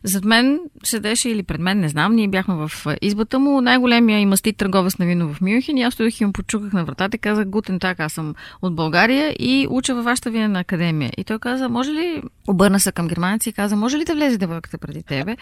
зад 0.03 0.25
мен 0.25 0.59
седеше 0.83 1.29
или 1.29 1.43
пред 1.43 1.61
мен, 1.61 1.79
не 1.79 1.89
знам, 1.89 2.15
ние 2.15 2.27
бяхме 2.27 2.55
в 2.55 2.71
избата 3.01 3.39
му, 3.39 3.61
най-големия 3.61 4.19
и 4.19 4.25
мастит 4.25 4.57
търговец 4.57 4.97
на 4.97 5.05
вино 5.05 5.33
в 5.33 5.41
Мюнхен 5.41 5.77
и 5.77 5.83
аз 5.83 5.93
стоях 5.93 6.21
и 6.21 6.25
му 6.25 6.33
почуках 6.33 6.73
на 6.73 6.85
вратата 6.85 7.15
и 7.15 7.19
казах, 7.19 7.47
гутен 7.47 7.79
так, 7.79 7.99
аз 7.99 8.13
съм 8.13 8.35
от 8.61 8.75
България 8.75 9.35
и 9.39 9.67
уча 9.69 9.95
във 9.95 10.05
вашата 10.05 10.31
винена 10.31 10.59
академия. 10.59 11.11
И 11.17 11.23
той 11.23 11.39
каза, 11.39 11.69
може 11.69 11.91
ли, 11.91 12.21
обърна 12.47 12.79
се 12.79 12.91
към 12.91 13.07
германци 13.07 13.49
и 13.49 13.53
каза, 13.53 13.75
може 13.75 13.97
ли 13.97 14.05
да 14.05 14.13
влезе 14.13 14.37
девойката 14.37 14.77
преди 14.77 15.03
тебе? 15.03 15.37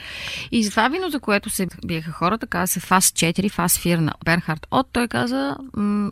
И 0.52 0.64
за 0.64 0.70
това 0.70 0.90
вино, 0.90 1.10
за 1.10 1.20
което 1.20 1.50
се 1.50 1.68
биеха 1.94 2.12
хората, 2.12 2.48
каза 2.48 2.74
се 2.74 2.80
ФАС 2.80 3.10
4, 3.10 3.50
ФАС 3.50 3.80
Фир 3.80 3.98
на 3.98 4.14
Берхард 4.26 4.68
От, 4.72 4.88
той 4.92 5.08
каза, 5.08 5.58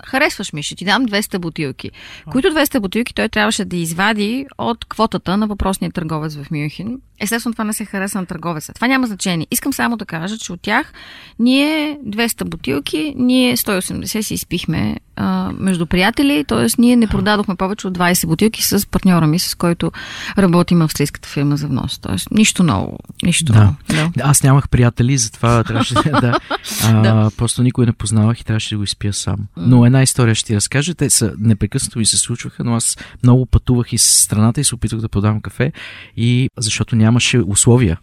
харесваш 0.05 0.53
ми, 0.53 0.63
ще 0.63 0.75
ти 0.75 0.85
дам 0.85 1.05
200 1.05 1.37
бутилки. 1.37 1.91
Които 2.31 2.47
200 2.47 2.79
бутилки 2.79 3.13
той 3.13 3.29
трябваше 3.29 3.65
да 3.65 3.75
извади 3.75 4.45
от 4.57 4.85
квотата 4.85 5.37
на 5.37 5.47
въпросния 5.47 5.91
търговец 5.91 6.35
в 6.35 6.51
Мюнхен. 6.51 7.01
Естествено, 7.21 7.53
това 7.53 7.63
не 7.63 7.73
се 7.73 7.85
хареса 7.85 8.19
на 8.19 8.25
търговеца. 8.25 8.73
Това 8.73 8.87
няма 8.87 9.07
значение. 9.07 9.47
Искам 9.51 9.73
само 9.73 9.97
да 9.97 10.05
кажа, 10.05 10.37
че 10.37 10.53
от 10.53 10.61
тях 10.61 10.93
ние 11.39 11.97
200 12.07 12.43
бутилки, 12.43 13.13
ние 13.17 13.57
180 13.57 14.21
си 14.21 14.33
изпихме 14.33 14.97
а, 15.15 15.51
между 15.59 15.85
приятели, 15.85 16.45
т.е. 16.47 16.67
ние 16.81 16.95
не 16.95 17.07
продадохме 17.07 17.55
повече 17.55 17.87
от 17.87 17.97
20 17.97 18.27
бутилки 18.27 18.63
с 18.63 18.87
партньора 18.87 19.27
ми, 19.27 19.39
с 19.39 19.55
който 19.55 19.91
работим 20.37 20.79
в 20.79 20.83
австрийската 20.83 21.29
фирма 21.29 21.57
за 21.57 21.67
внос. 21.67 21.99
Т.е. 21.99 22.15
нищо 22.31 22.63
ново. 22.63 22.97
Нищо 23.23 23.53
Да. 23.53 23.59
ново. 23.59 23.75
Да. 23.89 24.09
Аз 24.23 24.43
нямах 24.43 24.69
приятели, 24.69 25.17
затова 25.17 25.63
трябваше 25.63 25.93
да. 26.21 26.39
А, 26.83 27.01
Да. 27.01 27.31
Просто 27.37 27.63
никой 27.63 27.85
не 27.85 27.93
познавах 27.93 28.39
и 28.39 28.45
трябваше 28.45 28.69
да 28.69 28.77
го 28.77 28.83
изпия 28.83 29.13
сам. 29.13 29.37
Но 29.57 29.85
една 29.85 30.01
история 30.03 30.35
ще 30.35 30.47
ти 30.47 30.55
разкажа. 30.55 30.95
Те 30.95 31.09
са 31.09 31.33
непрекъснато 31.39 31.99
ми 31.99 32.05
се 32.05 32.17
случваха, 32.17 32.63
но 32.63 32.75
аз 32.75 32.97
много 33.23 33.45
пътувах 33.45 33.93
из 33.93 34.03
страната 34.03 34.61
и 34.61 34.63
се 34.63 34.75
опитвах 34.75 35.01
да 35.01 35.09
продавам 35.09 35.41
кафе. 35.41 35.71
И 36.17 36.49
защото 36.57 36.95
нямаше 37.11 37.39
условия 37.39 37.97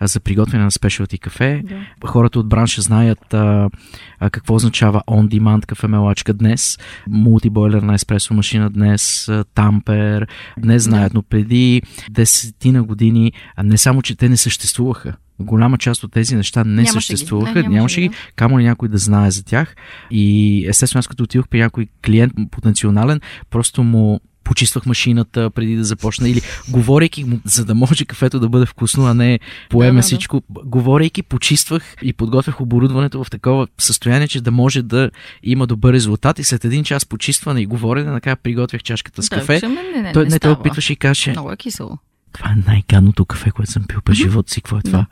за 0.00 0.20
приготвяне 0.20 0.64
на 0.64 0.70
спешалти 0.70 1.18
кафе. 1.18 1.62
Да. 1.64 2.08
Хората 2.08 2.38
от 2.38 2.48
бранша 2.48 2.82
знаят 2.82 3.34
а, 3.34 3.70
а, 4.18 4.30
какво 4.30 4.54
означава 4.54 5.02
on-demand 5.06 5.66
кафемелачка 5.66 6.32
днес, 6.32 6.78
мултибойлерна 7.08 7.94
еспресо 7.94 8.34
машина 8.34 8.70
днес, 8.70 9.30
тампер, 9.54 10.26
днес 10.58 10.82
знаят, 10.82 11.14
но 11.14 11.22
преди 11.22 11.82
десетина 12.10 12.82
години 12.82 13.32
не 13.64 13.78
само, 13.78 14.02
че 14.02 14.16
те 14.16 14.28
не 14.28 14.36
съществуваха, 14.36 15.14
голяма 15.40 15.78
част 15.78 16.04
от 16.04 16.12
тези 16.12 16.36
неща 16.36 16.64
не 16.64 16.70
Нямаше 16.70 16.92
ги. 16.92 16.92
съществуваха, 16.92 17.54
Не, 17.54 17.62
нямаше 17.62 17.74
нямаше 17.74 18.00
ги, 18.00 18.08
ги, 18.08 18.14
камо 18.36 18.58
ли 18.58 18.64
някой 18.64 18.88
да 18.88 18.98
знае 18.98 19.30
за 19.30 19.44
тях. 19.44 19.76
И 20.10 20.66
естествено, 20.68 20.98
аз 20.98 21.06
като 21.06 21.22
отидох 21.22 21.48
при 21.48 21.58
някой 21.58 21.88
клиент 22.04 22.32
потенциален, 22.50 23.20
просто 23.50 23.82
му 23.82 24.20
почиствах 24.44 24.86
машината 24.86 25.50
преди 25.50 25.76
да 25.76 25.84
започна 25.84 26.28
или 26.28 26.40
говорейки 26.68 27.26
за 27.44 27.64
да 27.64 27.74
може 27.74 28.04
кафето 28.04 28.40
да 28.40 28.48
бъде 28.48 28.66
вкусно, 28.66 29.06
а 29.06 29.14
не 29.14 29.38
поеме 29.70 29.86
Да, 29.86 29.94
да, 29.94 29.98
да. 29.98 30.02
всичко. 30.02 30.42
Говорейки, 30.50 31.22
почиствах 31.22 31.94
и 32.02 32.12
подготвях 32.12 32.60
оборудването 32.60 33.24
в 33.24 33.30
такова 33.30 33.66
състояние, 33.78 34.28
че 34.28 34.40
да 34.40 34.50
може 34.50 34.82
да 34.82 35.10
има 35.42 35.66
добър 35.66 35.92
резултат. 35.92 36.38
И 36.38 36.44
след 36.44 36.64
един 36.64 36.84
час 36.84 37.06
почистване 37.06 37.60
и 37.60 37.66
говорене, 37.66 38.10
накрая 38.10 38.36
приготвях 38.36 38.82
чашката 38.82 39.22
с 39.22 39.28
Да, 39.28 39.36
кафе. 39.36 39.60
че, 39.60 39.68
не, 39.68 39.82
не, 40.02 40.12
той, 40.12 40.24
не 40.24 40.30
не, 40.30 40.36
става. 40.36 40.54
опитваше 40.54 40.92
и 40.92 40.96
каже, 40.96 41.30
Много 41.30 41.52
е 41.52 41.56
кисело. 41.56 41.98
това 42.32 42.50
е 42.50 42.68
най-гадното 42.68 43.24
кафе, 43.24 43.50
което 43.50 43.72
съм 43.72 43.84
пил 43.84 44.00
през 44.00 44.16
живота 44.16 44.52
си. 44.52 44.62
Какво 44.62 44.78
е 44.78 44.82
това? 44.82 45.06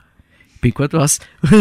При 0.61 0.73
което 0.73 0.97
аз... 0.97 1.21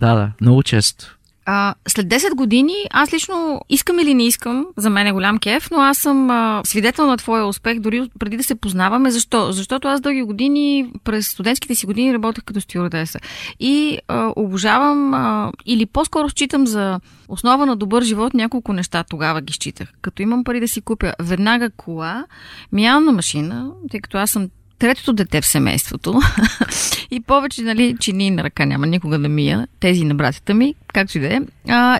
да, 0.00 0.14
да, 0.14 0.32
много 0.40 0.62
често. 0.62 1.18
А, 1.46 1.74
след 1.88 2.06
10 2.06 2.34
години, 2.34 2.74
аз 2.90 3.12
лично 3.12 3.60
искам 3.68 3.98
или 3.98 4.14
не 4.14 4.26
искам, 4.26 4.66
за 4.76 4.90
мен 4.90 5.06
е 5.06 5.12
голям 5.12 5.38
кеф, 5.38 5.70
но 5.70 5.78
аз 5.78 5.98
съм 5.98 6.30
а, 6.30 6.62
свидетел 6.64 7.06
на 7.06 7.16
твоя 7.16 7.46
успех, 7.46 7.80
дори 7.80 8.10
преди 8.18 8.36
да 8.36 8.44
се 8.44 8.54
познаваме. 8.54 9.10
Защо? 9.10 9.52
Защото 9.52 9.88
аз 9.88 10.00
дълги 10.00 10.22
години, 10.22 10.92
през 11.04 11.28
студентските 11.28 11.74
си 11.74 11.86
години, 11.86 12.14
работех 12.14 12.44
като 12.44 12.60
стюардеса. 12.60 13.18
И 13.60 13.98
а, 14.08 14.32
обожавам, 14.36 15.14
а, 15.14 15.52
или 15.66 15.86
по-скоро 15.86 16.28
считам 16.28 16.66
за 16.66 17.00
основа 17.28 17.66
на 17.66 17.76
добър 17.76 18.02
живот 18.02 18.34
няколко 18.34 18.72
неща 18.72 19.04
тогава 19.10 19.40
ги 19.40 19.52
считах. 19.52 19.88
Като 20.02 20.22
имам 20.22 20.44
пари 20.44 20.60
да 20.60 20.68
си 20.68 20.80
купя 20.80 21.14
веднага 21.20 21.70
кола, 21.70 22.24
миялна 22.72 23.12
машина, 23.12 23.70
тъй 23.90 24.00
като 24.00 24.18
аз 24.18 24.30
съм 24.30 24.48
третото 24.82 25.12
дете 25.12 25.40
в 25.40 25.46
семейството 25.46 26.20
и 27.10 27.20
повече, 27.20 27.62
нали, 27.62 27.96
чини 28.00 28.30
на 28.30 28.44
ръка 28.44 28.64
няма 28.66 28.86
никога 28.86 29.18
да 29.18 29.28
мия, 29.28 29.66
тези 29.80 30.04
на 30.04 30.14
братята 30.14 30.54
ми, 30.54 30.74
както 30.92 31.18
и 31.18 31.20
да 31.20 31.34
е, 31.34 31.40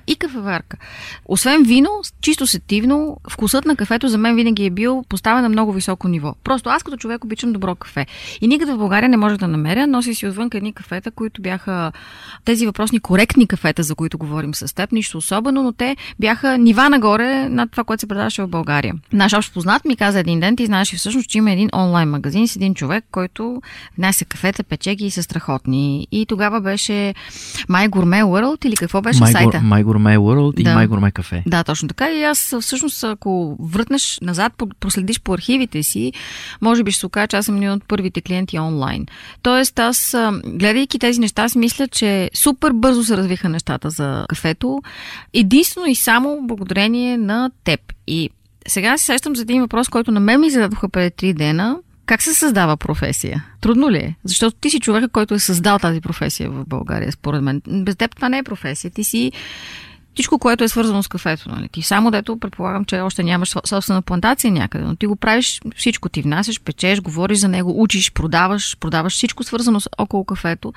и 0.07 0.17
кафеварка. 0.17 0.77
Освен 1.27 1.63
вино, 1.63 1.91
чисто 2.21 2.47
сетивно, 2.47 3.17
вкусът 3.31 3.65
на 3.65 3.77
кафето 3.77 4.09
за 4.09 4.19
мен 4.19 4.37
винаги 4.37 4.67
е 4.67 4.71
бил 4.71 5.05
поставен 5.09 5.43
на 5.43 5.49
много 5.49 5.73
високо 5.73 6.09
ниво. 6.09 6.35
Просто 6.45 6.71
аз 6.71 6.83
като 6.83 6.97
човек 6.97 7.25
обичам 7.25 7.53
добро 7.53 7.75
кафе. 7.75 8.07
И 8.41 8.47
никъде 8.47 8.73
в 8.73 8.79
България 8.79 9.09
не 9.09 9.17
може 9.17 9.39
да 9.39 9.49
намеря, 9.49 9.87
носи 9.87 10.15
си 10.15 10.27
отвън 10.27 10.49
едни 10.55 10.73
кафета, 10.73 11.11
които 11.11 11.43
бяха 11.43 11.93
тези 12.45 12.67
въпросни 12.67 13.01
коректни 13.01 13.47
кафета, 13.47 13.83
за 13.83 13.95
които 13.95 14.19
говорим 14.19 14.55
с 14.55 14.75
теб, 14.75 14.93
нищо 14.93 15.19
особено, 15.19 15.63
но 15.63 15.73
те 15.73 15.97
бяха 16.21 16.59
нива 16.59 16.91
нагоре 16.91 17.49
над 17.49 17.71
това, 17.71 17.85
което 17.85 18.01
се 18.01 18.07
предаваше 18.07 18.43
в 18.43 18.49
България. 18.49 18.95
Наш 19.13 19.33
общ 19.33 19.55
познат 19.55 19.85
ми 19.85 19.97
каза 19.97 20.21
един 20.21 20.41
ден, 20.41 20.57
ти 20.57 20.67
знаеш 20.67 20.95
всъщност, 20.95 21.29
че 21.29 21.39
има 21.39 21.51
един 21.51 21.69
онлайн 21.75 22.09
магазин 22.09 22.49
с 22.49 22.57
един 22.57 22.72
човек, 22.75 23.05
който 23.11 23.63
внася 23.99 24.25
кафета, 24.25 24.63
пече 24.63 24.95
ги 24.95 25.07
и 25.07 25.11
са 25.11 25.23
страхотни. 25.23 26.07
И 26.13 26.27
тогава 26.27 26.61
беше 26.61 27.15
My 27.71 27.89
Gourmet 27.89 28.25
World 28.25 28.67
или 28.67 28.77
какво 28.77 29.03
беше 29.03 29.21
My, 29.21 29.33
сайта? 29.33 29.59
My 29.59 29.85
Gourmet 29.85 30.19
World 30.19 30.61
и 30.61 30.63
Да. 30.63 30.71
My 30.71 30.89
Gourmet 30.89 31.13
Cafe. 31.13 31.43
Да, 31.47 31.65
точно 31.65 31.89
така. 31.89 32.11
И 32.11 32.23
аз 32.23 32.55
всъщност, 32.61 33.05
ако 33.05 33.57
въртнеш 33.61 34.19
назад, 34.23 34.53
проследиш 34.81 35.21
по 35.21 35.35
архивите 35.35 35.83
си, 35.83 36.13
може 36.61 36.83
би 36.83 36.91
ще 36.91 37.01
се 37.01 37.07
окаже, 37.07 37.27
че 37.27 37.37
аз 37.37 37.45
съм 37.45 37.57
един 37.57 37.71
от 37.71 37.85
първите 37.85 38.21
клиенти 38.21 38.59
онлайн. 38.59 39.07
Тоест, 39.43 39.79
аз, 39.79 40.17
гледайки 40.47 40.99
тези 40.99 41.21
неща, 41.21 41.43
аз 41.43 41.55
мисля, 41.55 41.89
че 41.89 42.31
супер 42.35 42.71
бързо 42.73 43.05
се 43.05 43.17
развиха 43.17 43.49
нещата 43.49 43.91
за 43.91 44.27
кафето. 44.29 44.83
Единствено 45.35 45.87
и 45.87 45.95
само 45.95 46.39
благодарение 46.43 47.17
на 47.17 47.51
теб. 47.65 47.81
И 48.07 48.31
сега 48.67 48.99
се 48.99 49.05
сещам 49.05 49.37
за 49.37 49.43
един 49.43 49.61
въпрос, 49.61 49.89
който 49.89 50.13
на 50.13 50.21
мен 50.21 50.41
ми 50.41 50.51
зададоха 50.51 50.89
преди 50.89 51.11
три 51.11 51.35
дена. 51.35 51.79
Как 52.07 52.23
се 52.23 52.35
създава 52.35 52.77
професия? 52.77 53.45
Трудно 53.61 53.91
ли 53.91 53.99
е? 53.99 54.17
Защото 54.25 54.57
ти 54.61 54.71
си 54.71 54.81
човека, 54.81 55.09
който 55.09 55.35
е 55.35 55.39
създал 55.39 55.79
тази 55.79 56.01
професия 56.01 56.51
в 56.51 56.65
България, 56.67 57.13
според 57.13 57.43
мен. 57.43 57.63
Без 57.69 57.97
теб 57.97 58.17
това 58.17 58.29
не 58.29 58.39
е 58.39 58.43
професия. 58.43 58.91
Ти 58.91 59.05
си 59.05 59.33
всичко, 60.15 60.39
което 60.39 60.65
е 60.65 60.69
свързано 60.69 61.03
с 61.03 61.09
кафето. 61.09 61.49
Нали? 61.49 61.69
Ти 61.69 61.83
само 61.83 62.11
дето 62.11 62.39
предполагам, 62.39 62.85
че 62.85 63.01
още 63.01 63.23
нямаш 63.23 63.51
со- 63.51 63.67
собствена 63.67 64.03
плантация 64.03 64.53
някъде, 64.53 64.85
но 64.85 64.97
ти 64.97 65.07
го 65.07 65.17
правиш 65.17 65.61
всичко. 65.77 66.09
Ти 66.09 66.23
внасяш, 66.23 66.61
печеш, 66.61 67.01
говориш 67.01 67.39
за 67.39 67.49
него, 67.49 67.83
учиш, 67.83 68.13
продаваш, 68.13 68.77
продаваш 68.81 69.13
всичко 69.13 69.45
свързано 69.45 69.81
с 69.81 69.89
около 69.99 70.25
кафето. 70.25 70.73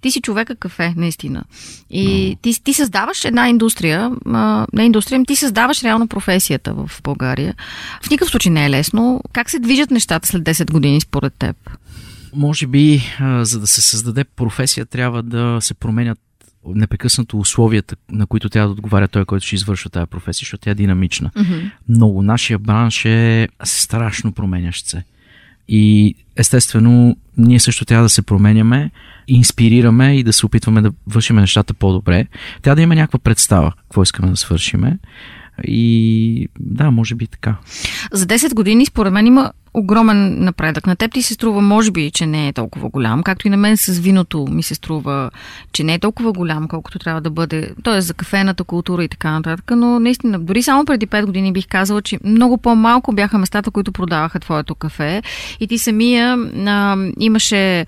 Ти 0.00 0.10
си 0.10 0.20
човека 0.20 0.56
кафе, 0.56 0.94
наистина. 0.96 1.44
И 1.90 2.36
ти, 2.42 2.64
ти 2.64 2.74
създаваш 2.74 3.24
една 3.24 3.48
индустрия, 3.48 4.10
а, 4.26 4.66
не 4.72 4.84
индустрия, 4.84 5.24
ти 5.24 5.36
създаваш 5.36 5.82
реално 5.82 6.08
професията 6.08 6.74
в 6.74 6.90
България. 7.02 7.54
В 8.02 8.10
никакъв 8.10 8.30
случай 8.30 8.52
не 8.52 8.66
е 8.66 8.70
лесно. 8.70 9.20
Как 9.32 9.50
се 9.50 9.58
движат 9.58 9.90
нещата 9.90 10.28
след 10.28 10.42
10 10.42 10.72
години 10.72 11.00
според 11.00 11.34
теб? 11.34 11.56
Може 12.34 12.66
би, 12.66 13.02
за 13.40 13.60
да 13.60 13.66
се 13.66 13.80
създаде 13.80 14.24
професия, 14.24 14.86
трябва 14.86 15.22
да 15.22 15.58
се 15.60 15.74
променят 15.74 16.18
непрекъснато 16.66 17.38
условията, 17.38 17.96
на 18.10 18.26
които 18.26 18.48
трябва 18.48 18.68
да 18.68 18.72
отговаря 18.72 19.08
той, 19.08 19.24
който 19.24 19.46
ще 19.46 19.54
извършва 19.54 19.90
тази 19.90 20.06
професия, 20.06 20.44
защото 20.44 20.60
тя 20.60 20.70
е 20.70 20.74
динамична. 20.74 21.30
Mm-hmm. 21.30 21.70
Много. 21.88 22.22
Нашия 22.22 22.58
бранш 22.58 23.04
е 23.04 23.48
страшно 23.64 24.32
променящ 24.32 24.86
се. 24.86 25.04
И 25.68 26.14
естествено, 26.36 27.16
ние 27.36 27.60
също 27.60 27.84
трябва 27.84 28.04
да 28.04 28.08
се 28.08 28.22
променяме, 28.22 28.90
инспирираме 29.28 30.16
и 30.16 30.22
да 30.22 30.32
се 30.32 30.46
опитваме 30.46 30.80
да 30.80 30.92
вършим 31.06 31.36
нещата 31.36 31.74
по-добре. 31.74 32.26
Трябва 32.62 32.76
да 32.76 32.82
има 32.82 32.94
някаква 32.94 33.18
представа, 33.18 33.72
какво 33.82 34.02
искаме 34.02 34.30
да 34.30 34.36
свършиме. 34.36 34.98
И 35.64 36.48
да, 36.60 36.90
може 36.90 37.14
би 37.14 37.26
така. 37.26 37.56
За 38.12 38.26
10 38.26 38.54
години, 38.54 38.86
според 38.86 39.12
мен, 39.12 39.26
има 39.26 39.52
огромен 39.74 40.44
напредък. 40.44 40.86
На 40.86 40.96
теб 40.96 41.12
ти 41.12 41.22
се 41.22 41.34
струва, 41.34 41.62
може 41.62 41.90
би, 41.90 42.10
че 42.10 42.26
не 42.26 42.48
е 42.48 42.52
толкова 42.52 42.88
голям, 42.88 43.22
както 43.22 43.46
и 43.46 43.50
на 43.50 43.56
мен 43.56 43.76
с 43.76 43.98
виното 43.98 44.46
ми 44.50 44.62
се 44.62 44.74
струва, 44.74 45.30
че 45.72 45.84
не 45.84 45.94
е 45.94 45.98
толкова 45.98 46.32
голям, 46.32 46.68
колкото 46.68 46.98
трябва 46.98 47.20
да 47.20 47.30
бъде, 47.30 47.70
т.е. 47.84 48.00
за 48.00 48.14
кафената 48.14 48.64
култура 48.64 49.04
и 49.04 49.08
така 49.08 49.30
нататък, 49.30 49.72
но 49.76 50.00
наистина, 50.00 50.38
дори 50.38 50.62
само 50.62 50.84
преди 50.84 51.06
5 51.06 51.26
години 51.26 51.52
бих 51.52 51.68
казала, 51.68 52.02
че 52.02 52.18
много 52.24 52.58
по-малко 52.58 53.12
бяха 53.12 53.38
местата, 53.38 53.70
които 53.70 53.92
продаваха 53.92 54.40
твоето 54.40 54.74
кафе 54.74 55.22
и 55.60 55.66
ти 55.66 55.78
самия 55.78 56.38
а, 56.66 56.96
имаше 57.20 57.86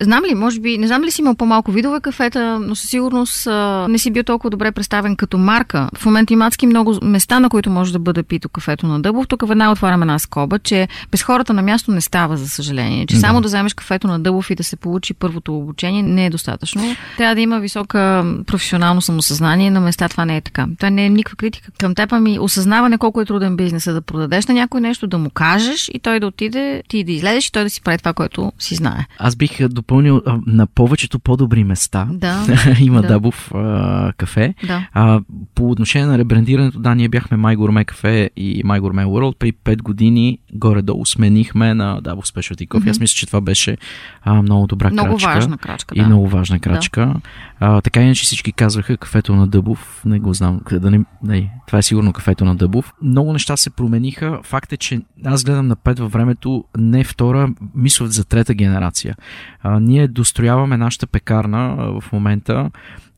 Знам 0.00 0.24
ли, 0.30 0.34
може 0.34 0.60
би, 0.60 0.78
не 0.78 0.86
знам 0.86 1.02
ли 1.04 1.10
си 1.10 1.20
имал 1.20 1.34
по-малко 1.34 1.72
видове 1.72 2.00
кафета, 2.00 2.58
но 2.60 2.74
със 2.74 2.90
сигурност 2.90 3.46
а, 3.46 3.86
не 3.88 3.98
си 3.98 4.10
бил 4.10 4.22
толкова 4.22 4.50
добре 4.50 4.72
представен 4.72 5.16
като 5.16 5.38
марка. 5.38 5.88
В 5.98 6.06
момента 6.06 6.32
има 6.32 6.46
адски 6.46 6.66
много 6.66 6.98
места, 7.02 7.40
на 7.40 7.48
които 7.48 7.70
може 7.70 7.92
да 7.92 7.98
бъде 7.98 8.22
пито 8.22 8.48
кафето 8.48 8.86
на 8.86 9.00
Дъбов. 9.00 9.26
Тук 9.28 9.48
веднага 9.48 9.72
отварям 9.72 10.02
една 10.02 10.18
скоба, 10.18 10.58
че 10.58 10.88
без 11.10 11.22
хората 11.22 11.52
на 11.52 11.62
място 11.62 11.90
не 11.90 12.00
става, 12.00 12.36
за 12.36 12.48
съжаление. 12.48 13.06
Че 13.06 13.14
Да. 13.14 13.20
само 13.20 13.40
да 13.40 13.46
вземеш 13.46 13.74
кафето 13.74 14.06
на 14.06 14.20
Дъбов 14.20 14.50
и 14.50 14.54
да 14.54 14.64
се 14.64 14.76
получи 14.76 15.14
първото 15.14 15.58
обучение 15.58 16.02
не 16.02 16.26
е 16.26 16.30
достатъчно. 16.30 16.82
Трябва 17.16 17.34
да 17.34 17.40
има 17.40 17.60
висока 17.60 18.24
професионално 18.46 19.02
самосъзнание. 19.02 19.70
На 19.70 19.80
места 19.80 20.08
това 20.08 20.24
не 20.24 20.36
е 20.36 20.40
така. 20.40 20.66
Това 20.78 20.90
не 20.90 21.06
е 21.06 21.10
никаква 21.10 21.36
критика 21.36 21.70
към 21.78 21.94
теб, 21.94 22.12
ами 22.12 22.38
осъзнаване 22.38 22.98
колко 22.98 23.20
е 23.20 23.24
труден 23.24 23.56
бизнес 23.56 23.84
да 23.84 24.00
продадеш 24.00 24.46
на 24.46 24.54
някой 24.54 24.80
нещо, 24.80 25.06
да 25.06 25.18
му 25.18 25.30
кажеш 25.30 25.90
и 25.94 25.98
той 25.98 26.20
да 26.20 26.26
отиде, 26.26 26.82
ти 26.88 27.04
да 27.04 27.12
излезеш 27.12 27.46
и 27.46 27.52
той 27.52 27.64
да 27.64 27.70
си 27.70 27.82
прави 27.82 27.98
това, 27.98 28.12
което 28.12 28.52
си 28.58 28.74
знае. 28.74 29.06
Аз 29.18 29.36
бих 29.36 29.60
допълнил 29.84 30.22
а, 30.26 30.38
на 30.46 30.66
повечето 30.66 31.18
по-добри 31.18 31.64
места. 31.64 32.08
Да. 32.10 32.46
Има 32.80 33.02
Да. 33.02 33.08
Дъбов 33.08 33.50
а, 33.54 34.12
кафе. 34.12 34.54
Да. 34.66 34.88
А, 34.92 35.20
по 35.54 35.70
отношение 35.70 36.06
на 36.06 36.18
ребрандирането, 36.18 36.78
да, 36.78 36.94
ние 36.94 37.08
бяхме 37.08 37.38
My 37.38 37.56
Gourmet 37.56 37.84
Cafe 37.84 38.30
и 38.36 38.64
My 38.64 38.80
Gourmet 38.80 39.04
World. 39.04 39.36
При 39.38 39.52
5 39.52 39.82
години 39.82 40.38
горе-долу 40.54 41.06
сменихме 41.06 41.74
на 41.74 42.00
Дъбов 42.00 42.26
Specialty 42.26 42.68
Coffee. 42.68 42.90
Аз 42.90 43.00
мисля, 43.00 43.14
че 43.14 43.26
това 43.26 43.40
беше 43.40 43.76
а, 44.22 44.42
много 44.42 44.66
добра 44.66 44.90
Много 44.90 45.08
крачка. 45.08 45.34
важна 45.34 45.58
крачка, 45.58 45.94
И 45.94 46.00
да. 46.00 46.06
много 46.06 46.28
важна 46.28 46.58
крачка. 46.58 47.14
А, 47.60 47.80
така 47.80 48.02
иначе 48.02 48.22
всички 48.24 48.52
казваха 48.52 48.96
кафето 48.96 49.34
на 49.34 49.46
Дъбов. 49.46 50.02
Не 50.04 50.18
го 50.18 50.34
знам. 50.34 50.60
Да 50.72 50.90
не, 50.90 51.00
не, 51.22 51.50
това 51.66 51.78
е 51.78 51.82
сигурно 51.82 52.12
кафето 52.12 52.44
на 52.44 52.56
Дъбов. 52.56 52.92
Много 53.02 53.32
неща 53.32 53.56
се 53.56 53.70
промениха. 53.70 54.38
Факт 54.42 54.72
е, 54.72 54.76
че 54.76 55.00
аз 55.24 55.44
гледам 55.44 55.68
напред 55.68 55.98
във 55.98 56.12
времето 56.12 56.64
не 56.78 57.04
втора, 57.04 57.48
мисля 57.74 58.06
за 58.06 58.24
трета 58.24 58.54
генерация. 58.54 59.14
А, 59.62 59.73
ние 59.80 60.08
дострояваме 60.08 60.76
нашата 60.76 61.06
пекарна 61.06 61.76
а, 61.78 62.00
в 62.00 62.12
момента 62.12 62.70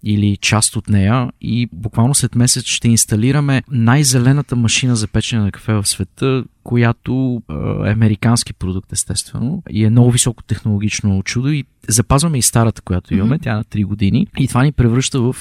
или 0.05 0.37
част 0.37 0.77
от 0.77 0.89
нея 0.89 1.31
и 1.41 1.69
буквално 1.73 2.15
след 2.15 2.35
месец 2.35 2.65
ще 2.65 2.89
инсталираме 2.89 3.63
най-зелената 3.71 4.57
машина 4.57 4.97
за 4.97 5.09
печене 5.09 5.43
на 5.43 5.53
кафе 5.53 5.73
в 5.73 5.87
света, 5.87 6.45
която 6.67 7.43
а, 7.49 7.89
е 7.89 7.93
американски 7.93 8.53
продукт, 8.53 8.93
естествено, 8.93 9.63
и 9.71 9.85
е 9.85 9.91
много 9.91 10.11
високо 10.11 10.43
технологично 10.43 11.23
чудо 11.23 11.49
и 11.49 11.65
запазваме 11.89 12.39
и 12.39 12.43
старата, 12.43 12.83
която 12.83 13.15
имаме, 13.15 13.39
тя 13.39 13.53
е 13.53 13.55
на 13.55 13.65
3 13.65 13.85
години 13.85 14.27
и 14.39 14.49
това 14.49 14.63
ни 14.65 14.73
превръща 14.73 15.21
в 15.21 15.37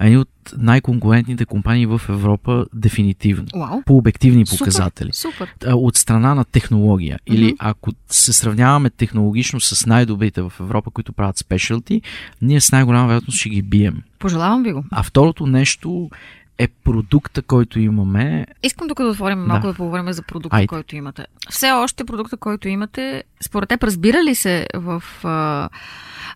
едни 0.00 0.18
от 0.18 0.28
най-конкурентните 0.58 1.44
компании 1.44 1.86
в 1.86 2.00
Европа 2.08 2.66
дефинитивно. 2.74 3.46
Вау. 3.56 3.82
По 3.86 3.96
обективни 3.96 4.46
Супер, 4.46 4.58
показатели 4.58 5.10
Супер. 5.12 5.54
а, 5.66 5.74
от 5.74 5.96
страна 5.96 6.34
на 6.34 6.44
технология. 6.44 7.18
Или 7.26 7.44
Мгм. 7.44 7.54
ако 7.58 7.90
се 8.08 8.32
сравняваме 8.32 8.90
технологично 8.90 9.60
с 9.60 9.86
най-добрите 9.86 10.42
в 10.42 10.52
Европа, 10.60 10.90
които 10.90 11.12
правят 11.12 11.38
спешалти, 11.38 12.02
ние 12.42 12.60
с 12.60 12.72
най-голяма 12.72 13.06
вероятност 13.06 13.38
ще 13.38 13.48
ги 13.48 13.62
бием. 13.62 14.02
Пожелавам 14.18 14.62
ви 14.62 14.72
го. 14.72 14.84
А 14.90 15.02
второто 15.02 15.46
нещо 15.46 16.10
е 16.58 16.68
продукта, 16.68 17.42
който 17.42 17.80
имаме. 17.80 18.46
Искам 18.62 18.88
тук 18.88 19.02
да 19.02 19.08
отворим 19.08 19.38
малко 19.38 19.66
Да. 19.66 19.72
да, 19.72 19.76
поговорим 19.76 20.12
за 20.12 20.22
продукта, 20.22 20.56
Айде. 20.56 20.66
който 20.66 20.96
имате. 20.96 21.26
Все 21.50 21.70
още 21.70 22.04
продукта, 22.04 22.36
който 22.36 22.68
имате, 22.68 23.24
според 23.44 23.68
теб 23.68 23.82
разбира 23.84 24.22
ли 24.24 24.34
се 24.34 24.66
в... 24.74 25.02
А... 25.24 25.68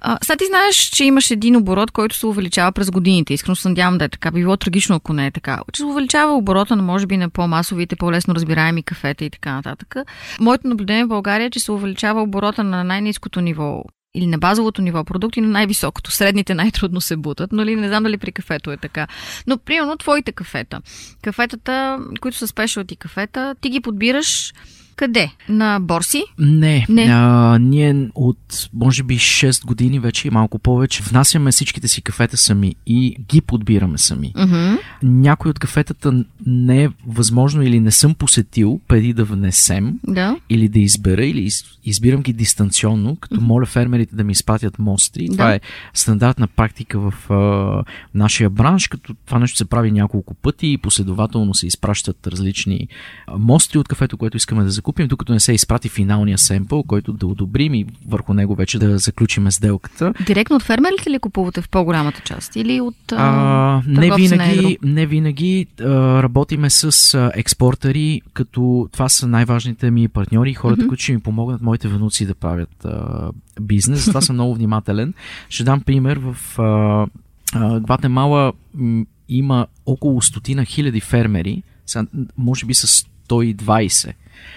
А, 0.00 0.18
сега 0.22 0.36
ти 0.36 0.46
знаеш, 0.46 0.76
че 0.76 1.04
имаш 1.04 1.30
един 1.30 1.56
оборот, 1.56 1.90
който 1.90 2.16
се 2.16 2.26
увеличава 2.26 2.72
през 2.72 2.90
годините. 2.90 3.34
Искрено 3.34 3.56
се 3.56 3.68
надявам 3.68 3.98
да 3.98 4.04
е 4.04 4.08
така. 4.08 4.30
Би 4.30 4.40
било 4.40 4.56
трагично, 4.56 4.96
ако 4.96 5.12
не 5.12 5.26
е 5.26 5.30
така. 5.30 5.60
Че 5.72 5.78
се 5.78 5.84
увеличава 5.84 6.32
оборота 6.36 6.76
на, 6.76 6.82
може 6.82 7.06
би, 7.06 7.16
на 7.16 7.30
по-масовите, 7.30 7.96
по-лесно 7.96 8.34
разбираеми 8.34 8.82
кафета 8.82 9.24
и 9.24 9.30
така 9.30 9.52
нататък. 9.54 9.96
Моето 10.40 10.68
наблюдение 10.68 11.04
в 11.04 11.08
България 11.08 11.46
е, 11.46 11.50
че 11.50 11.60
се 11.60 11.72
увеличава 11.72 12.22
оборота 12.22 12.64
на 12.64 12.84
най-низкото 12.84 13.40
ниво 13.40 13.82
или 14.18 14.26
на 14.26 14.38
базовото 14.38 14.82
ниво 14.82 15.04
продукти 15.04 15.40
на 15.40 15.48
най-високото. 15.48 16.10
Средните 16.10 16.54
най-трудно 16.54 17.00
се 17.00 17.16
бутат, 17.16 17.52
но 17.52 17.64
ли 17.64 17.76
не 17.76 17.88
знам 17.88 18.02
дали 18.02 18.16
при 18.16 18.32
кафето 18.32 18.72
е 18.72 18.76
така. 18.76 19.06
Но, 19.46 19.58
примерно, 19.58 19.96
твоите 19.96 20.32
кафета. 20.32 20.80
Кафетата, 21.22 21.98
които 22.20 22.36
са 22.36 22.48
спешалти 22.48 22.96
кафета, 22.96 23.54
ти 23.60 23.70
ги 23.70 23.80
подбираш 23.80 24.52
Къде? 24.98 25.30
На 25.48 25.78
борси? 25.80 26.22
Не. 26.38 26.86
Не. 26.88 27.02
А, 27.10 27.58
ние 27.58 28.08
от, 28.14 28.38
може 28.74 29.02
би, 29.02 29.18
6 29.18 29.66
години 29.66 29.98
вече 30.00 30.28
и 30.28 30.30
малко 30.30 30.58
повече 30.58 31.02
внасяме 31.02 31.50
всичките 31.52 31.88
си 31.88 32.02
кафета 32.02 32.36
сами 32.36 32.74
и 32.86 33.16
ги 33.28 33.40
подбираме 33.40 33.98
сами. 33.98 34.32
Мгм. 34.36 34.74
Някои 35.02 35.50
от 35.50 35.58
кафетата 35.58 36.24
не 36.46 36.84
е 36.84 36.88
възможно 37.06 37.62
или 37.62 37.80
не 37.80 37.90
съм 37.90 38.14
посетил 38.14 38.80
преди 38.88 39.12
да 39.12 39.24
внесем 39.24 39.94
Да. 40.06 40.36
или 40.50 40.68
да 40.68 40.78
избера, 40.78 41.24
или 41.24 41.40
из, 41.40 41.64
избирам 41.84 42.22
ги 42.22 42.32
дистанционно, 42.32 43.16
като 43.16 43.40
моля 43.40 43.66
фермерите 43.66 44.16
да 44.16 44.24
ми 44.24 44.32
изпратят 44.32 44.78
мостри. 44.78 45.28
Това 45.32 45.44
Да. 45.46 45.54
е 45.54 45.60
стандартна 45.94 46.48
практика 46.48 47.00
в 47.00 47.30
а, 47.30 47.84
нашия 48.14 48.50
бранш, 48.50 48.88
като 48.88 49.14
това 49.26 49.38
нещо 49.38 49.56
се 49.58 49.64
прави 49.64 49.90
няколко 49.92 50.34
пъти 50.34 50.66
и 50.72 50.78
последователно 50.78 51.54
се 51.54 51.66
изпращат 51.66 52.26
различни 52.26 52.88
а, 53.26 53.38
мостри 53.38 53.78
от 53.78 53.88
кафето, 53.88 54.16
което 54.18 54.36
искаме 54.36 54.64
да 54.64 54.70
закупим, 54.70 54.87
докато 54.96 55.32
не 55.32 55.40
се 55.40 55.52
изпрати 55.52 55.88
финалния 55.88 56.38
семпъл, 56.38 56.82
който 56.82 57.12
да 57.12 57.26
одобрим 57.26 57.74
и 57.74 57.86
върху 58.08 58.34
него 58.34 58.54
вече 58.54 58.78
да 58.78 58.98
заключим 58.98 59.50
сделката. 59.50 60.14
Директно 60.26 60.56
от 60.56 60.62
фермерите 60.62 61.10
ли 61.10 61.18
купувате 61.18 61.62
в 61.62 61.68
по-голямата 61.68 62.20
част? 62.20 62.56
Или 62.56 62.80
от 62.80 63.12
а, 63.12 63.82
не 63.86 64.10
винаги, 64.16 64.78
не 64.82 65.06
винаги 65.06 65.66
а, 65.80 65.84
работиме 66.22 66.70
с 66.70 67.14
а, 67.14 67.32
експортери, 67.34 68.20
като 68.32 68.88
това 68.92 69.08
са 69.08 69.26
най-важните 69.26 69.90
ми 69.90 70.08
партньори, 70.08 70.54
хората, 70.54 70.88
които 70.88 71.02
ще 71.02 71.12
ми 71.12 71.20
помогнат 71.20 71.62
моите 71.62 71.88
внуци 71.88 72.26
да 72.26 72.34
правят 72.34 72.84
а, 72.84 73.30
бизнес. 73.60 74.04
Това 74.04 74.20
съм 74.20 74.36
много 74.36 74.54
внимателен. 74.54 75.14
Ще 75.48 75.64
дам 75.64 75.80
пример. 75.80 76.20
В 76.22 76.58
а, 76.58 77.06
а, 77.54 77.80
Гватемала 77.80 78.52
м, 78.74 79.04
има 79.28 79.66
около 79.86 80.22
стотина 80.22 80.64
хиляди 80.64 81.00
фермери, 81.00 81.62
сега, 81.86 82.06
може 82.36 82.66
би 82.66 82.74
са 82.74 82.86
120. 83.28 84.12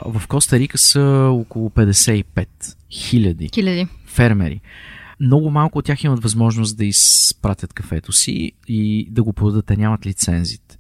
В 0.06 0.28
Коста 0.28 0.60
Рика 0.60 0.78
са 0.78 1.30
около 1.32 1.70
55 1.70 2.48
хиляди 2.92 3.50
фермери. 4.06 4.62
Много 5.20 5.52
малко 5.52 5.80
от 5.80 5.86
тях 5.86 6.04
имат 6.04 6.24
възможност 6.24 6.78
да 6.78 6.86
изпратят 6.86 7.74
кафето 7.74 8.12
си 8.12 8.52
и 8.68 9.08
да 9.12 9.24
го 9.24 9.34
продадат. 9.34 9.66
Те 9.66 9.78
нямат 9.78 10.06
лицензите. 10.06 10.78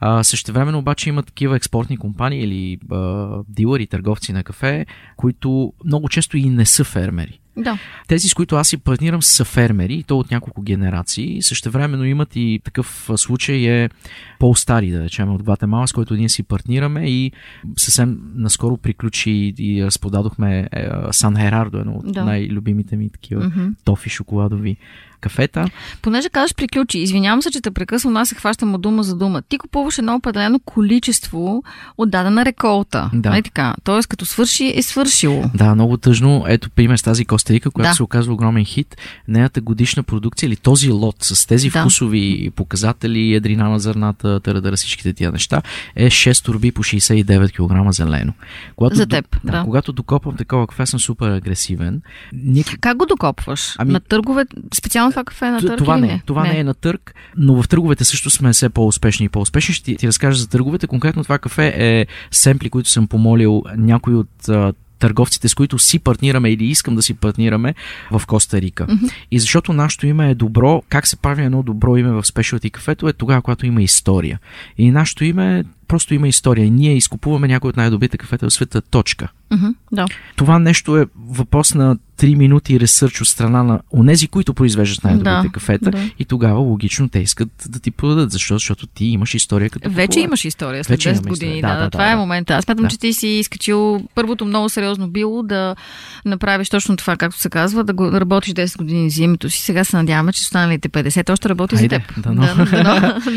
А, 0.00 0.24
същевременно 0.24 0.78
обаче 0.78 1.08
има 1.08 1.22
такива 1.22 1.56
експортни 1.56 1.96
компании 1.96 2.42
или 2.42 2.78
а, 2.90 3.28
дилъри, 3.48 3.86
търговци 3.86 4.32
на 4.32 4.44
кафе, 4.44 4.86
които 5.16 5.72
много 5.84 6.08
често 6.08 6.36
и 6.36 6.48
не 6.48 6.66
са 6.66 6.84
фермери. 6.84 7.40
Да. 7.58 7.78
Тези, 8.08 8.28
с 8.28 8.34
които 8.34 8.56
аз 8.56 8.68
си 8.68 8.76
партнирам, 8.76 9.22
са 9.22 9.44
фермери, 9.44 9.94
и 9.94 10.02
то 10.02 10.18
от 10.18 10.30
няколко 10.30 10.62
генерации. 10.62 11.42
Същевременно 11.42 12.04
имат 12.04 12.36
и 12.36 12.60
такъв 12.64 13.10
случай 13.16 13.56
е 13.56 13.90
по-стари, 14.38 14.90
да 14.90 15.04
речем, 15.04 15.34
от 15.34 15.42
Гватемала, 15.42 15.88
с 15.88 15.92
който 15.92 16.14
ние 16.14 16.28
си 16.28 16.42
партнираме 16.42 17.10
и 17.10 17.32
съвсем 17.76 18.18
наскоро 18.34 18.76
приключи 18.76 19.54
и 19.58 19.84
разпродадохме 19.84 20.68
е, 20.72 20.88
Сан 21.10 21.36
Херардо, 21.36 21.78
едно 21.78 21.92
от 21.92 22.12
Да. 22.12 22.24
най-любимите 22.24 22.96
ми 22.96 23.10
такива 23.10 23.44
Мгм. 23.44 23.66
тофи 23.84 24.10
шоколадови 24.10 24.76
кафета. 25.16 25.70
Понеже 26.02 26.28
казваш 26.28 26.54
приключи, 26.54 26.98
извинявам 26.98 27.42
се, 27.42 27.50
че 27.50 27.60
те 27.60 27.70
прекъсвам, 27.70 28.16
аз 28.16 28.28
се 28.28 28.34
хващам 28.34 28.74
от 28.74 28.80
дума 28.80 29.02
за 29.02 29.16
дума. 29.16 29.42
Ти 29.42 29.58
купуваш 29.58 29.98
едно 29.98 30.14
определено 30.14 30.60
количество 30.60 31.62
от 31.98 32.10
дадена 32.10 32.44
реколта. 32.44 33.10
Да. 33.14 33.30
Нали 33.30 33.42
така? 33.42 33.74
Тоест, 33.84 34.08
като 34.08 34.26
свърши, 34.26 34.72
е 34.76 34.82
свършило. 34.82 35.44
Да, 35.54 35.74
много 35.74 35.96
тъжно. 35.96 36.44
Ето 36.48 36.70
пример 36.70 36.96
с 36.96 37.02
тази 37.02 37.24
Коста 37.24 37.52
Рика, 37.52 37.70
която 37.70 37.90
Да. 37.90 37.94
се 37.94 38.02
оказва 38.02 38.34
огромен 38.34 38.64
хит. 38.64 38.96
Нейната 39.28 39.60
годишна 39.60 40.02
продукция 40.02 40.46
или 40.46 40.56
този 40.56 40.90
лот 40.90 41.16
с 41.20 41.46
тези 41.46 41.70
Да. 41.70 41.80
вкусови 41.80 42.50
показатели, 42.56 43.34
едрина 43.34 43.68
на 43.68 43.78
зърната, 43.78 44.40
тарадара, 44.40 44.76
всичките 44.76 45.12
тия 45.12 45.32
неща, 45.32 45.62
е 45.96 46.06
6 46.06 46.44
турби 46.44 46.72
по 46.72 46.82
69 46.82 47.52
кг 47.52 47.92
зелено. 47.92 48.32
Когато 48.76 48.96
За 48.96 49.06
до- 49.06 49.16
теб, 49.16 49.36
да. 49.44 49.62
Когато 49.64 49.92
докопвам 49.92 50.36
такова 50.36 50.66
кафе, 50.66 50.86
съм 50.86 51.00
супер 51.00 51.28
агресивен. 51.28 52.02
Ние 52.34 52.64
Как 52.80 52.96
го 52.96 53.06
докопваш? 53.06 53.74
Ами- 53.78 53.92
на 53.92 54.00
търгове, 54.00 54.44
специално 54.74 55.05
това 55.10 55.24
кафе 55.24 55.46
е 55.46 55.50
на 55.50 55.60
търг 55.60 55.78
това 55.78 55.96
не, 55.96 56.22
това 56.26 56.42
не. 56.42 56.58
е 56.58 56.64
на 56.64 56.74
търг, 56.74 57.14
но 57.36 57.62
в 57.62 57.68
търговете 57.68 58.04
също 58.04 58.30
сме 58.30 58.52
все 58.52 58.68
по-успешни 58.68 59.26
и 59.26 59.28
по-успешни. 59.28 59.74
Ще 59.74 59.84
ти, 59.84 59.96
ти 59.96 60.06
разкажа 60.06 60.38
за 60.38 60.48
търговете. 60.48 60.86
Конкретно 60.86 61.22
това 61.22 61.38
кафе 61.38 61.74
е 61.76 62.06
семпли, 62.30 62.70
които 62.70 62.88
съм 62.88 63.06
помолил 63.06 63.62
някой 63.76 64.14
от 64.14 64.48
а, 64.48 64.72
търговците, 64.98 65.48
с 65.48 65.54
които 65.54 65.78
си 65.78 65.98
партнираме 65.98 66.50
или 66.50 66.64
искам 66.64 66.96
да 66.96 67.02
си 67.02 67.14
партнираме 67.14 67.74
в 68.10 68.22
Коста 68.26 68.60
Рика. 68.60 68.86
Mm-hmm. 68.86 69.12
И 69.30 69.38
защото 69.38 69.72
нашето 69.72 70.06
име 70.06 70.30
е 70.30 70.34
добро, 70.34 70.82
как 70.88 71.06
се 71.06 71.16
прави 71.16 71.42
едно 71.42 71.62
добро 71.62 71.96
име 71.96 72.10
в 72.10 72.26
спешалти 72.26 72.70
кафето 72.70 73.08
е 73.08 73.12
тогава, 73.12 73.42
когато 73.42 73.66
има 73.66 73.82
история. 73.82 74.38
И 74.78 74.90
нашето 74.90 75.24
име 75.24 75.64
просто 75.88 76.14
има 76.14 76.28
история. 76.28 76.70
Ние 76.70 76.96
изкупуваме 76.96 77.48
някои 77.48 77.70
от 77.70 77.76
най-добрите 77.76 78.18
кафета 78.18 78.46
в 78.46 78.52
света. 78.52 78.80
Точка. 78.80 79.28
Мгм, 79.50 79.66
Да. 79.92 80.06
Това 80.36 80.58
нещо 80.58 80.96
е 80.96 81.06
въпрос 81.28 81.74
на 81.74 81.96
3 82.18 82.34
минути 82.34 82.80
ресърч 82.80 83.20
от 83.20 83.28
страна 83.28 83.62
на 83.62 83.80
онези, 83.92 84.28
които 84.28 84.54
произвеждат 84.54 85.04
най-добрите 85.04 85.42
Да, 85.42 85.52
кафета 85.52 85.90
да. 85.90 86.10
и 86.18 86.24
тогава 86.24 86.58
логично 86.58 87.08
те 87.08 87.18
искат 87.18 87.48
да 87.68 87.80
ти 87.80 87.90
продадат. 87.90 88.30
Защо? 88.30 88.54
Защото 88.54 88.86
ти 88.86 89.04
имаш 89.04 89.34
история 89.34 89.70
като 89.70 89.90
Вече 89.90 90.06
купувач. 90.06 90.24
имаш 90.24 90.44
история 90.44 90.84
след 90.84 90.90
Вече 90.90 91.08
10 91.08 91.12
имаме 91.12 91.28
години. 91.28 91.54
история. 91.54 91.62
Да, 91.64 91.74
Да, 91.74 91.78
да, 91.78 91.84
да, 91.84 91.90
това 91.90 92.04
да, 92.04 92.10
е 92.10 92.14
да. 92.14 92.16
момента. 92.16 92.54
Аз 92.54 92.64
смятам, 92.64 92.82
Да. 92.82 92.88
че 92.88 92.98
ти 92.98 93.12
си 93.12 93.28
изкачил 93.28 94.02
първото 94.14 94.44
много 94.44 94.68
сериозно 94.68 95.08
било 95.08 95.42
да 95.42 95.76
направиш 96.24 96.70
точно 96.70 96.96
това, 96.96 97.16
както 97.16 97.40
се 97.40 97.48
казва, 97.50 97.84
да, 97.84 97.92
го, 97.92 98.12
работиш 98.12 98.52
10 98.52 98.78
години 98.78 99.10
за 99.10 99.22
името 99.22 99.50
си. 99.50 99.62
Сега 99.62 99.84
се 99.84 99.96
надяваме, 99.96 100.32
че 100.32 100.40
останалите 100.40 100.88
50 100.88 101.32
още 101.32 101.48
работи 101.48 101.74
за 101.74 101.80
Хайде, 101.80 101.98
теб. 101.98 102.22
Дано, 102.22 102.42
дано, 102.46 102.66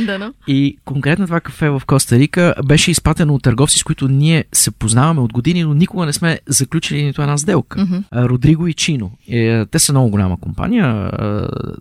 дано. 0.06 0.34
И 0.48 0.78
конкретно 0.86 1.26
това 1.26 1.40
кафе 1.40 1.70
в 1.70 1.82
Коста 1.86 2.20
Рика 2.20 2.39
беше 2.66 2.92
изпратено 2.92 3.36
от 3.36 3.44
търговци, 3.44 3.80
с 3.80 3.84
които 3.84 4.08
ние 4.08 4.46
се 4.54 4.72
познаваме 4.72 5.22
от 5.22 5.34
години, 5.34 5.64
но 5.64 5.74
никога 5.74 6.06
не 6.06 6.14
сме 6.14 6.40
заключили 6.48 7.04
нито 7.04 7.22
една 7.22 7.38
сделка. 7.38 7.88
А, 8.12 8.30
Родриго 8.30 8.68
и 8.68 8.74
Чино. 8.74 9.12
Е, 9.28 9.66
те 9.66 9.80
са 9.80 9.94
много 9.94 10.10
голяма 10.10 10.40
компания. 10.40 11.12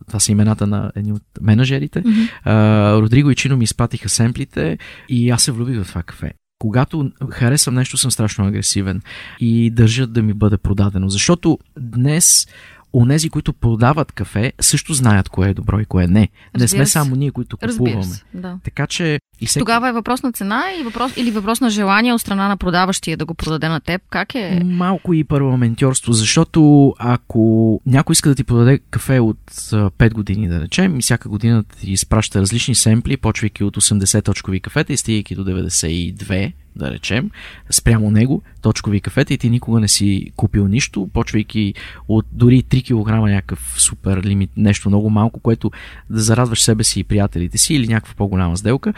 Това 0.07 0.21
са 0.21 0.33
имената 0.33 0.67
на 0.67 0.93
едни 0.97 1.13
от 1.13 1.23
менеджерите. 1.41 2.03
А, 2.45 2.93
Родриго 3.01 3.31
и 3.31 3.35
Чино 3.35 3.57
ми 3.57 3.65
изпратиха 3.65 4.09
семплите 4.09 4.79
и 5.09 5.31
аз 5.31 5.43
се 5.43 5.53
влюбих 5.53 5.83
в 5.83 5.89
това 5.89 6.03
кафе. 6.03 6.33
Когато 6.59 7.11
харесвам 7.31 7.75
нещо, 7.75 7.97
съм 7.97 8.11
страшно 8.11 8.47
агресивен 8.47 9.03
и 9.41 9.71
държа 9.71 10.07
да 10.07 10.23
ми 10.23 10.33
бъде 10.35 10.57
продадено. 10.59 11.09
Защото 11.09 11.59
днес 11.81 12.47
онези, 12.93 13.29
които 13.31 13.53
продават 13.53 14.13
кафе, 14.13 14.53
също 14.61 14.95
знаят 14.95 15.29
кое 15.29 15.49
е 15.49 15.55
добро 15.55 15.81
и 15.81 15.85
кое 15.85 16.07
не. 16.07 16.21
Не 16.21 16.29
Разбира 16.55 16.69
сме 16.69 16.87
се. 16.87 16.93
само 16.93 17.17
ние, 17.17 17.31
които 17.31 17.57
купуваме. 17.57 18.05
се. 18.05 18.23
Да. 18.35 18.59
Така 18.65 18.87
че 18.87 19.19
и 19.41 19.47
всеки... 19.47 19.59
Тогава 19.59 19.89
е 19.89 19.93
въпрос 19.93 20.23
на 20.23 20.33
цена 20.33 20.65
и 20.81 20.83
въпрос, 20.83 21.13
или 21.17 21.31
въпрос 21.31 21.61
на 21.61 21.71
желание 21.71 22.13
от 22.13 22.21
страна 22.21 22.49
на 22.49 22.57
продаващия 22.57 23.17
да 23.17 23.25
го 23.25 23.35
продаде 23.35 23.69
на 23.69 23.81
теб. 23.81 24.03
Как 24.11 24.35
е? 24.35 24.61
Малко 24.65 25.15
и 25.15 25.25
парламентьорство, 25.25 26.13
защото 26.13 26.95
ако 26.99 27.81
някой 27.87 28.13
иска 28.13 28.29
да 28.29 28.35
ти 28.35 28.45
продаде 28.45 28.79
кафе 28.91 29.21
от 29.21 29.39
а, 29.73 29.91
5 29.91 30.13
години, 30.13 30.49
да 30.49 30.61
речем, 30.61 30.99
и 30.99 31.03
всяка 31.03 31.29
година 31.29 31.65
ти 31.65 31.91
изпраща 31.93 32.41
различни 32.41 32.75
семпли, 32.75 33.17
почвайки 33.17 33.65
от 33.65 33.77
80 33.77 34.25
точкови 34.25 34.61
кафета 34.61 34.93
и 34.93 34.97
стигайки 34.97 35.35
до 35.35 35.45
92, 35.45 36.53
да 36.77 36.91
речем, 36.91 37.31
спрямо 37.71 38.11
него, 38.11 38.43
точкови 38.63 39.01
кафета 39.01 39.35
и 39.35 39.39
ти 39.39 39.51
никога 39.51 39.81
не 39.81 39.89
си 39.89 40.33
купил 40.37 40.69
нищо, 40.69 41.09
почвайки 41.13 41.75
от 42.09 42.27
дори 42.33 42.63
3 42.63 43.05
кг 43.05 43.31
някакъв 43.31 43.75
супер 43.79 44.23
лимит, 44.25 44.51
нещо 44.57 44.89
много 44.89 45.11
малко, 45.11 45.41
което 45.41 45.71
да 46.11 46.21
зарадваш 46.21 46.63
себе 46.63 46.85
си 46.85 47.01
и 47.01 47.05
приятелите 47.05 47.59
си 47.59 47.75
или 47.75 47.89
някаква 47.89 48.15
по-голяма 48.15 48.57
сделка, 48.57 48.95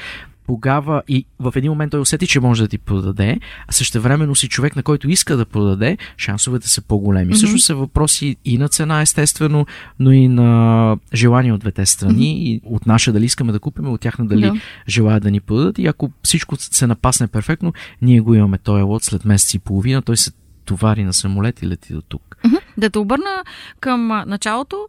тогава 0.51 1.03
и 1.09 1.25
в 1.39 1.53
един 1.57 1.73
момент 1.73 1.91
той 1.91 2.01
усети, 2.01 2.27
че 2.27 2.41
може 2.41 2.63
да 2.63 2.69
ти 2.69 2.79
продаде, 2.79 3.41
а 3.69 3.73
същевременно 3.73 4.35
си 4.35 4.49
човек, 4.49 4.77
на 4.77 4.83
който 4.83 5.11
иска 5.11 5.37
да 5.37 5.45
продаде, 5.47 5.99
шансовете 6.17 6.69
са 6.69 6.83
по-големи. 6.83 7.33
Mm-hmm. 7.33 7.37
Всъщност 7.37 7.67
са 7.67 7.75
въпроси 7.75 8.37
и 8.45 8.59
на 8.59 8.69
цена, 8.69 9.01
естествено, 9.01 9.67
но 9.99 10.13
и 10.13 10.29
на 10.29 10.97
желание 11.15 11.53
от 11.53 11.61
двете 11.61 11.87
страни 11.87 12.25
mm-hmm. 12.25 12.43
и 12.43 12.61
от 12.65 12.87
наша 12.87 13.13
дали 13.13 13.25
искаме 13.25 13.53
да 13.53 13.61
купим, 13.61 13.93
от 13.93 14.01
тяхна 14.01 14.27
дали 14.27 14.41
Да. 14.41 14.53
да. 14.53 14.61
желаят 14.89 15.23
да 15.23 15.31
ни 15.31 15.41
продадат. 15.41 15.79
И 15.79 15.87
ако 15.87 16.11
всичко 16.23 16.57
се 16.59 16.87
напасне 16.87 17.27
перфектно, 17.27 17.73
ние 18.03 18.21
го 18.21 18.35
имаме 18.35 18.59
този 18.59 18.83
лот 18.83 19.05
след 19.05 19.25
месец 19.25 19.55
и 19.55 19.59
половина, 19.59 20.03
той 20.03 20.17
се 20.17 20.33
товари 20.65 21.05
на 21.05 21.13
самолет 21.13 21.63
и 21.63 21.69
лети 21.69 21.93
до 21.93 22.03
тук. 22.03 22.37
Мгм. 22.45 22.57
Да 22.77 22.91
те 22.91 22.99
обърна 22.99 23.45
към 23.81 24.07
началото. 24.07 24.87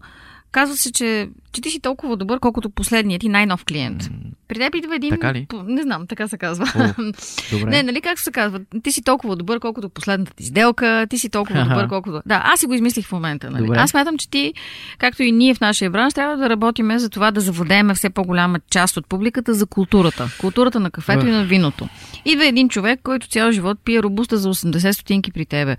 Казва 0.52 0.76
се, 0.76 0.92
че, 0.92 1.30
че 1.52 1.62
ти 1.62 1.70
си 1.70 1.80
толкова 1.80 2.18
добър, 2.18 2.40
колкото 2.40 2.70
последният 2.70 3.22
ти 3.22 3.30
най-нов 3.30 3.66
клиент. 3.66 4.10
При 4.48 4.60
теб 4.60 4.76
идва 4.76 4.96
един... 4.96 5.10
Така 5.10 5.34
ли? 5.34 5.48
Не 5.66 5.82
знам, 5.82 6.08
така 6.08 6.28
се 6.28 6.38
казва. 6.38 6.66
О, 6.76 7.04
добре. 7.52 7.70
Не, 7.70 7.84
нали 7.84 8.02
как 8.02 8.20
се 8.20 8.32
казва? 8.32 8.60
Ти 8.84 8.92
си 8.92 9.04
толкова 9.04 9.36
добър, 9.36 9.60
колкото 9.60 9.90
последната 9.90 10.34
ти 10.34 10.44
сделка, 10.44 11.08
ти 11.10 11.20
си 11.20 11.30
толкова 11.30 11.64
добър, 11.64 11.88
колкото... 11.88 12.22
Да, 12.26 12.42
аз 12.46 12.60
си 12.60 12.66
го 12.66 12.74
измислих 12.74 13.08
в 13.08 13.12
момента. 13.12 13.52
Нали? 13.52 13.66
Добре. 13.66 13.78
Аз 13.80 13.90
смятам, 13.90 14.18
че 14.18 14.30
ти, 14.30 14.54
както 14.98 15.24
и 15.24 15.32
ние 15.32 15.54
в 15.54 15.62
нашия 15.62 15.92
бранш, 15.92 16.14
трябва 16.14 16.38
да 16.38 16.50
работиме 16.50 17.00
за 17.00 17.10
това 17.10 17.32
да 17.32 17.42
завладеем 17.42 17.94
все 17.94 18.10
по-голяма 18.10 18.60
част 18.70 18.98
от 18.98 19.08
публиката 19.08 19.54
за 19.54 19.66
културата. 19.66 20.30
Културата 20.40 20.80
на 20.80 20.92
кафето 20.92 21.28
и 21.28 21.32
на 21.32 21.44
виното. 21.44 21.88
Идва 22.26 22.46
един 22.46 22.70
човек, 22.70 23.00
който 23.04 23.28
цял 23.28 23.52
живот 23.52 23.78
пие 23.86 24.04
робуста 24.04 24.38
за 24.38 24.50
80 24.50 24.92
стотинки 24.92 25.32
при 25.32 25.46
тебе. 25.46 25.78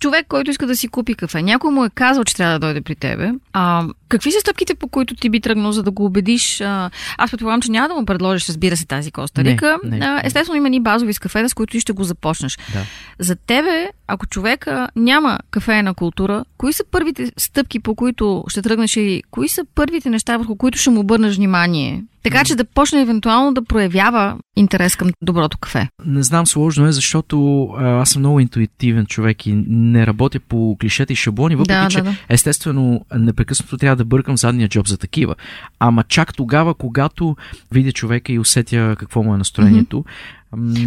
Човек, 0.00 0.26
който 0.28 0.50
иска 0.50 0.66
да 0.66 0.76
си 0.76 0.88
купи 0.88 1.14
кафе. 1.14 1.42
Някой 1.42 1.72
му 1.72 1.84
е 1.84 1.90
казал, 1.90 2.24
че 2.24 2.36
трябва 2.36 2.58
да 2.58 2.66
дойде 2.66 2.80
при 2.80 2.94
тебе. 2.94 3.32
А, 3.52 3.86
какви 4.08 4.32
са 4.32 4.40
стъпките, 4.40 4.74
по 4.74 4.88
които 4.88 5.13
които 5.14 5.20
ти 5.20 5.30
би 5.30 5.40
тръгнал, 5.40 5.72
за 5.72 5.82
да 5.82 5.90
го 5.90 6.04
убедиш. 6.04 6.60
Аз 6.60 7.30
предполагам, 7.30 7.60
че 7.60 7.70
няма 7.70 7.88
да 7.88 7.94
му 7.94 8.06
предложиш, 8.06 8.48
разбира 8.48 8.76
се, 8.76 8.86
тази 8.86 9.10
Коста 9.10 9.44
Рика. 9.44 9.78
Не, 9.84 9.98
не, 9.98 10.06
а, 10.06 10.20
естествено, 10.24 10.56
има 10.56 10.68
ни 10.68 10.80
базови 10.80 11.12
с 11.12 11.18
кафета, 11.18 11.48
с 11.48 11.54
които 11.54 11.72
ти 11.72 11.80
ще 11.80 11.92
го 11.92 12.04
започнеш. 12.04 12.58
Да. 12.72 12.82
За 13.18 13.36
тебе, 13.36 13.90
ако 14.06 14.26
човека 14.26 14.88
няма 14.96 15.38
кафеена 15.50 15.94
култура, 15.94 16.44
кои 16.58 16.72
са 16.72 16.84
първите 16.90 17.32
стъпки, 17.36 17.80
по 17.80 17.94
които 17.94 18.44
ще 18.48 18.62
тръгнеш 18.62 18.96
и 18.96 19.22
кои 19.30 19.48
са 19.48 19.64
първите 19.74 20.10
неща, 20.10 20.36
върху 20.36 20.56
които 20.56 20.78
ще 20.78 20.90
му 20.90 21.00
обърнеш 21.00 21.36
внимание? 21.36 22.04
Така 22.24 22.44
че 22.44 22.54
да 22.54 22.64
почне 22.64 23.00
евентуално 23.00 23.54
да 23.54 23.64
проявява 23.64 24.38
интерес 24.56 24.96
към 24.96 25.10
доброто 25.22 25.58
кафе. 25.58 25.88
Не 26.06 26.22
знам, 26.22 26.46
сложно 26.46 26.86
е, 26.86 26.92
защото 26.92 27.66
аз 27.78 28.10
съм 28.10 28.22
много 28.22 28.40
интуитивен 28.40 29.06
човек 29.06 29.46
и 29.46 29.64
не 29.68 30.06
работя 30.06 30.40
по 30.40 30.76
клишета 30.80 31.12
и 31.12 31.16
шаблони, 31.16 31.56
въпреки 31.56 31.80
Да, 31.80 31.90
че 31.90 31.98
да, 31.98 32.04
да. 32.04 32.16
естествено 32.28 33.00
непрекъснато 33.14 33.76
трябва 33.76 33.96
да 33.96 34.04
бъркам 34.04 34.36
задния 34.36 34.68
джоб 34.68 34.88
за 34.88 34.98
такива. 34.98 35.34
Ама 35.78 36.02
чак 36.02 36.34
тогава, 36.34 36.74
когато 36.74 37.36
видя 37.72 37.92
човека 37.92 38.32
и 38.32 38.38
усетя 38.38 38.96
какво 38.98 39.22
му 39.22 39.34
е 39.34 39.38
настроението. 39.38 39.96
м, 39.96 40.04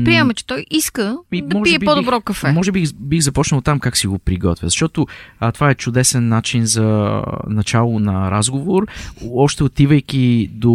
Приемаме, 0.05 0.34
че 0.34 0.45
той 0.45 0.65
иска 0.72 1.18
Ми, 1.32 1.41
да 1.41 1.61
пие 1.61 1.80
би 1.80 1.86
по-добро 1.86 2.22
кафе. 2.22 2.51
Може 2.51 2.72
би 2.72 2.86
бих 2.99 3.22
започнал 3.22 3.61
там 3.61 3.80
как 3.80 3.97
си 3.97 4.07
го 4.07 4.20
приготвя, 4.20 4.68
защото 4.68 5.07
а, 5.39 5.51
това 5.51 5.70
е 5.70 5.76
чудесен 5.76 6.28
начин 6.28 6.65
за 6.65 7.22
начало 7.47 7.99
на 7.99 8.32
разговор, 8.32 8.88
още 9.34 9.63
отивайки 9.63 10.49
до 10.53 10.74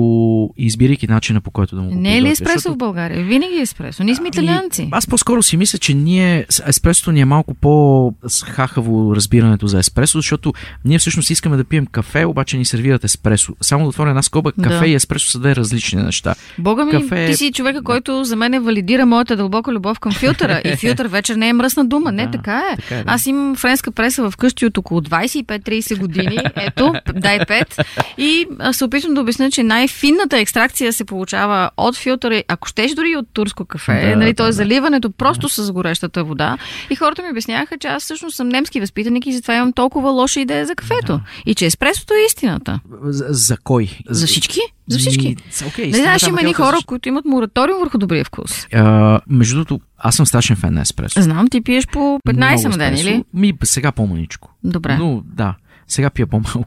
избирайки 0.57 1.07
начина 1.07 1.41
по 1.41 1.51
който 1.51 1.77
да 1.77 1.83
му 1.83 1.89
го 1.89 1.95
Не 1.95 2.19
е 2.19 2.23
ли 2.23 2.29
еспресо 2.29 2.53
защото- 2.53 2.75
в 2.75 2.79
България? 2.79 3.25
Винаги 3.25 3.55
е 3.55 3.61
еспресо. 3.61 4.03
Ние 4.05 4.15
сме 4.15 4.29
италианци. 4.29 4.83
Ами, 4.83 4.91
аз 4.93 5.07
по-скоро 5.07 5.43
си 5.43 5.57
мисля, 5.57 5.79
че 5.79 5.95
ние, 5.95 6.47
еспресото 6.67 7.13
ни 7.13 7.21
е 7.21 7.25
малко 7.25 7.55
по-хахаво 7.55 9.17
разбирането 9.17 9.67
за 9.67 9.79
еспресо, 9.79 10.19
защото 10.19 10.53
ние 10.85 10.99
всъщност 10.99 11.31
искаме 11.31 11.57
да 11.57 11.65
пием 11.65 11.87
кафе, 11.87 12.25
обаче 12.25 12.59
ни 12.59 12.65
сервират 12.65 13.05
еспресо. 13.05 13.53
Само 13.61 13.85
да 13.85 13.89
отворя 13.89 14.09
една 14.09 14.23
скоба, 14.23 14.53
Да. 14.57 14.63
кафе 14.63 14.87
и 14.87 14.95
еспресо 14.95 15.29
са 15.29 15.39
две 15.39 15.57
различни 15.57 16.03
неща. 16.03 16.35
Бога 16.59 16.85
ми, 16.85 16.93
кафе- 16.93 17.27
ти 17.27 17.37
си 17.37 17.53
човека, 17.53 17.83
който 17.83 18.25
за 18.25 18.37
мен 18.37 18.55
валидира 18.83 19.07
моята 19.07 19.37
дълбока 19.37 19.73
любов 19.73 20.01
към 20.01 20.13
филтъра. 20.13 20.61
И 20.65 20.77
филтър 20.77 21.07
вече 21.07 21.37
не 21.37 21.49
е 21.49 21.53
мръсна 21.53 21.85
дума. 21.85 22.13
Не, 22.13 22.27
Да, 22.27 22.31
така 22.31 22.63
е. 22.73 22.77
така 22.77 22.95
е, 22.95 23.05
да. 23.05 23.13
Аз 23.13 23.27
имам 23.27 23.57
френска 23.57 23.91
преса 23.91 24.31
в 24.31 24.37
къщи 24.37 24.67
от 24.67 24.79
около 24.79 25.01
25-30 25.01 25.99
години. 25.99 26.39
Ето, 26.57 26.93
дай 27.15 27.39
5. 27.39 27.85
И 28.19 28.47
се 28.73 28.85
опитвам 28.85 29.15
да 29.15 29.21
обясня, 29.21 29.51
че 29.51 29.63
най-финната 29.63 30.39
екстракция 30.39 30.93
се 30.93 31.05
получава 31.05 31.71
от 31.77 31.97
филтъра, 31.97 32.43
ако 32.49 32.69
щеш 32.69 32.93
дори 32.93 33.17
от 33.17 33.27
турско 33.33 33.65
кафе. 33.65 34.09
Да, 34.11 34.17
нали, 34.17 34.33
да, 34.33 34.37
т.е. 34.37 34.47
да. 34.47 34.53
заливането 34.53 35.11
просто 35.11 35.49
с 35.49 35.73
горещата 35.73 36.25
вода. 36.25 36.59
И 36.91 36.97
хората 36.97 37.23
ми 37.23 37.31
обясняха, 37.31 37.79
че 37.79 37.89
аз 37.89 38.03
всъщност 38.03 38.37
съм 38.37 38.49
немски 38.49 38.81
възпитаник 38.81 39.27
и 39.27 39.33
затова 39.33 39.55
имам 39.55 39.73
толкова 39.73 40.11
лоша 40.11 40.41
идея 40.41 40.67
за 40.67 40.75
кафето. 40.75 41.21
И 41.47 41.55
че 41.55 41.67
еспресото 41.67 42.15
е 42.15 42.27
истината. 42.27 42.81
За, 43.03 43.27
за 43.29 43.57
кой? 43.57 43.89
За 44.09 44.27
всички? 44.27 44.61
За 44.89 44.99
всички. 44.99 45.37
Окей, 45.67 45.91
Не 45.91 45.99
знаеш, 45.99 46.23
има 46.23 46.41
едни 46.41 46.53
хора, 46.53 46.77
които 46.87 47.09
имат 47.09 47.25
мораториум 47.25 47.79
върху 47.81 47.99
добрия 47.99 48.25
вкус. 48.25 48.67
А, 48.73 49.21
между 49.29 49.55
другото, 49.55 49.81
аз 49.99 50.17
съм 50.17 50.27
страшен 50.27 50.57
фен 50.57 50.75
на 50.75 50.81
еспресо. 50.81 51.23
Знам, 51.23 51.49
ти 51.49 51.61
пиеш 51.61 51.87
по 51.87 52.19
15 52.29 52.69
на 52.69 52.79
ден, 52.79 52.95
или? 52.95 53.25
Ми, 53.35 53.53
сега 53.65 53.93
по-маничко. 53.93 54.51
Добре. 54.65 54.97
Но, 54.97 55.23
да. 55.27 55.55
Сега 55.89 56.11
пия 56.11 56.27
по-малко. 56.27 56.65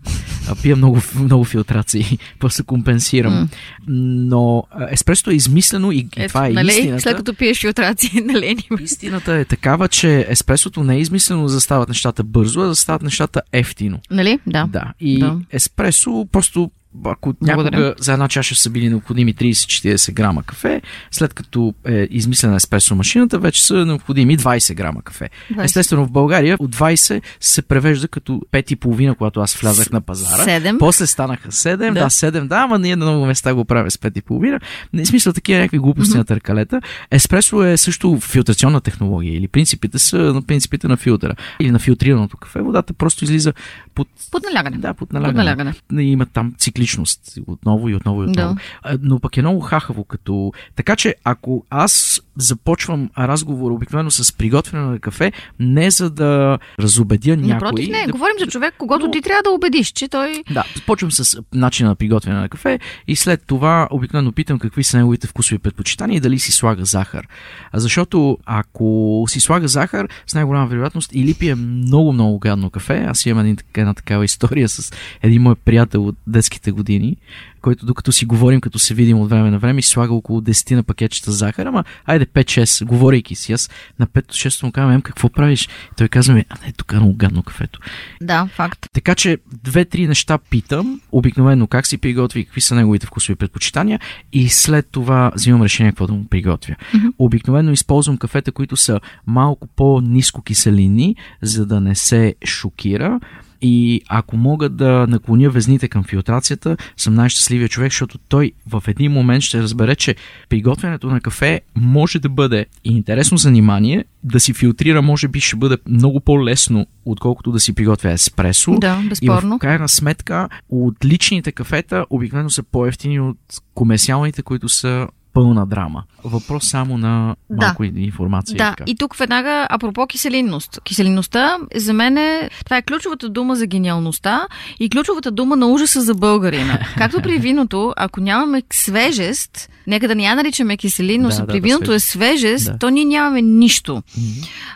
Пия 0.62 0.76
много, 0.76 1.02
много 1.20 1.44
филтрации. 1.44 2.18
После 2.40 2.64
компенсирам. 2.64 3.34
М. 3.34 3.48
Но 3.88 4.64
еспресото 4.90 5.30
е 5.32 5.34
измислено 5.34 5.92
и, 5.92 5.98
и 6.18 6.28
това 6.28 6.48
е 6.48 6.50
нали, 6.50 6.68
истината. 6.68 7.02
след 7.02 7.18
като 7.18 7.34
пиеш 7.34 7.62
филтрации, 7.62 8.22
нали? 8.26 8.58
Истината 8.82 9.34
е 9.36 9.46
такава, 9.46 9.88
че 9.88 10.26
еспресото 10.30 10.84
не 10.84 10.96
е 10.96 11.00
измислено 11.00 11.48
за 11.48 11.56
да 11.56 11.62
стават 11.62 11.90
нещата 11.90 12.24
бързо, 12.24 12.62
а 12.62 12.66
да 12.66 12.76
стават 12.76 13.02
нещата 13.02 13.42
ефтино. 13.52 14.00
Нали? 14.12 14.40
Да. 14.48 14.68
Да. 14.70 14.94
И 15.00 15.20
Да. 15.20 15.38
еспресо 15.52 16.28
просто 16.32 16.72
ако 17.04 17.34
Благодаря. 17.34 17.78
някога 17.78 17.96
за 17.98 18.14
една 18.14 18.28
чаша 18.28 18.56
са 18.56 18.70
били 18.70 18.90
необходими 18.90 19.36
30-40 19.36 20.14
грама 20.14 20.44
кафе, 20.44 20.82
след 21.12 21.34
като 21.34 21.74
е 21.86 22.08
измислена 22.12 22.56
еспресо 22.56 22.96
машината, 22.96 23.40
вече 23.40 23.66
са 23.66 23.86
необходими 23.86 24.38
20 24.38 24.74
грама 24.74 25.02
кафе. 25.02 25.30
20. 25.54 25.64
Естествено 25.64 26.06
в 26.06 26.12
България 26.12 26.58
от 26.60 26.76
20 26.76 27.22
се 27.40 27.62
превежда 27.62 28.08
като 28.08 28.42
5,5, 28.52 29.16
когато 29.16 29.40
аз 29.40 29.56
влязах 29.56 29.90
на 29.92 30.02
пазара. 30.02 30.44
Седем. 30.44 30.78
После 30.78 31.08
станаха 31.08 31.52
7, 31.52 31.70
да, 31.70 31.86
Да. 31.86 31.94
да 31.94 32.10
7, 32.10 32.48
да, 32.48 32.58
ама 32.58 32.80
ние 32.80 32.96
на 32.96 33.06
много 33.06 33.26
места 33.26 33.54
го 33.54 33.66
правим 33.66 33.92
с 33.92 33.98
5,5. 33.98 34.60
Не 34.94 35.06
смисъл 35.06 35.34
такива 35.34 35.60
някакви 35.60 35.78
глупости 35.78 36.18
на 36.18 36.26
търкалета. 36.26 36.82
Еспресо 37.12 37.64
е 37.64 37.78
също 37.78 38.20
филтрационна 38.20 38.82
технология 38.82 39.34
или 39.34 39.48
принципите 39.48 40.00
са 40.00 40.18
на 40.18 40.42
принципите 40.42 40.88
на 40.88 40.98
филтъра 40.98 41.34
или 41.60 41.72
на 41.72 41.80
филтрираното 41.80 42.38
кафе. 42.38 42.62
Водата 42.62 42.94
просто 42.94 43.24
излиза 43.24 43.54
под 43.96 44.08
Под 44.32 44.44
налягане. 44.44 44.78
да, 44.78 44.94
под 44.94 45.10
Под 45.10 45.14
налягане. 45.14 45.34
налягане. 45.38 45.74
Има 46.04 46.26
там 46.26 46.54
цикличност 46.86 47.38
отново 47.48 47.90
и 47.90 47.96
отново 47.96 48.24
и 48.24 48.26
отново. 48.26 48.56
Да. 48.84 48.98
Но 49.02 49.20
пък 49.20 49.38
е 49.38 49.42
много 49.42 49.60
хахаво 49.60 50.04
като... 50.04 50.52
Така 50.76 50.96
че 50.96 51.16
ако 51.24 51.66
аз 51.70 52.22
започвам 52.38 53.10
разговор 53.18 53.72
обикновено 53.72 54.12
с 54.12 54.34
приготвяне 54.34 54.86
на 54.86 55.00
кафе, 55.00 55.32
не 55.60 55.92
за 55.92 56.10
да 56.10 56.60
разобедя 56.80 57.38
някой... 57.38 57.48
Напротив, 57.48 57.90
не. 57.90 58.06
да, 58.06 58.12
Говорим 58.12 58.36
за 58.40 58.48
човек, 58.48 58.74
когато 58.78 59.06
Но- 59.06 59.12
ти 59.12 59.22
трябва 59.22 59.44
да 59.44 59.50
убедиш, 59.50 59.92
че 59.92 60.08
той... 60.08 60.44
да, 60.52 60.64
започвам 60.76 61.12
с 61.12 61.42
начина 61.54 61.90
на 61.90 61.96
приготвяне 61.96 62.40
на 62.40 62.50
кафе 62.50 62.80
и 63.08 63.16
след 63.16 63.44
това 63.48 63.88
обикновено 63.92 64.32
питам 64.32 64.60
какви 64.60 64.84
са 64.84 64.98
неговите 64.98 65.28
вкусови 65.28 65.60
предпочитания 65.60 66.18
и 66.18 66.20
дали 66.20 66.40
си 66.40 66.52
слага 66.52 66.86
захар. 66.86 67.28
Защото 67.74 68.38
ако 68.46 69.24
си 69.28 69.40
слага 69.40 69.68
захар, 69.68 70.08
с 70.28 70.34
най-голяма 70.34 70.68
вероятност 70.68 71.10
или 71.14 71.34
пие 71.34 71.56
много-много 71.56 72.40
гадно 72.40 72.70
кафе, 72.70 73.06
аз 73.08 73.26
имам 73.26 73.46
един, 73.46 73.58
една 73.78 73.94
такава 73.94 74.26
история 74.26 74.70
с 74.70 74.94
един 75.22 75.42
мой 75.42 75.56
приятел 75.56 76.08
от 76.08 76.16
детските 76.28 76.72
години, 76.76 77.18
който 77.62 77.86
докато 77.86 78.12
си 78.12 78.26
говорим, 78.26 78.62
като 78.62 78.80
се 78.80 78.94
видим 78.94 79.20
от 79.20 79.30
време 79.30 79.52
на 79.52 79.60
време, 79.60 79.82
слага 79.82 80.14
около 80.14 80.42
10 80.42 80.76
на 80.76 80.84
пакетчета 80.84 81.32
захар, 81.32 81.66
ама 81.66 81.84
айде 82.06 82.26
5-6, 82.26 82.86
говорейки 82.86 83.36
си. 83.36 83.54
Аз 83.54 83.70
на 84.00 84.08
5-6 84.08 84.64
му 84.64 84.72
казвам, 84.72 84.92
«Ем, 84.92 85.02
какво 85.02 85.30
правиш? 85.30 85.66
И 85.66 85.96
той 85.98 86.08
казва 86.08 86.34
ми, 86.34 86.46
а 86.50 86.56
не, 86.66 86.72
тук 86.72 86.92
е 86.92 86.96
много 86.96 87.14
гадно 87.14 87.44
кафето. 87.44 87.80
Да, 88.22 88.46
факт. 88.46 88.88
Така 88.94 89.16
че 89.16 89.38
две-три 89.64 90.08
неща 90.08 90.38
питам, 90.38 91.02
обикновено 91.12 91.68
как 91.68 91.88
си 91.88 91.98
приготви, 91.98 92.46
какви 92.46 92.62
са 92.62 92.76
неговите 92.76 93.08
вкусови 93.08 93.36
предпочитания 93.36 94.00
и 94.34 94.50
след 94.50 94.88
това 94.92 95.32
взимам 95.36 95.64
решение 95.64 95.92
какво 95.92 96.08
да 96.08 96.14
му 96.14 96.26
приготвя. 96.26 96.76
Обикновено 97.18 97.72
използвам 97.72 98.18
кафета, 98.18 98.52
които 98.52 98.78
са 98.78 99.00
малко 99.28 99.68
по-ниско 99.68 100.42
киселини, 100.42 101.16
за 101.42 101.66
да 101.66 101.82
не 101.82 101.96
се 101.96 102.36
шокира. 102.46 103.20
И 103.68 104.02
ако 104.08 104.38
мога 104.38 104.70
да 104.70 105.08
наклоня 105.10 105.50
везните 105.50 105.88
към 105.88 106.04
филтрацията, 106.04 106.78
съм 106.98 107.14
най-щастливия 107.14 107.70
човек, 107.70 107.92
защото 107.92 108.18
той 108.18 108.52
в 108.68 108.84
един 108.88 109.12
момент 109.12 109.44
ще 109.44 109.62
разбере, 109.64 109.96
че 109.96 110.16
приготвянето 110.50 111.08
на 111.08 111.22
кафе 111.22 111.62
може 111.76 112.20
да 112.20 112.30
бъде 112.30 112.66
и 112.84 112.92
интересно 112.92 113.38
занимание, 113.38 114.06
да 114.24 114.40
си 114.40 114.54
филтрира 114.54 115.02
може 115.02 115.28
би 115.28 115.40
ще 115.40 115.56
бъде 115.56 115.78
много 115.90 116.20
по-лесно, 116.20 116.86
отколкото 117.06 117.52
да 117.52 117.60
си 117.60 117.74
приготвя 117.74 118.12
еспресо. 118.12 118.80
Да, 118.80 119.02
И 119.06 119.10
безспорно. 119.10 119.56
в 119.56 119.60
крайна 119.60 119.90
сметка, 119.90 120.50
отличните 120.70 121.52
кафета 121.52 122.06
обикновено 122.10 122.50
са 122.50 122.64
по-ефтини 122.64 123.20
от 123.20 123.38
комерциалните, 123.74 124.42
които 124.42 124.70
са 124.70 125.08
пълна 125.36 125.66
драма. 125.66 126.04
Въпрос 126.24 126.70
само 126.70 126.98
на 126.98 127.36
Да. 127.50 127.66
малко 127.66 127.84
информация. 127.84 128.56
и 128.56 128.58
Да, 128.58 128.76
и 128.86 128.96
тук 128.96 129.16
веднага, 129.16 129.68
апропо 129.70 130.08
киселинност. 130.08 130.80
Киселинността, 130.84 131.58
за 131.76 131.94
мен 131.94 132.18
е, 132.18 132.50
това 132.66 132.78
е 132.78 132.82
ключовата 132.82 133.30
дума 133.30 133.56
за 133.56 133.66
гениалността 133.68 134.48
и 134.80 134.90
ключовата 134.90 135.32
дума 135.32 135.56
на 135.56 135.68
ужаса 135.68 136.02
за 136.02 136.14
българина. 136.14 136.80
Както 136.98 137.22
при 137.22 137.38
виното, 137.38 137.94
ако 137.98 138.22
нямаме 138.22 138.64
свежест, 138.74 139.70
нека 139.88 140.08
да 140.08 140.16
не 140.16 140.24
я 140.24 140.36
наричаме 140.36 140.78
киселинност, 140.78 141.38
Да, 141.38 141.46
да, 141.46 141.48
при 141.48 141.60
да, 141.60 141.64
виното 141.64 141.94
е 141.94 142.00
свежест. 142.00 142.66
Да. 142.66 142.78
то 142.78 142.90
ние 142.90 143.06
нямаме 143.06 143.42
нищо. 143.42 144.04
Мгм. 144.18 144.28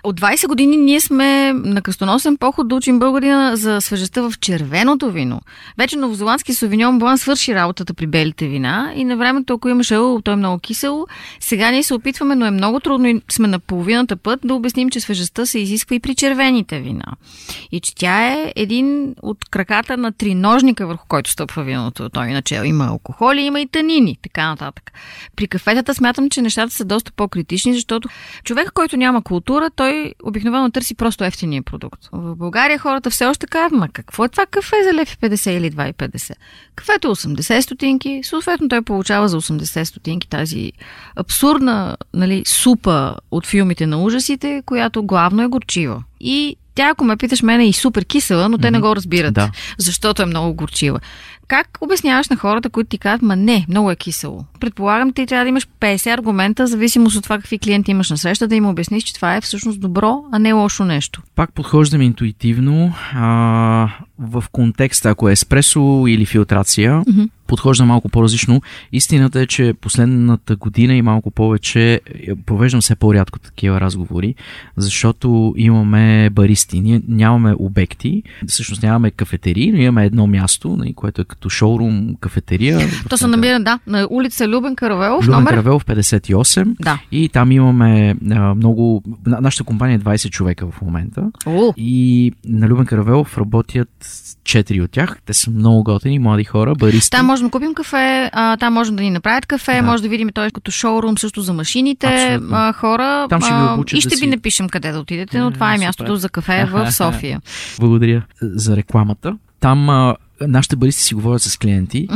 От 0.03 0.21
20 0.21 0.47
години 0.47 0.77
ние 0.77 0.99
сме 0.99 1.53
на 1.53 1.81
кръстоносен 1.81 2.37
поход 2.37 2.67
да 2.67 2.75
учим 2.75 2.99
българина 2.99 3.55
за 3.55 3.81
свежестта 3.81 4.21
в 4.21 4.33
червеното 4.41 5.11
вино. 5.11 5.41
Вече 5.77 5.97
новозеландски 5.97 6.53
совиньон 6.53 6.99
блан 6.99 7.17
свърши 7.17 7.55
работата 7.55 7.93
при 7.93 8.07
белите 8.07 8.47
вина 8.47 8.93
и 8.95 9.03
на 9.03 9.17
времето, 9.17 9.53
ако 9.53 9.69
имаше 9.69 9.95
ъл, 9.95 10.21
то 10.21 10.31
е 10.31 10.35
много 10.35 10.59
кисело. 10.59 11.07
Сега 11.39 11.71
ние 11.71 11.83
се 11.83 11.93
опитваме, 11.93 12.35
но 12.35 12.45
е 12.45 12.51
много 12.51 12.79
трудно 12.79 13.07
и 13.07 13.21
сме 13.31 13.47
на 13.47 13.59
половината 13.59 14.15
път 14.15 14.39
да 14.43 14.53
обясним, 14.53 14.89
че 14.89 14.99
свежестта 14.99 15.45
се 15.45 15.59
изисква 15.59 15.95
и 15.95 15.99
при 15.99 16.15
червените 16.15 16.79
вина. 16.79 17.05
И 17.71 17.79
че 17.79 17.95
тя 17.95 18.27
е 18.27 18.53
един 18.55 19.15
от 19.21 19.37
краката 19.51 19.97
на 19.97 20.11
триножника, 20.11 20.87
върху 20.87 21.07
който 21.07 21.31
стъпва 21.31 21.63
виното. 21.63 22.09
Той 22.09 22.27
иначе 22.27 22.61
има 22.65 22.85
алкохоли, 22.85 23.41
има 23.41 23.61
и 23.61 23.67
танини, 23.67 24.17
така 24.23 24.47
нататък. 24.49 24.91
При 25.35 25.47
кафетата 25.47 25.95
смятам, 25.95 26.29
че 26.29 26.41
нещата 26.41 26.73
са 26.73 26.85
доста 26.85 27.11
по-критични, 27.11 27.73
защото 27.73 28.09
човек, 28.43 28.71
който 28.73 28.97
няма 28.97 29.21
култура, 29.23 29.69
той 29.75 30.13
обикновено 30.23 30.71
търси 30.71 30.95
просто 30.95 31.23
ефтиния 31.23 31.63
продукт. 31.63 32.09
В 32.11 32.35
България 32.35 32.79
хората 32.79 33.09
все 33.09 33.25
още 33.25 33.47
казват, 33.47 33.79
ма 33.79 33.89
какво 33.93 34.25
е 34.25 34.29
това 34.29 34.45
кафе 34.45 34.75
за 34.83 34.93
лев 34.93 35.13
и 35.13 35.17
50 35.17 35.49
или 35.49 35.71
2,50? 35.71 36.33
Кафето 36.75 37.07
е 37.07 37.11
80 37.11 37.59
стотинки, 37.61 38.21
съответно 38.23 38.69
той 38.69 38.81
получава 38.81 39.29
за 39.29 39.41
80 39.41 39.83
стотинки 39.83 40.29
тази 40.29 40.71
абсурдна 41.15 41.97
нали, 42.13 42.43
супа 42.45 43.15
от 43.31 43.47
филмите 43.47 43.87
на 43.87 44.03
ужасите, 44.03 44.63
която 44.65 45.03
главно 45.03 45.41
е 45.43 45.47
горчива. 45.47 46.03
И 46.19 46.55
тя, 46.75 46.89
ако 46.89 47.03
ме 47.03 47.17
питаш, 47.17 47.41
мене 47.41 47.63
е 47.63 47.67
и 47.67 47.73
супер 47.73 48.05
кисела, 48.05 48.49
но 48.49 48.57
те 48.57 48.71
не 48.71 48.79
го 48.79 48.95
разбират, 48.95 49.33
Да. 49.33 49.51
защото 49.77 50.21
е 50.21 50.25
много 50.25 50.53
горчива. 50.53 50.99
Как 51.49 51.77
обясняваш 51.81 52.29
на 52.29 52.35
хората, 52.35 52.69
които 52.69 52.89
ти 52.89 52.97
казват, 52.97 53.21
ма 53.21 53.35
не, 53.35 53.65
много 53.69 53.91
е 53.91 53.95
кисело? 53.95 54.45
Предполагам, 54.59 55.13
ти 55.13 55.25
трябва 55.25 55.45
да 55.45 55.49
имаш 55.49 55.67
50 55.79 56.13
аргумента, 56.13 56.67
зависимост 56.67 57.17
от 57.17 57.23
това 57.23 57.37
какви 57.37 57.59
клиенти 57.59 57.91
имаш 57.91 58.09
на 58.09 58.17
среща, 58.17 58.47
да 58.47 58.55
им 58.55 58.65
обясниш, 58.65 59.03
че 59.03 59.13
това 59.13 59.35
е 59.35 59.41
всъщност 59.41 59.79
добро, 59.79 60.23
а 60.31 60.39
не 60.39 60.53
лошо 60.53 60.85
нещо. 60.85 61.21
Пак 61.35 61.53
подхождам 61.53 62.01
интуитивно. 62.01 62.93
А, 63.13 63.89
в 64.19 64.43
контекста, 64.51 65.09
ако 65.09 65.29
е 65.29 65.31
еспресо 65.31 66.05
или 66.07 66.25
филтрация, 66.25 66.91
mm-hmm. 66.91 67.29
Подхожда 67.49 67.85
малко 67.85 68.09
по-различно. 68.09 68.61
Истината 68.91 69.41
е, 69.41 69.47
че 69.47 69.73
последната 69.81 70.55
година 70.55 70.93
и 70.93 71.01
малко 71.01 71.31
повече 71.31 71.93
е, 71.93 72.35
провеждам 72.45 72.81
все 72.81 72.95
по-рядко 72.95 73.39
такива 73.39 73.81
разговори, 73.81 74.35
защото 74.77 75.53
имаме 75.57 76.29
баристи. 76.29 76.79
Ние 76.79 77.01
нямаме 77.07 77.55
обекти, 77.59 78.23
всъщност 78.47 78.83
нямаме 78.83 79.11
кафетерии, 79.11 79.71
но 79.71 79.77
имаме 79.77 80.05
едно 80.05 80.27
място, 80.27 80.75
нали, 80.77 80.93
което 80.93 81.21
е 81.21 81.25
като 81.25 81.49
шоурум, 81.49 82.15
кафетерия. 82.19 82.79
То 83.09 83.17
се 83.17 83.27
намира, 83.27 83.59
да, 83.59 83.79
на 83.87 84.07
улица 84.09 84.47
Любен 84.47 84.75
Каравелов, 84.75 85.25
Любен 85.25 85.35
номер? 85.35 85.49
Каравелов 85.49 85.85
58. 85.85 86.75
Да. 86.79 86.99
И 87.11 87.29
там 87.29 87.51
имаме 87.51 88.15
а, 88.31 88.55
много... 88.55 89.03
Нашата 89.25 89.63
компания 89.63 89.95
е 89.95 89.99
20 89.99 90.29
човека 90.29 90.67
в 90.71 90.81
момента. 90.81 91.31
О, 91.45 91.73
И 91.77 92.31
на 92.45 92.67
Любен 92.67 92.85
Каравелов 92.85 93.37
работят 93.37 93.89
четири 94.43 94.81
от 94.81 94.91
тях. 94.91 95.17
Те 95.25 95.33
са 95.33 95.51
много 95.51 95.83
готини, 95.83 96.19
млади 96.19 96.43
хора, 96.43 96.75
баристи. 96.75 97.09
Там 97.09 97.29
можем 97.39 97.47
да 97.47 97.51
купим 97.51 97.73
кафе, 97.73 98.29
а, 98.33 98.57
там 98.57 98.73
можем 98.73 98.95
да 98.95 99.03
ни 99.03 99.09
направят 99.09 99.45
кафе, 99.45 99.73
Да. 99.73 99.81
може 99.81 100.03
да 100.03 100.09
видим 100.09 100.29
той 100.29 100.51
като 100.51 100.71
шоурум 100.71 101.17
също 101.17 101.41
за 101.41 101.53
машините, 101.53 102.07
Абсолютно. 102.25 102.57
а, 102.57 102.73
хора. 102.73 103.27
Там 103.29 103.41
ще 103.41 103.53
ви 103.53 103.73
обучат 103.73 103.97
и 103.97 104.01
ще 104.01 104.09
да 104.09 104.15
ви 104.15 104.19
си- 104.19 104.27
напишем 104.27 104.69
къде 104.69 104.91
да 104.91 104.99
отидете, 104.99 105.39
но 105.39 105.51
това 105.51 105.73
е 105.73 105.77
супер. 105.77 105.87
мястото 105.87 106.15
за 106.15 106.29
кафе 106.29 106.65
в 106.65 106.91
София. 106.91 107.41
Благодаря 107.79 108.21
за 108.41 108.77
рекламата. 108.77 109.37
Там 109.59 109.89
а, 109.89 110.15
нашите 110.41 110.75
баристи 110.75 111.03
си 111.03 111.15
говорят 111.15 111.41
с 111.41 111.57
клиенти. 111.57 112.07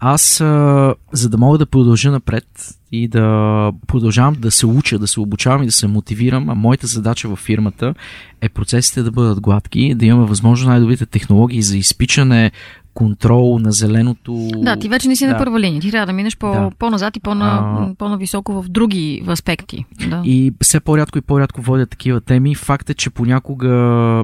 Аз, 0.00 0.40
а, 0.40 0.94
за 1.12 1.28
да 1.28 1.38
мога 1.38 1.58
да 1.58 1.66
продължа 1.66 2.10
напред 2.10 2.44
и 2.92 3.08
да 3.08 3.22
продължавам 3.86 4.34
да 4.38 4.50
се 4.50 4.66
уча, 4.66 4.98
да 4.98 5.06
се 5.06 5.20
обучавам 5.20 5.62
и 5.62 5.66
да 5.66 5.72
се 5.72 5.86
мотивирам, 5.86 6.50
а 6.50 6.54
моята 6.54 6.86
задача 6.86 7.28
във 7.28 7.38
фирмата 7.38 7.94
е 8.40 8.48
процесите 8.48 9.02
да 9.02 9.10
бъдат 9.10 9.40
гладки, 9.40 9.94
да 9.94 10.06
имаме 10.06 10.26
възможно 10.26 10.70
най-добрите 10.70 11.06
технологии 11.06 11.62
за 11.62 11.76
изпичане, 11.78 12.50
контрол 12.94 13.58
на 13.58 13.72
зеленото. 13.72 14.48
Да, 14.56 14.76
ти 14.76 14.88
вече 14.88 15.08
не 15.08 15.16
си 15.16 15.26
Да. 15.26 15.32
на 15.32 15.38
първа 15.38 15.60
линия. 15.60 15.80
Ти 15.80 15.90
трябва 15.90 16.06
да 16.06 16.12
минеш 16.12 16.36
по, 16.36 16.52
Да. 16.52 16.70
по-назад 16.78 17.16
и 17.16 17.20
по-на, 17.20 17.46
А. 17.46 17.94
по-нависоко 17.98 18.62
в 18.62 18.68
други 18.68 19.22
аспекти. 19.28 19.84
Да. 20.08 20.22
И 20.24 20.52
все 20.60 20.80
по-рядко 20.80 21.18
и 21.18 21.20
по-рядко 21.20 21.62
водя 21.62 21.86
такива 21.86 22.20
теми. 22.20 22.54
Факт 22.54 22.90
е, 22.90 22.94
че 22.94 23.10
понякога 23.10 23.70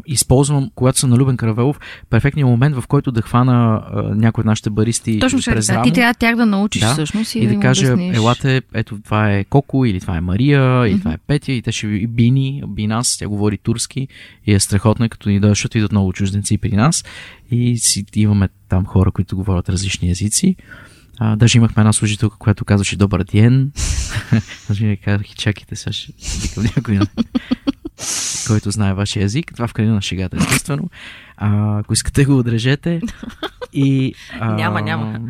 използвам, 0.06 0.70
когато 0.74 0.98
съм 0.98 1.10
на 1.10 1.16
Любен 1.16 1.36
Каравелов, 1.36 1.80
перфектният 2.10 2.48
момент, 2.50 2.76
в 2.76 2.86
който 2.86 3.12
да 3.12 3.22
хвана 3.22 3.82
а, 3.86 4.02
някой 4.02 4.42
от 4.42 4.46
нашите 4.46 4.70
баристи 4.70 5.18
Точно 5.18 5.40
ще 5.40 5.50
през 5.50 5.66
да, 5.66 5.82
ти 5.82 5.92
трябва 5.92 6.14
тях 6.14 6.36
да 6.36 6.46
научиш 6.46 6.82
Да, 6.82 6.92
всъщност 6.92 7.34
и, 7.34 7.38
и 7.38 7.46
да 7.46 7.54
им 7.54 7.60
кажа, 7.60 7.86
обясниш. 7.86 8.16
елате, 8.16 8.62
ето 8.74 8.98
това 9.04 9.32
е 9.32 9.44
Коко, 9.44 9.84
или 9.84 10.00
това 10.00 10.16
е 10.16 10.20
Мария, 10.20 10.88
или 10.88 10.98
това 10.98 11.12
е 11.12 11.18
Петя, 11.26 11.52
и 11.52 11.62
те 11.62 11.72
ще 11.72 11.86
ви, 11.86 12.06
Бини, 12.06 12.62
Бинас, 12.68 13.16
тя 13.18 13.28
говори 13.28 13.58
турски 13.58 14.08
и 14.46 14.54
е 14.54 14.60
страхотна, 14.60 15.08
като 15.08 15.28
ни 15.28 15.40
дойдат, 15.40 15.50
защото 15.50 15.78
идват 15.78 15.92
много 15.92 16.12
чужденци 16.12 16.58
при 16.58 16.72
нас 16.72 17.04
и 17.50 17.78
си 17.78 18.04
имаме 18.14 18.48
там 18.68 18.86
хора, 18.86 19.10
които 19.10 19.36
говорят 19.36 19.68
различни 19.68 20.10
езици. 20.10 20.56
А, 21.18 21.36
даже 21.36 21.58
имахме 21.58 21.80
една 21.80 21.92
служителка, 21.92 22.36
която 22.38 22.64
казваше 22.64 22.96
добър 22.96 23.24
ден. 23.24 23.72
Даже 24.68 24.86
ми 24.86 24.96
казах, 24.96 25.26
чакайте, 25.26 25.76
сега 25.76 25.92
ще 25.92 26.12
викам 26.42 26.64
някой, 26.64 26.98
който 28.46 28.70
знае 28.70 28.94
вашия 28.94 29.24
език. 29.24 29.52
Това 29.54 29.66
в 29.66 29.72
крайна 29.72 29.94
на 29.94 30.02
шегата, 30.02 30.36
естествено. 30.36 30.90
А, 31.36 31.78
ако 31.78 31.92
искате, 31.92 32.24
го 32.24 32.38
отрежете. 32.38 33.00
И, 33.72 34.14
а, 34.40 34.52
Няма, 34.54 34.82
няма. 34.82 35.20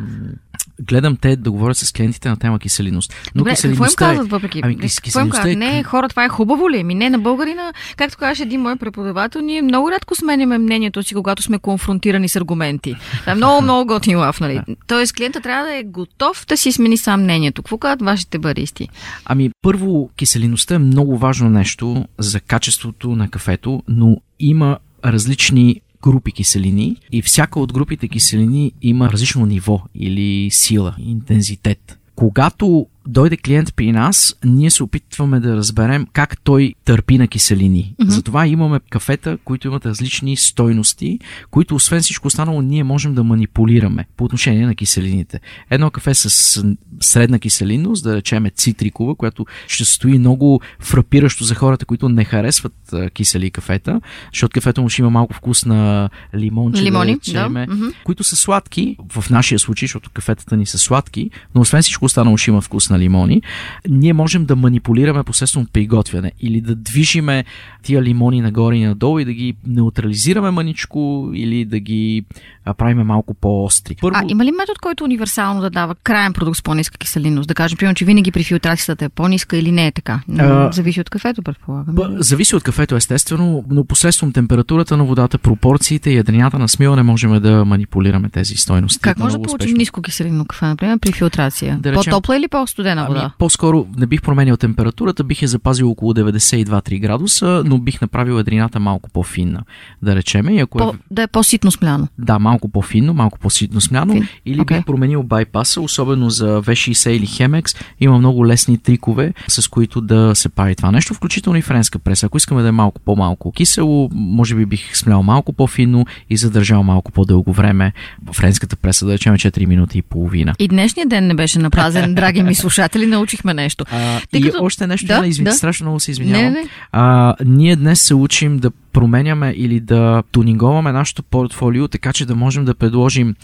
Гледам 0.81 1.15
те 1.15 1.35
да 1.35 1.51
говорят 1.51 1.77
с 1.77 1.93
клиентите 1.93 2.29
на 2.29 2.37
тема 2.37 2.59
киселиност. 2.59 3.13
Но 3.35 3.39
Добре, 3.39 3.55
какво 3.55 3.67
им 3.67 3.89
е- 3.91 3.95
казват 3.95 4.29
въпреки? 4.29 4.61
Ами, 4.63 4.77
кис- 4.77 5.03
какво 5.03 5.19
им 5.19 5.29
казват? 5.29 5.47
е 5.47 5.55
Не, 5.55 5.83
хора, 5.83 6.09
това 6.09 6.25
е 6.25 6.29
хубаво 6.29 6.69
ли? 6.69 6.83
Ми 6.83 6.95
не, 6.95 7.09
на 7.09 7.19
българина, 7.19 7.73
както 7.97 8.17
казваше 8.17 8.43
един 8.43 8.61
мой 8.61 8.75
преподавател, 8.75 9.41
ние 9.41 9.61
много 9.61 9.91
рядко 9.91 10.15
сменяме 10.15 10.57
мнението 10.57 11.03
си, 11.03 11.13
когато 11.13 11.43
сме 11.43 11.59
конфронтирани 11.59 12.29
с 12.29 12.35
аргументи. 12.35 12.95
Това 13.19 13.31
е 13.31 13.35
много, 13.35 13.61
много 13.61 13.87
готин 13.87 14.17
лав, 14.17 14.39
нали? 14.39 14.61
Тоест, 14.87 15.13
клиента 15.13 15.41
трябва 15.41 15.65
да 15.65 15.75
е 15.75 15.83
готов 15.83 16.45
да 16.47 16.57
си 16.57 16.71
смени 16.71 16.97
сам 16.97 17.21
мнението. 17.23 17.63
Какво 17.63 17.77
казват 17.77 18.01
вашите 18.01 18.39
баристи? 18.39 18.89
Ами, 19.25 19.49
първо, 19.61 20.09
киселиността 20.15 20.75
е 20.75 20.79
много 20.79 21.17
важно 21.17 21.49
нещо 21.49 22.05
за 22.17 22.39
качеството 22.39 23.09
на 23.09 23.29
кафето, 23.29 23.83
но 23.87 24.17
има 24.39 24.77
различни 25.05 25.81
групи 26.03 26.31
киселини 26.31 26.97
и 27.11 27.21
всяка 27.21 27.59
от 27.59 27.73
групите 27.73 28.07
киселини 28.07 28.71
има 28.81 29.09
различно 29.11 29.45
ниво 29.45 29.81
или 29.95 30.49
сила, 30.51 30.95
интензитет. 30.99 31.99
Когато 32.15 32.87
дойде 33.07 33.37
клиент 33.37 33.75
при 33.75 33.91
нас, 33.91 34.35
ние 34.45 34.71
се 34.71 34.83
опитваме 34.83 35.39
да 35.39 35.55
разберем 35.55 36.07
как 36.13 36.41
той 36.43 36.73
търпи 36.85 37.17
на 37.17 37.27
киселини. 37.27 37.95
Mm-hmm. 38.01 38.07
Затова 38.07 38.47
имаме 38.47 38.79
кафета, 38.89 39.37
които 39.43 39.67
имат 39.67 39.85
различни 39.85 40.35
стойности, 40.35 41.19
които 41.51 41.75
освен 41.75 42.01
всичко 42.01 42.27
останало 42.27 42.61
ние 42.61 42.83
можем 42.83 43.13
да 43.13 43.23
манипулираме 43.23 44.05
по 44.17 44.23
отношение 44.23 44.65
на 44.65 44.75
киселините. 44.75 45.39
Едно 45.69 45.91
кафе 45.91 46.13
с 46.13 46.63
средна 46.99 47.39
киселинност, 47.39 48.03
да 48.03 48.15
речеме 48.15 48.49
цитрикова, 48.49 49.15
която 49.15 49.45
ще 49.67 49.85
стои 49.85 50.19
много 50.19 50.61
фрапиращо 50.79 51.43
за 51.43 51.55
хората, 51.55 51.85
които 51.85 52.09
не 52.09 52.23
харесват 52.23 52.73
кисели 53.13 53.51
кафета, 53.51 54.01
защото 54.33 54.53
кафето 54.53 54.81
му 54.81 54.89
ще 54.89 55.01
има 55.01 55.09
малко 55.09 55.33
вкус 55.33 55.65
на 55.65 56.09
лимонче, 56.35 56.83
Лимони, 56.83 57.11
да 57.11 57.17
речеме, 57.17 57.65
да. 57.65 57.75
Мгм. 57.75 57.85
които 58.03 58.23
са 58.23 58.35
сладки, 58.35 58.97
в 59.13 59.29
нашия 59.29 59.59
случай, 59.59 59.87
защото 59.87 60.09
кафетата 60.13 60.57
ни 60.57 60.65
са 60.65 60.77
сладки, 60.77 61.29
но 61.55 61.61
освен 61.61 61.81
всичко 61.81 62.05
останало 62.05 62.37
ще 62.37 62.51
има 62.51 62.61
вкус 62.61 62.89
на 62.89 62.96
лимони, 62.99 63.41
ние 63.89 64.13
можем 64.13 64.45
да 64.45 64.55
манипулираме 64.55 65.23
посредством 65.23 65.67
приготвяне 65.73 66.31
или 66.39 66.61
да 66.61 66.75
движиме 66.75 67.45
тия 67.83 68.03
лимони 68.03 68.41
нагоре 68.41 68.75
и 68.75 68.85
надолу 68.85 69.19
и 69.19 69.25
да 69.25 69.33
ги 69.33 69.55
неутрализираме 69.67 70.51
маничко 70.51 70.97
или 71.33 71.65
да 71.65 71.79
ги 71.79 72.23
а, 72.65 72.73
правиме 72.73 73.03
малко 73.03 73.33
по-остри. 73.33 73.95
Първо, 74.01 74.17
А 74.17 74.25
има 74.29 74.45
ли 74.45 74.51
метод, 74.51 74.79
който 74.81 75.03
универсално 75.03 75.61
да 75.61 75.69
дава 75.69 75.95
крайен 75.95 76.33
продукт 76.33 76.57
с 76.57 76.63
по-ниска 76.63 76.97
киселинност? 76.97 77.47
Да 77.47 77.53
кажем, 77.55 77.77
примерно, 77.77 77.95
че 77.95 78.05
винаги 78.05 78.31
при 78.31 78.43
филтрацията 78.43 79.05
е 79.05 79.09
по-ниска 79.09 79.57
или 79.57 79.71
не 79.71 79.87
е 79.87 79.91
така? 79.91 80.21
А, 80.39 80.71
Зависи 80.71 81.01
от 81.01 81.09
кафето, 81.09 81.43
предполагам. 81.43 81.95
Б, 81.95 82.09
зависи 82.19 82.55
от 82.55 82.63
кафето, 82.63 82.95
естествено, 82.95 83.63
но 83.69 83.85
посредством 83.85 84.33
температурата 84.33 84.97
на 84.97 85.03
водата, 85.03 85.37
пропорциите 85.37 86.09
и 86.09 86.15
ядрената 86.15 86.59
на 86.59 86.69
смиване 86.69 87.03
можем 87.03 87.41
да 87.41 87.65
манипулираме 87.65 88.29
тези 88.29 88.55
стойности. 88.55 88.99
Как 88.99 89.17
може 89.19 89.37
да 89.37 89.41
получим 89.41 89.77
ниско 89.77 90.01
киселинно 90.01 90.45
кафе, 90.45 90.65
например, 90.65 90.99
при 90.99 91.11
филтрация? 91.11 91.79
Да 91.81 91.91
речем- 91.91 92.03
По-топла 92.03 92.37
или 92.37 92.47
по-студена 92.47 92.86
вода? 92.95 93.19
Ами, 93.19 93.31
по-скоро 93.37 93.85
не 93.97 94.05
бих 94.05 94.21
променил 94.21 94.57
температурата, 94.57 95.23
бих 95.23 95.41
я 95.41 95.47
запазил 95.47 95.91
около 95.91 96.13
92-3 96.13 96.99
градуса, 96.99 97.63
но 97.65 97.77
бих 97.77 98.01
направил 98.01 98.39
едрината 98.39 98.79
малко 98.79 99.09
по-финна, 99.09 99.63
да 100.01 100.15
речеме. 100.15 100.53
И 100.53 100.59
ако 100.59 100.77
По, 100.77 100.89
е, 100.89 100.91
да 101.11 101.21
е 101.21 101.27
по-ситно 101.27 101.71
смляно. 101.71 102.07
да, 102.17 102.39
малко 102.39 102.69
по-финно, 102.69 103.13
малко 103.13 103.39
по-ситно 103.39 103.81
смляно, 103.81 104.13
Фин. 104.13 104.27
или 104.45 104.61
Окей. 104.61 104.77
бих 104.77 104.85
променил 104.85 105.23
байпаса, 105.23 105.81
особено 105.81 106.29
за 106.29 106.61
V60 106.61 107.09
или 107.09 107.27
Chemex. 107.27 107.77
Има 107.99 108.17
много 108.17 108.47
лесни 108.47 108.77
трикове, 108.77 109.33
с 109.47 109.67
които 109.67 110.01
да 110.01 110.31
се 110.35 110.49
прави 110.49 110.75
това 110.75 110.91
нещо, 110.91 111.13
включително 111.13 111.59
и 111.59 111.61
френска 111.61 111.99
преса. 111.99 112.25
Ако 112.25 112.37
искаме 112.37 112.61
да 112.61 112.67
е 112.67 112.71
малко 112.71 113.01
по-малко 113.01 113.51
кисело, 113.51 114.09
може 114.13 114.55
би 114.55 114.65
бих 114.65 114.97
смлял 114.97 115.23
малко 115.23 115.53
по-финно 115.53 116.05
и 116.29 116.37
задържал 116.37 116.83
малко 116.83 117.11
по-дълго 117.11 117.51
време. 117.53 117.93
Френската 118.33 118.75
преса, 118.75 119.05
да 119.05 119.13
речем 119.13 119.33
4 119.33 119.65
минути 119.65 119.97
и 119.97 120.01
половина. 120.01 120.53
И 120.59 120.67
днешния 120.67 121.05
ден 121.07 121.27
не 121.27 121.33
беше 121.33 121.59
напразен, 121.59 122.15
драги 122.15 122.43
ми 122.43 122.55
слушатели, 122.55 122.76
научихме 123.07 123.53
нещо. 123.53 123.85
А, 123.91 124.19
Тъй 124.31 124.39
и 124.39 124.43
като- 124.43 124.63
още 124.63 124.87
нещо, 124.87 125.07
Да, 125.07 125.19
да, 125.21 125.27
извин, 125.27 125.43
да. 125.43 125.51
страшно 125.51 125.83
много 125.83 125.99
се 125.99 126.11
извинявам. 126.11 126.43
Не, 126.43 126.49
не. 126.61 126.67
А, 126.91 127.35
ние 127.45 127.75
днес 127.75 128.01
се 128.01 128.13
учим 128.13 128.57
да 128.57 128.71
променяме 128.97 129.53
или 129.57 129.79
да 129.79 130.23
тунинговаме 130.31 130.91
нашето 130.91 131.23
портфолио, 131.23 131.87
така 131.87 132.13
че 132.13 132.25
да 132.25 132.35
можем 132.35 132.65
да 132.65 132.75
предложим 132.75 133.35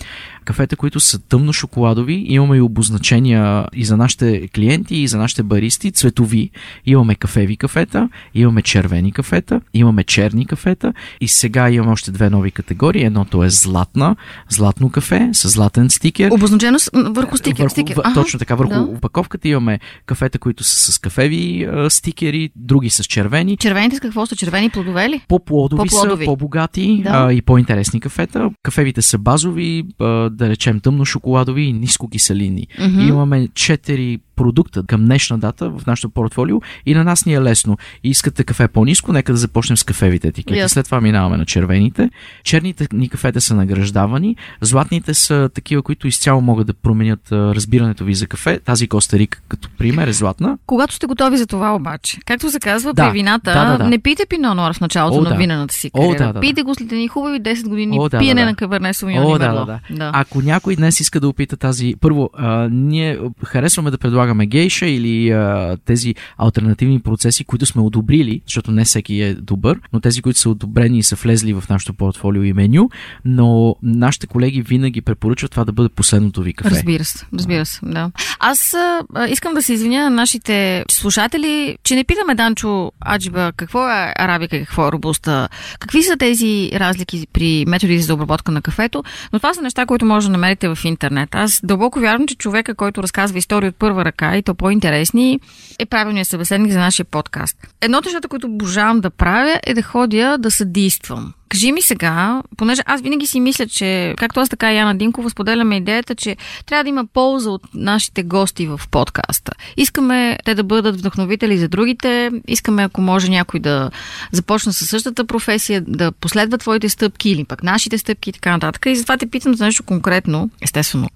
кафета, 0.45 0.75
които 0.75 0.99
са 0.99 1.19
тъмно 1.19 1.53
шоколадови. 1.53 2.25
Имаме 2.27 2.57
и 2.57 2.61
обозначения 2.61 3.67
и 3.73 3.85
за 3.85 3.97
нашите 3.97 4.47
клиенти, 4.47 4.95
и 4.95 5.07
за 5.07 5.17
нашите 5.17 5.43
баристи, 5.43 5.91
цветови. 5.91 6.49
Имаме 6.85 7.15
кафеви 7.15 7.57
кафета, 7.57 8.09
имаме 8.33 8.61
червени 8.61 9.11
кафета, 9.11 9.61
имаме 9.73 10.03
черни 10.03 10.45
кафета 10.45 10.93
и 11.21 11.27
сега 11.27 11.69
имаме 11.69 11.91
още 11.91 12.11
две 12.11 12.29
нови 12.29 12.51
категории. 12.51 13.03
Едното 13.03 13.43
е 13.43 13.49
златна, 13.49 14.15
златно 14.49 14.89
кафе 14.89 15.29
с 15.33 15.49
златен 15.49 15.89
стикер. 15.89 16.31
Обозначено 16.31 16.77
върху 16.93 17.37
стикер. 17.37 17.63
Върху, 17.63 17.71
стикер. 17.71 17.95
в, 17.95 17.99
Аха, 18.03 18.13
точно 18.13 18.39
така, 18.39 18.55
върху 18.55 18.73
да. 18.73 18.81
опаковката 18.81 19.47
имаме 19.47 19.79
кафета, 20.05 20.39
които 20.39 20.63
са 20.63 20.91
с 20.91 20.99
кафеви 20.99 21.63
а, 21.63 21.89
стикери, 21.89 22.49
други 22.55 22.89
с 22.89 23.03
червени. 23.03 23.57
Червените 23.57 23.95
с 23.95 23.99
какво 23.99 24.25
са? 24.25 24.35
Червени 24.35 24.69
плодове 24.69 25.09
ли? 25.09 25.21
По-плодови, 25.45 25.89
По-плодови. 25.89 26.23
са, 26.23 26.31
по-богати 26.31 27.01
Да. 27.03 27.09
а, 27.13 27.33
и 27.33 27.41
по-интересни 27.41 27.99
кафета. 27.99 28.49
Кафевите 28.63 29.01
са 29.01 29.17
базови, 29.17 29.83
а, 29.99 30.05
да 30.29 30.49
речем 30.49 30.79
тъмно 30.79 31.05
шоколадови 31.05 31.61
и 31.61 31.73
ниско 31.73 32.09
киселини. 32.09 32.67
Мгм. 32.81 32.99
Имаме 33.01 33.47
четири 33.53 34.19
продукта 34.35 34.83
към 34.87 35.05
днешна 35.05 35.37
дата 35.37 35.69
в 35.69 35.85
нашото 35.87 36.09
портфолио 36.09 36.61
и 36.85 36.93
на 36.93 37.03
нас 37.03 37.25
ни 37.25 37.33
е 37.33 37.41
лесно. 37.41 37.77
И 38.03 38.09
искате 38.09 38.43
кафе 38.43 38.67
по-низко, 38.67 39.13
нека 39.13 39.31
да 39.31 39.37
започнем 39.37 39.77
с 39.77 39.83
кафевите 39.83 40.27
етикети. 40.27 40.59
Ясно. 40.59 40.73
След 40.73 40.85
това 40.85 41.01
минаваме 41.01 41.37
на 41.37 41.45
червените. 41.45 42.09
Черните 42.43 42.87
ни 42.93 43.09
кафета 43.09 43.41
са 43.41 43.55
награждавани, 43.55 44.35
златните 44.61 45.13
са 45.13 45.49
такива, 45.53 45.81
които 45.81 46.07
изцяло 46.07 46.41
могат 46.41 46.67
да 46.67 46.73
променят 46.73 47.31
разбирането 47.31 48.05
ви 48.05 48.13
за 48.13 48.27
кафе. 48.27 48.59
Тази 48.59 48.87
Коста 48.87 49.19
Рика 49.19 49.41
като 49.47 49.69
пример 49.77 50.07
е 50.07 50.13
златна. 50.13 50.57
Когато 50.65 50.93
сте 50.93 51.05
готови 51.05 51.37
за 51.37 51.47
това 51.47 51.75
обаче, 51.75 52.17
както 52.25 52.51
се 52.51 52.59
казва 52.59 52.93
Да, 52.93 53.09
при 53.09 53.13
вината, 53.13 53.53
да, 53.53 53.71
да, 53.71 53.77
да. 53.77 53.89
не 53.89 53.99
пийте 53.99 54.25
пино 54.29 54.55
нуар 54.55 54.73
в 54.73 54.81
началото 54.81 55.17
О, 55.17 55.21
на 55.21 55.29
да. 55.29 55.35
винената 55.35 55.73
си 55.73 55.91
О, 55.93 55.99
кариера. 55.99 56.17
да, 56.17 56.27
да, 56.27 56.33
да. 56.33 56.39
Пийте 56.39 56.63
го 56.63 56.75
след 56.75 56.91
едни 56.91 57.07
хубави 57.07 57.41
10 57.41 57.67
години 57.67 57.97
О, 57.99 58.09
да, 58.09 58.19
пиене 58.19 58.41
да, 58.41 58.45
да. 58.45 58.79
на 58.79 58.93
О, 59.03 59.35
и 59.35 59.39
да, 59.39 59.47
Мерло. 59.47 59.65
да, 59.65 59.79
да. 59.89 60.11
Ако 60.13 60.41
някой 60.41 60.75
днес 60.75 60.99
иска 60.99 61.19
да 61.19 61.27
опита 61.27 61.57
тази... 61.57 61.95
Първо, 62.01 62.29
а, 62.37 62.69
ние 62.71 63.19
харесваме 63.45 63.91
да 63.91 63.97
предлагаме 63.97 64.22
гейша 64.45 64.85
или 64.85 65.31
а, 65.31 65.77
тези 65.85 66.15
альтернативни 66.37 66.99
процеси, 66.99 67.43
които 67.43 67.65
сме 67.65 67.81
одобрили, 67.81 68.41
защото 68.47 68.71
не 68.71 68.83
всеки 68.83 69.21
е 69.21 69.33
добър, 69.33 69.79
но 69.93 69.99
тези, 69.99 70.21
които 70.21 70.39
са 70.39 70.49
одобрени 70.49 70.97
и 70.97 71.03
са 71.03 71.15
влезли 71.15 71.53
в 71.53 71.63
нашото 71.69 71.93
портфолио 71.93 72.43
и 72.43 72.53
меню, 72.53 72.89
но 73.25 73.75
нашите 73.83 74.27
колеги 74.27 74.61
винаги 74.61 75.01
препоръчват 75.01 75.51
това 75.51 75.65
да 75.65 75.71
бъде 75.71 75.89
последното 75.89 76.41
ви 76.41 76.53
кафе. 76.53 76.75
Разбира 76.75 77.05
се, 77.05 77.25
разбира 77.33 77.65
се, 77.65 77.79
да. 77.83 78.11
Аз 78.39 78.73
а, 78.73 79.27
искам 79.29 79.53
да 79.53 79.61
се 79.63 79.73
извиня 79.73 80.03
на 80.03 80.09
нашите 80.09 80.85
слушатели, 80.91 81.77
че 81.83 81.95
не 81.95 82.03
питаме 82.03 82.35
Данчо 82.35 82.91
Аджиба 83.05 83.51
какво 83.57 83.89
е 83.89 84.13
арабика 84.15 84.59
какво 84.59 84.87
е 84.87 84.91
робуста, 84.91 85.49
какви 85.79 86.03
са 86.03 86.17
тези 86.17 86.71
разлики 86.73 87.27
при 87.33 87.65
методите 87.67 88.01
за 88.01 88.13
обработка 88.13 88.51
на 88.51 88.61
кафето, 88.61 89.03
но 89.33 89.39
това 89.39 89.53
са 89.53 89.61
неща, 89.61 89.85
които 89.85 90.05
може 90.05 90.27
да 90.27 90.31
намерите 90.31 90.67
в 90.67 90.77
интернет. 90.83 91.35
Аз 91.35 91.61
дълбоко 91.63 91.99
вярвам, 91.99 92.27
че 92.27 92.35
човека, 92.35 92.75
който 92.75 93.03
разказва 93.03 93.37
истории 93.37 93.69
от 93.69 93.75
първа 93.75 94.05
ръка 94.05 94.12
и 94.21 94.43
то 94.43 94.55
по-интересни, 94.55 95.39
е 95.79 95.85
правилният 95.85 96.27
събеседник 96.27 96.71
за 96.71 96.79
нашия 96.79 97.05
подкаст. 97.05 97.57
Едно 97.81 97.97
от 97.97 98.05
нещата, 98.05 98.27
които 98.27 98.47
обожавам 98.47 98.99
да 99.01 99.09
правя, 99.09 99.59
е 99.63 99.73
да 99.73 99.81
ходя 99.81 100.37
да 100.37 100.51
съдействам. 100.51 101.33
Кажи 101.53 101.71
ми 101.71 101.81
сега, 101.81 102.41
понеже 102.57 102.81
аз 102.85 103.01
винаги 103.01 103.27
си 103.27 103.39
мисля, 103.39 103.67
че 103.67 104.13
както 104.17 104.39
аз 104.39 104.49
така 104.49 104.73
и 104.73 104.77
Яна 104.77 104.95
Динкова 104.95 105.29
споделяме 105.29 105.77
идеята, 105.77 106.15
че 106.15 106.37
трябва 106.65 106.83
да 106.83 106.89
има 106.89 107.05
полза 107.05 107.49
от 107.49 107.61
нашите 107.73 108.23
гости 108.23 108.67
в 108.67 108.81
подкаста. 108.91 109.51
Искаме 109.77 110.37
те 110.45 110.55
да 110.55 110.63
бъдат 110.63 110.97
вдъхновители 110.97 111.57
за 111.57 111.67
другите, 111.67 112.31
искаме 112.47 112.83
ако 112.83 113.01
може 113.01 113.29
някой 113.29 113.59
да 113.59 113.91
започне 114.31 114.73
със 114.73 114.89
същата 114.89 115.25
професия, 115.25 115.81
да 115.87 116.11
последва 116.11 116.57
твоите 116.57 116.89
стъпки 116.89 117.29
или 117.29 117.43
пък 117.43 117.63
нашите 117.63 117.97
стъпки 117.97 118.29
и 118.29 118.33
така 118.33 118.51
нататък. 118.51 118.85
И 118.85 118.95
затова 118.95 119.17
те 119.17 119.29
питам 119.29 119.55
за 119.55 119.65
нещо 119.65 119.83
конкретно, 119.83 120.49
естествено. 120.61 121.09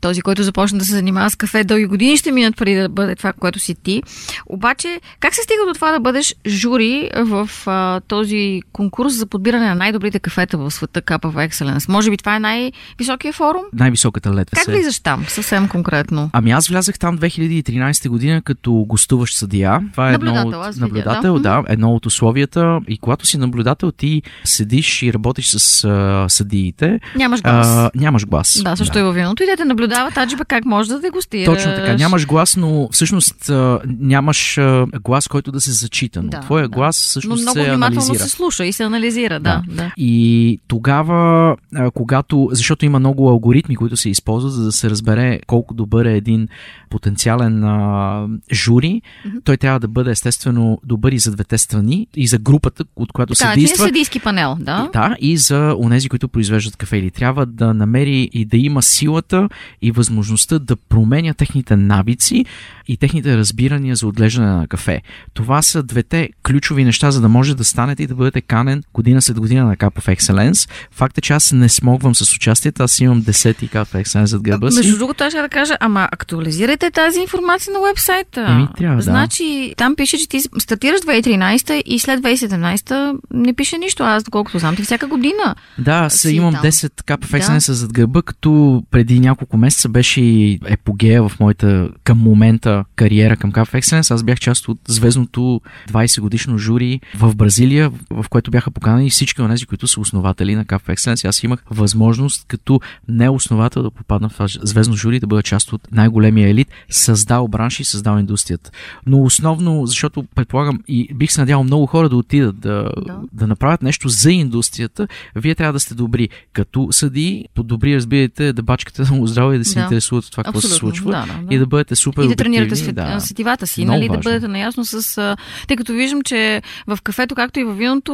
Този, 0.00 0.20
който 0.20 0.42
започне 0.42 0.78
да 0.78 0.84
се 0.84 0.94
занимава 0.94 1.30
с 1.30 1.36
кафе 1.36 1.64
дълги 1.64 1.86
години, 1.86 2.16
ще 2.16 2.32
минат 2.32 2.56
преди 2.56 2.80
да 2.80 2.88
бъде 2.88 3.16
това, 3.16 3.32
което 3.32 3.58
си 3.58 3.74
ти. 3.74 4.02
Обаче, 4.46 5.00
как 5.20 5.34
се 5.34 5.42
стига 5.42 5.66
до 5.66 5.74
това 5.74 5.92
да 5.92 6.00
бъдеш 6.00 6.34
жури 6.46 7.10
в 7.16 7.50
а, 7.66 8.00
този 8.00 8.62
конкурс 8.72 9.14
за 9.14 9.26
подбиране 9.26 9.67
на 9.68 9.74
най-добрите 9.74 10.18
кафета 10.18 10.58
в 10.58 10.70
света 10.70 11.02
Cup 11.02 11.20
of 11.20 11.48
Excellence? 11.48 11.88
Може 11.88 12.10
би 12.10 12.16
това 12.16 12.36
е 12.36 12.40
най-високия 12.40 13.32
форум? 13.32 13.62
Най-високата 13.72 14.30
летва 14.34 14.54
Как 14.54 14.64
се. 14.64 14.72
влизаш 14.72 15.00
там, 15.00 15.24
съвсем 15.28 15.68
конкретно? 15.68 16.30
Ами 16.32 16.50
аз 16.50 16.68
влязах 16.68 16.98
там 16.98 17.18
2013 17.18 18.08
година 18.08 18.42
като 18.42 18.72
гостуващ 18.88 19.36
съдия. 19.36 19.80
Това 19.92 20.10
е 20.10 20.14
едно 20.14 20.24
Наблюдател, 20.32 20.60
от, 20.60 20.66
аз 20.66 20.74
видя, 20.74 20.86
наблюдател, 20.86 21.34
да. 21.34 21.62
да. 21.62 21.62
едно 21.68 21.94
от 21.94 22.06
условията. 22.06 22.80
И 22.88 22.98
когато 22.98 23.26
си 23.26 23.38
наблюдател, 23.38 23.90
ти 23.92 24.22
седиш 24.44 25.02
и 25.02 25.12
работиш 25.12 25.46
с 25.48 25.84
а, 25.84 26.26
съдиите. 26.28 27.00
Нямаш 27.16 27.42
глас. 27.42 27.66
А, 27.68 27.90
нямаш 27.94 28.26
глас. 28.26 28.60
да, 28.64 28.76
също 28.76 28.98
е 28.98 29.02
във 29.02 29.14
виното. 29.14 29.42
И 29.42 29.46
те 29.46 29.56
те 29.56 29.64
наблюдават, 29.64 30.16
аджиба 30.16 30.44
как 30.44 30.64
може 30.64 30.88
да 30.88 31.00
дегустираш. 31.00 31.46
Точно 31.46 31.74
така. 31.74 31.94
Нямаш 31.94 32.26
глас, 32.26 32.56
но 32.56 32.88
всъщност 32.92 33.48
а, 33.50 33.78
нямаш 33.86 34.58
а, 34.58 34.86
глас, 35.04 35.28
който 35.28 35.52
да 35.52 35.60
се 35.60 35.72
зачита. 35.72 36.22
Но 36.22 36.28
Да, 36.28 36.40
твоя 36.40 36.62
да. 36.62 36.68
глас 36.68 36.96
Но 36.98 37.10
всъщност 37.10 37.42
много 37.42 37.54
се 37.58 37.64
внимателно 37.64 37.86
анализира. 38.02 38.18
се 38.18 38.28
слуша 38.28 38.64
и 38.64 38.72
се 38.72 38.82
анализира, 38.82 39.34
да. 39.34 39.40
да. 39.40 39.57
И 39.96 40.60
тогава, 40.68 41.56
когато, 41.94 42.48
защото 42.52 42.84
има 42.84 42.98
много 42.98 43.28
алгоритми, 43.28 43.76
които 43.76 43.96
се 43.96 44.10
използват, 44.10 44.52
за 44.52 44.64
да 44.64 44.72
се 44.72 44.90
разбере 44.90 45.40
колко 45.46 45.74
добър 45.74 46.04
е 46.04 46.16
един 46.16 46.48
потенциален 46.90 47.64
а, 47.64 48.26
жури, 48.52 49.02
той 49.44 49.56
трябва 49.56 49.80
да 49.80 49.88
бъде 49.88 50.10
естествено 50.10 50.78
добър 50.84 51.12
и 51.12 51.18
за 51.18 51.32
двете 51.32 51.58
страни, 51.58 52.06
и 52.16 52.26
за 52.26 52.38
групата, 52.38 52.84
от 52.96 53.12
която 53.12 53.34
Така, 53.34 53.48
се 53.48 53.54
че 53.54 53.60
е 53.60 53.62
действа. 53.62 53.84
съдийски 53.84 54.20
панел, 54.20 54.56
да. 54.60 54.88
Да, 54.92 55.16
и 55.20 55.36
за 55.36 55.76
онези, 55.78 56.08
които 56.08 56.28
произвеждат 56.28 56.76
кафе. 56.76 56.96
Или 56.96 57.10
трябва 57.10 57.46
да 57.46 57.74
намери 57.74 58.30
и 58.32 58.44
да 58.44 58.56
има 58.56 58.82
силата 58.82 59.48
и 59.82 59.90
възможността 59.90 60.58
да 60.58 60.76
променя 60.76 61.34
техните 61.34 61.76
навици 61.76 62.44
и 62.88 62.96
техните 62.96 63.36
разбирания 63.36 63.96
за 63.96 64.06
отглеждане 64.06 64.48
на 64.48 64.66
кафе. 64.66 65.02
Това 65.34 65.62
са 65.62 65.82
двете 65.82 66.28
ключови 66.42 66.84
неща, 66.84 67.10
за 67.10 67.20
да 67.20 67.28
може 67.28 67.56
да 67.56 67.64
станете 67.64 68.02
и 68.02 68.06
да 68.06 68.14
бъдете 68.14 68.40
канен 68.40 68.82
година 68.94 69.22
след 69.22 69.40
година 69.40 69.47
на 69.54 69.76
Cup 69.76 70.00
of 70.00 70.16
Excellence. 70.16 70.70
Факт 70.92 71.18
е, 71.18 71.20
че 71.20 71.32
аз 71.32 71.52
не 71.52 71.68
смогвам 71.68 72.14
с 72.14 72.34
участието, 72.34 72.82
аз 72.82 73.00
имам 73.00 73.22
10 73.22 73.54
Cup 73.54 73.94
of 73.94 74.04
Excellence 74.04 74.24
зад 74.24 74.42
гърба 74.42 74.70
си. 74.70 74.76
Между 74.76 74.98
другото, 74.98 75.24
аз 75.24 75.32
ще 75.32 75.42
да 75.42 75.48
кажа, 75.48 75.76
ама 75.80 76.08
актуализирайте 76.12 76.90
тази 76.90 77.20
информация 77.20 77.72
на 77.72 77.80
вебсайта. 77.88 78.46
Еми, 78.48 78.68
трябва, 78.76 78.96
да. 78.96 79.02
Значи, 79.02 79.74
там 79.76 79.96
пише, 79.96 80.18
че 80.18 80.28
ти 80.28 80.40
стартираш 80.58 81.00
2013 81.00 81.82
и 81.86 81.98
след 81.98 82.20
2017 82.20 83.18
не 83.34 83.54
пише 83.54 83.78
нищо. 83.78 84.02
Аз, 84.02 84.22
доколкото 84.22 84.58
знам, 84.58 84.76
ти 84.76 84.82
всяка 84.82 85.06
година. 85.06 85.54
Да, 85.78 85.92
аз 85.92 86.24
имам 86.24 86.54
там. 86.54 86.62
10 86.62 87.02
Cup 87.02 87.24
of 87.24 87.30
Да. 87.30 87.38
Excellence 87.38 87.72
зад 87.72 87.92
гърба, 87.92 88.22
като 88.22 88.82
преди 88.90 89.20
няколко 89.20 89.56
месеца 89.56 89.88
беше 89.88 90.20
епогея 90.66 91.28
в 91.28 91.40
моята 91.40 91.88
към 92.04 92.18
момента 92.18 92.84
кариера 92.96 93.36
към 93.36 93.52
Cup 93.52 93.72
of 93.72 93.80
Excellence. 93.80 94.14
Аз 94.14 94.22
бях 94.22 94.40
част 94.40 94.68
от 94.68 94.78
звездното 94.88 95.60
20 95.90 96.20
годишно 96.20 96.58
жури 96.58 97.00
в 97.18 97.36
Бразилия, 97.36 97.90
в 98.10 98.24
което 98.28 98.50
бяха 98.50 98.70
поканени 98.70 99.10
всички 99.10 99.27
от 99.38 99.50
тези, 99.50 99.66
които 99.66 99.86
са 99.86 100.00
основатели 100.00 100.54
на 100.54 100.64
Cup 100.64 100.82
of 100.86 100.96
Excellence. 100.96 101.28
Аз 101.28 101.42
имах 101.42 101.62
възможност 101.70 102.44
като 102.48 102.80
не 103.08 103.28
основател 103.30 103.82
да 103.82 103.90
попадна 103.90 104.28
в 104.28 104.32
това 104.32 104.46
звездно 104.62 104.96
жури, 104.96 105.20
да 105.20 105.26
бъда 105.26 105.42
част 105.42 105.72
от 105.72 105.92
най-големия 105.92 106.48
елит, 106.48 106.68
създал 106.90 107.48
бранш 107.48 107.80
и 107.80 107.84
създал 107.84 108.18
индустрията. 108.18 108.70
Но 109.06 109.22
основно, 109.22 109.86
защото 109.86 110.24
предполагам 110.34 110.78
и 110.88 111.14
бих 111.14 111.32
се 111.32 111.40
надявал 111.40 111.64
много 111.64 111.86
хора 111.86 112.08
да 112.08 112.16
отидат 112.16 112.60
да, 112.60 112.68
Да. 112.68 113.02
да. 113.06 113.18
да 113.32 113.46
направят 113.46 113.82
нещо 113.82 114.08
за 114.08 114.32
индустрията, 114.32 115.08
вие 115.36 115.54
трябва 115.54 115.72
да 115.72 115.80
сте 115.80 115.94
добри. 115.94 116.28
Като 116.52 116.88
съди, 116.90 117.44
по-добри 117.54 117.96
разбирайте 117.96 118.52
да 118.52 118.62
бачкате 118.62 119.02
много 119.02 119.26
здраво 119.26 119.52
и 119.52 119.58
да 119.58 119.64
се 119.64 119.74
Да. 119.74 119.80
интересуват 119.80 120.24
от 120.24 120.30
това, 120.30 120.44
какво 120.44 120.60
се 120.60 120.68
случва. 120.68 121.10
да, 121.12 121.26
да, 121.26 121.42
да. 121.42 121.54
И 121.54 121.58
да 121.58 121.66
бъдете 121.66 121.94
супер 121.96 122.22
И 122.22 122.28
да 122.28 122.36
тренирате 122.36 122.76
свет, 122.76 122.94
да. 122.94 123.20
сетивата 123.20 123.66
си, 123.66 123.84
Много 123.84 123.96
нали, 123.98 124.08
да 124.08 124.14
важно. 124.16 124.22
бъдете 124.30 124.48
наясно 124.48 124.84
с... 124.84 125.36
Тъй 125.68 125.76
като 125.76 125.92
виждам, 125.92 126.22
че 126.22 126.62
в 126.86 126.98
кафето, 127.02 127.34
както 127.34 127.60
и 127.60 127.64
във 127.64 127.78
виното, 127.78 128.12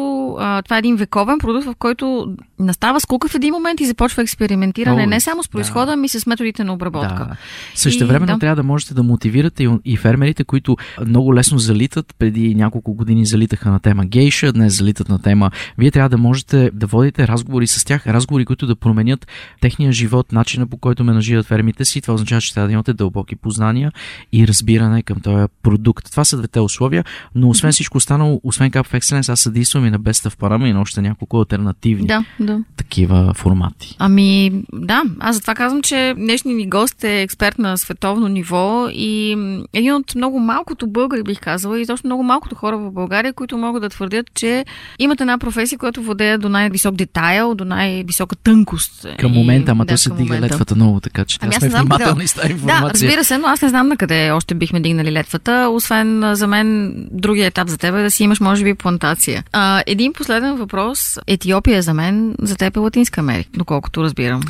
това 0.64 0.76
е 0.76 0.78
един 0.78 0.96
вековен 1.04 1.38
продукт, 1.38 1.66
в 1.66 1.74
който 1.78 2.36
настава 2.58 3.00
скука 3.00 3.28
в 3.28 3.34
един 3.34 3.54
момент 3.54 3.80
и 3.80 3.86
започва 3.86 4.22
експериментиране 4.22 5.02
О, 5.02 5.06
не 5.06 5.20
само 5.20 5.42
с 5.42 5.46
да. 5.46 5.50
происхода, 5.50 5.92
ами 5.92 6.08
с 6.08 6.26
методите 6.26 6.64
на 6.64 6.72
обработка. 6.72 7.14
Да. 7.14 7.36
Също 7.74 8.06
време 8.06 8.26
да. 8.26 8.38
трябва 8.38 8.56
да 8.56 8.62
можете 8.62 8.94
да 8.94 9.02
мотивирате 9.02 9.64
и, 9.64 9.68
и 9.84 9.96
фермерите, 9.96 10.44
които 10.44 10.76
много 11.06 11.34
лесно 11.34 11.58
залитат. 11.58 12.14
Преди 12.18 12.54
няколко 12.54 12.94
години 12.94 13.26
залитаха 13.26 13.70
на 13.70 13.80
тема 13.80 14.06
гейша, 14.06 14.52
днес 14.52 14.78
залитат 14.78 15.08
на 15.08 15.22
тема. 15.22 15.50
Вие 15.78 15.90
трябва 15.90 16.08
да 16.08 16.18
можете 16.18 16.70
да 16.74 16.86
водите 16.86 17.28
разговори 17.28 17.66
с 17.66 17.84
тях, 17.84 18.06
разговори, 18.06 18.44
които 18.44 18.66
да 18.66 18.76
променят 18.76 19.26
техния 19.60 19.92
живот, 19.92 20.32
начина 20.32 20.66
по 20.66 20.76
който 20.76 21.04
менажират 21.04 21.46
фермите 21.46 21.84
си. 21.84 22.00
Това 22.00 22.14
означава, 22.14 22.40
че 22.40 22.54
трябва 22.54 22.66
да 22.66 22.72
имате 22.72 22.92
дълбоки 22.92 23.36
познания 23.36 23.92
и 24.32 24.48
разбиране 24.48 25.02
към 25.02 25.20
този 25.20 25.46
продукт. 25.62 26.10
Това 26.10 26.24
са 26.24 26.38
двете 26.38 26.60
условия, 26.60 27.04
но 27.34 27.48
освен 27.48 27.72
всичко 27.72 27.96
останало, 27.96 28.40
освен 28.44 28.70
Cup 28.70 28.86
of 28.86 29.00
Excellence, 29.00 29.32
аз 29.32 29.40
съдействам 29.40 29.86
и 29.86 29.90
на 29.90 30.00
Best 30.00 30.30
of 30.30 30.38
Parama 30.38 30.66
и 30.66 30.72
на 30.72 30.80
още 30.80 31.02
няколко 31.02 31.38
альтернативни 31.38 32.06
Да, 32.06 32.24
да. 32.40 32.53
Такива 32.76 33.32
формати. 33.34 33.96
Ами, 33.98 34.52
да, 34.72 35.02
аз 35.20 35.36
затова 35.36 35.54
казвам, 35.54 35.82
че 35.82 36.14
днешният 36.16 36.58
ни 36.58 36.68
гост 36.68 37.04
е 37.04 37.22
експерт 37.22 37.58
на 37.58 37.78
световно 37.78 38.28
ниво 38.28 38.88
и 38.92 39.36
един 39.72 39.94
от 39.94 40.14
много 40.14 40.40
малкото 40.40 40.86
българи, 40.86 41.22
бих 41.22 41.40
казала, 41.40 41.80
и 41.80 41.86
точно 41.86 42.08
много 42.08 42.22
малкото 42.22 42.54
хора 42.54 42.78
в 42.78 42.90
България, 42.90 43.32
които 43.32 43.58
могат 43.58 43.82
да 43.82 43.88
твърдят, 43.88 44.26
че 44.34 44.64
имат 44.98 45.20
една 45.20 45.38
професия, 45.38 45.78
която 45.78 46.02
владее 46.02 46.38
до 46.38 46.48
най-висок 46.48 46.94
детайл, 46.94 47.54
до 47.54 47.64
най-висока 47.64 48.36
тънкост. 48.36 49.06
Към 49.18 49.32
момента, 49.32 49.72
ама 49.72 49.84
да, 49.84 49.94
то 49.94 49.98
се 49.98 50.10
дига 50.10 50.40
летвата 50.40 50.74
много, 50.74 51.00
така 51.00 51.24
че 51.24 51.38
Ами 51.42 51.54
сме 51.54 51.70
знам 51.70 51.86
внимателни 51.86 52.28
с 52.28 52.34
тази 52.34 52.52
информация. 52.52 52.80
Да, 52.80 52.92
разбира 52.92 53.24
се, 53.24 53.38
но 53.38 53.48
аз 53.48 53.62
не 53.62 53.68
знам 53.68 53.88
на 53.88 53.96
къде 53.96 54.30
още 54.30 54.54
бихме 54.54 54.80
дигнали 54.80 55.12
летвата, 55.12 55.68
освен 55.72 56.34
за 56.34 56.46
мен 56.46 56.94
другия 57.10 57.46
етап 57.46 57.68
за 57.68 57.78
теб 57.78 57.94
е 57.94 58.02
да 58.02 58.10
си 58.10 58.24
имаш, 58.24 58.40
може 58.40 58.64
би, 58.64 58.74
плантация. 58.74 59.44
А, 59.52 59.82
един 59.86 60.12
последен 60.12 60.56
въпрос. 60.56 61.18
Етиопия 61.26 61.82
за 61.82 61.94
мен, 61.94 62.33
за 62.38 62.56
теб 62.56 62.76
е 62.76 62.80
Латинска 62.80 63.20
Америка, 63.20 63.50
доколкото 63.54 64.02
разбирам. 64.02 64.42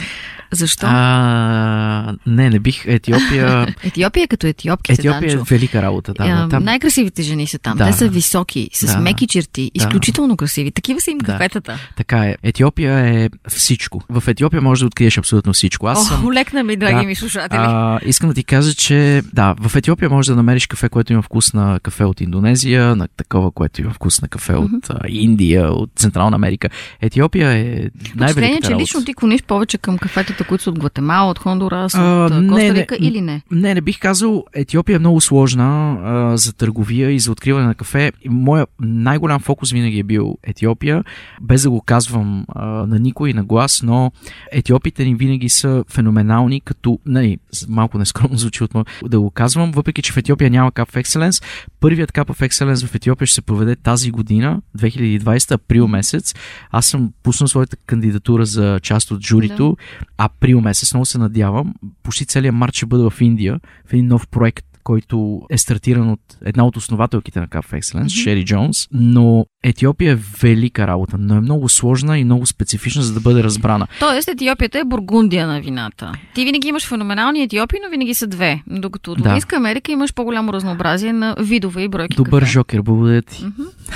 Защо? 0.52 0.86
А, 0.90 2.14
не, 2.26 2.50
не 2.50 2.58
бих. 2.58 2.86
Етиопия... 2.86 3.74
Етиопия 3.84 4.24
е 4.24 4.26
като 4.26 4.46
етиопките, 4.46 4.92
Етиопия 4.92 5.28
е 5.28 5.34
Данчо. 5.34 5.44
велика 5.44 5.82
работа. 5.82 6.12
Да, 6.14 6.24
А, 6.24 6.42
да, 6.42 6.48
там... 6.48 6.64
Най-красивите 6.64 7.22
жени 7.22 7.46
са 7.46 7.58
там. 7.58 7.76
Да. 7.76 7.86
Те 7.86 7.92
са 7.92 8.08
високи, 8.08 8.70
с 8.72 8.86
Да. 8.86 9.00
меки 9.00 9.26
черти, 9.26 9.70
изключително 9.74 10.36
красиви. 10.36 10.70
Такива 10.70 11.00
са 11.00 11.10
им 11.10 11.18
Да. 11.18 11.24
кафетата. 11.24 11.78
Така 11.96 12.18
е. 12.18 12.36
Етиопия 12.42 12.98
е 12.98 13.28
всичко. 13.48 14.00
В 14.10 14.28
Етиопия 14.28 14.62
можеш 14.62 14.80
да 14.80 14.86
откриеш 14.86 15.18
абсолютно 15.18 15.52
всичко. 15.52 15.86
Аз 15.86 16.08
съм... 16.08 16.26
О, 16.26 16.32
лекна 16.32 16.62
ми, 16.62 16.76
драги 16.76 16.96
Да. 16.96 17.02
ми 17.02 17.14
слушатели. 17.14 17.58
А, 17.60 17.98
искам 18.04 18.28
да 18.28 18.34
ти 18.34 18.44
кажа, 18.44 18.74
че 18.74 19.22
да, 19.32 19.54
в 19.60 19.76
Етиопия 19.76 20.10
можеш 20.10 20.28
да 20.28 20.36
намериш 20.36 20.66
кафе, 20.66 20.88
което 20.88 21.12
има 21.12 21.22
вкус 21.22 21.52
на 21.52 21.80
кафе 21.80 22.04
от 22.04 22.20
Индонезия, 22.20 22.96
на 22.96 23.08
такова, 23.16 23.50
което 23.50 23.80
има 23.80 23.90
вкус 23.92 24.22
на 24.22 24.28
кафе 24.28 24.52
от 24.54 24.70
Индия, 25.08 25.72
от 25.72 25.90
Централна 25.96 26.34
Америка. 26.34 26.68
Етиопия 27.00 27.50
е 27.50 27.73
Най-великата 28.16 28.68
че 28.68 28.74
лично 28.74 29.04
ти 29.04 29.14
клониш 29.14 29.42
повече 29.42 29.78
към 29.78 29.98
кафетата, 29.98 30.44
които 30.44 30.64
са 30.64 30.70
от 30.70 30.78
Гватемала, 30.78 31.30
от 31.30 31.38
Хондурас, 31.38 31.94
от 31.94 32.48
Коста 32.48 32.74
Рика 32.74 32.96
или 33.00 33.20
не? 33.20 33.42
Не, 33.50 33.74
не 33.74 33.80
бих 33.80 33.98
казал. 34.00 34.44
Етиопия 34.54 34.96
е 34.96 34.98
много 34.98 35.20
сложна 35.20 35.98
а, 36.04 36.36
за 36.36 36.52
търговия 36.52 37.10
и 37.10 37.20
за 37.20 37.32
откриване 37.32 37.66
на 37.66 37.74
кафе. 37.74 38.12
Моя 38.28 38.66
най-голям 38.80 39.40
фокус 39.40 39.72
винаги 39.72 39.98
е 39.98 40.02
бил 40.02 40.38
Етиопия, 40.42 41.04
без 41.42 41.62
да 41.62 41.70
го 41.70 41.80
казвам 41.80 42.44
а, 42.48 42.66
на 42.66 42.98
никой 42.98 43.32
на 43.32 43.44
глас, 43.44 43.82
но 43.82 44.12
етиопите 44.52 45.04
ни 45.04 45.14
винаги 45.14 45.48
са 45.48 45.84
феноменални, 45.88 46.60
като, 46.60 46.98
нали, 47.06 47.38
малко 47.68 47.98
нескромно 47.98 48.38
звучи 48.38 48.64
от 48.64 48.74
мо... 48.74 48.84
да 49.04 49.20
го 49.20 49.30
казвам, 49.30 49.70
въпреки 49.72 50.02
че 50.02 50.12
в 50.12 50.16
Етиопия 50.16 50.50
няма 50.50 50.72
Cup 50.72 50.92
of 50.92 51.02
Excellence. 51.02 51.44
Първият 51.80 52.12
Cup 52.12 52.24
of 52.24 52.48
Excellence 52.48 52.86
в 52.86 52.94
Етиопия 52.94 53.26
ще 53.26 53.34
се 53.34 53.42
проведе 53.42 53.76
тази 53.76 54.10
година, 54.10 54.60
2020, 54.78 55.52
април 55.52 55.88
месец. 55.88 56.34
Аз 56.70 56.86
съм 56.86 57.12
пуснал 57.22 57.48
своята 57.64 57.76
кандидатура 57.86 58.44
за 58.44 58.80
част 58.82 59.10
от 59.10 59.26
журито 59.26 59.76
април 60.18 60.60
месец. 60.60 60.94
Много 60.94 61.06
се 61.06 61.18
надявам. 61.18 61.74
Почти 62.02 62.26
целият 62.26 62.54
март 62.54 62.74
ще 62.74 62.86
бъде 62.86 63.10
в 63.10 63.20
Индия, 63.20 63.60
в 63.86 63.92
един 63.92 64.06
нов 64.06 64.28
проект 64.28 64.64
който 64.84 65.42
е 65.50 65.58
стартиран 65.58 66.10
от 66.10 66.20
една 66.44 66.64
от 66.64 66.76
основателките 66.76 67.40
на 67.40 67.48
Cup 67.48 67.64
of 67.64 67.80
Excellence, 67.80 68.04
mm-hmm. 68.04 68.22
Шери 68.22 68.44
Джонс, 68.44 68.88
но 68.92 69.46
Етиопия 69.62 70.12
е 70.12 70.18
велика 70.42 70.86
работа, 70.86 71.16
но 71.18 71.34
е 71.34 71.40
много 71.40 71.68
сложна 71.68 72.18
и 72.18 72.24
много 72.24 72.46
специфична, 72.46 73.02
за 73.02 73.14
да 73.14 73.20
бъде 73.20 73.42
разбрана. 73.42 73.86
Тоест, 74.00 74.28
Етиопията 74.28 74.78
е 74.78 74.84
Бургундия 74.84 75.46
на 75.46 75.60
вината. 75.60 76.12
Ти 76.34 76.44
винаги 76.44 76.68
имаш 76.68 76.86
феноменални 76.86 77.42
етиопи, 77.42 77.76
но 77.84 77.90
винаги 77.90 78.14
са 78.14 78.26
две. 78.26 78.62
Докато 78.66 79.12
от 79.12 79.22
Да. 79.22 79.28
Латинска 79.28 79.56
Америка 79.56 79.92
имаш 79.92 80.14
по-голямо 80.14 80.52
разнообразие 80.52 81.12
на 81.12 81.36
видове 81.40 81.82
и 81.82 81.88
бройки 81.88 82.16
Добър 82.16 82.42
кафе. 82.42 82.52
жокер, 82.52 82.82
благодаря 82.82 83.22
ти. 83.22 83.44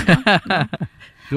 Ама 0.07 0.69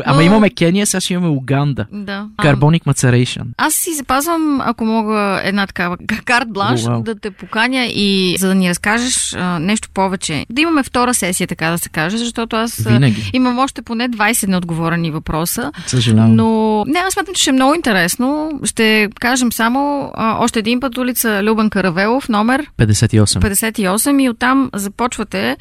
Но- 0.08 0.22
имаме 0.22 0.50
Кения, 0.50 0.86
сега 0.88 1.02
ще 1.02 1.14
имаме 1.14 1.28
Уганда. 1.30 1.86
Да. 1.92 2.26
Carbonic 2.38 2.84
Maceration. 2.84 3.44
Аз 3.58 3.74
си 3.74 3.94
запазвам, 3.94 4.62
ако 4.62 4.86
мога, 4.86 5.42
една 5.44 5.68
такава 5.68 5.98
карт 6.26 6.48
бланш, 6.50 6.84
вау. 6.84 7.04
да 7.04 7.16
те 7.16 7.32
поканя 7.32 7.86
и 7.86 8.36
за 8.40 8.48
да 8.48 8.56
ни 8.56 8.70
разкажеш 8.70 9.34
а, 9.34 9.60
нещо 9.60 9.90
повече. 9.94 10.46
Да 10.50 10.62
имаме 10.62 10.84
втора 10.84 11.14
сесия, 11.14 11.48
така 11.48 11.70
да 11.70 11.78
се 11.78 11.90
каже, 11.90 12.18
защото 12.18 12.56
аз 12.56 12.76
Винаги. 12.78 13.30
имам 13.34 13.60
още 13.60 13.82
поне 13.82 14.10
20 14.10 14.48
неотговорени 14.48 15.12
въпроса. 15.12 15.72
Съжалявам. 15.88 16.36
Но 16.36 16.84
не, 16.88 17.00
аз 17.00 17.14
смятам, 17.14 17.34
че 17.36 17.42
ще 17.42 17.50
е 17.50 17.54
много 17.54 17.74
интересно. 17.76 18.32
Ще 18.64 19.08
кажем 19.20 19.52
само 19.52 20.12
а, 20.14 20.38
още 20.40 20.60
един 20.60 20.80
път 20.80 20.98
улица 20.98 21.40
Любен 21.44 21.70
Каравелов, 21.70 22.30
номер 22.30 22.66
58. 22.78 23.40
58 23.40 24.24
и 24.24 24.30
оттам 24.30 24.70
започвате 24.74 25.58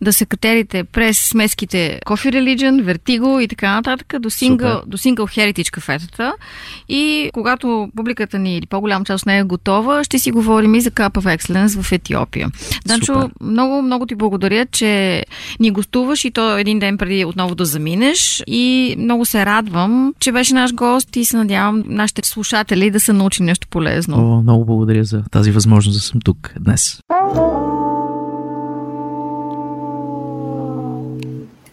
да 0.00 0.12
се 0.12 0.26
катерите 0.26 0.84
през 0.84 1.18
смеските 1.18 2.00
Coffee 2.06 2.30
Religion, 2.32 2.82
Vertigo 2.84 3.40
и 3.40 3.48
така 3.48 3.69
нататък 3.74 4.14
до 4.20 4.30
Single, 4.30 4.74
Супер. 4.74 4.82
до 4.86 4.98
single 4.98 5.14
Heritage 5.14 5.70
кафетата 5.70 6.32
и 6.88 7.30
когато 7.32 7.88
публиката 7.96 8.38
ни 8.38 8.56
или 8.56 8.66
по-голяма 8.66 9.04
част 9.04 9.22
от 9.22 9.26
нея 9.26 9.40
е 9.40 9.44
готова, 9.44 10.04
ще 10.04 10.18
си 10.18 10.30
говорим 10.30 10.74
и 10.74 10.80
за 10.80 10.90
Cup 10.90 11.10
of 11.10 11.38
Excellence 11.38 11.82
в 11.82 11.92
Етиопия. 11.92 12.48
Данчо, 12.86 13.04
Супер. 13.14 13.28
много, 13.40 13.82
много 13.82 14.06
ти 14.06 14.14
благодаря, 14.14 14.66
че 14.66 15.24
ни 15.60 15.70
гостуваш 15.70 16.24
и 16.24 16.30
то 16.30 16.58
един 16.58 16.78
ден 16.78 16.98
преди 16.98 17.24
отново 17.24 17.54
да 17.54 17.64
заминеш 17.64 18.42
и 18.46 18.94
много 18.98 19.24
се 19.24 19.46
радвам, 19.46 20.14
че 20.20 20.32
беше 20.32 20.54
наш 20.54 20.74
гост 20.74 21.16
и 21.16 21.24
се 21.24 21.36
надявам 21.36 21.82
нашите 21.86 22.28
слушатели 22.28 22.90
да 22.90 23.00
са 23.00 23.12
научили 23.12 23.46
нещо 23.46 23.68
полезно. 23.70 24.16
О, 24.16 24.42
много 24.42 24.64
благодаря 24.64 25.04
за 25.04 25.22
тази 25.30 25.50
възможност 25.50 25.98
да 25.98 26.02
съм 26.02 26.20
тук 26.20 26.54
днес. 26.60 27.00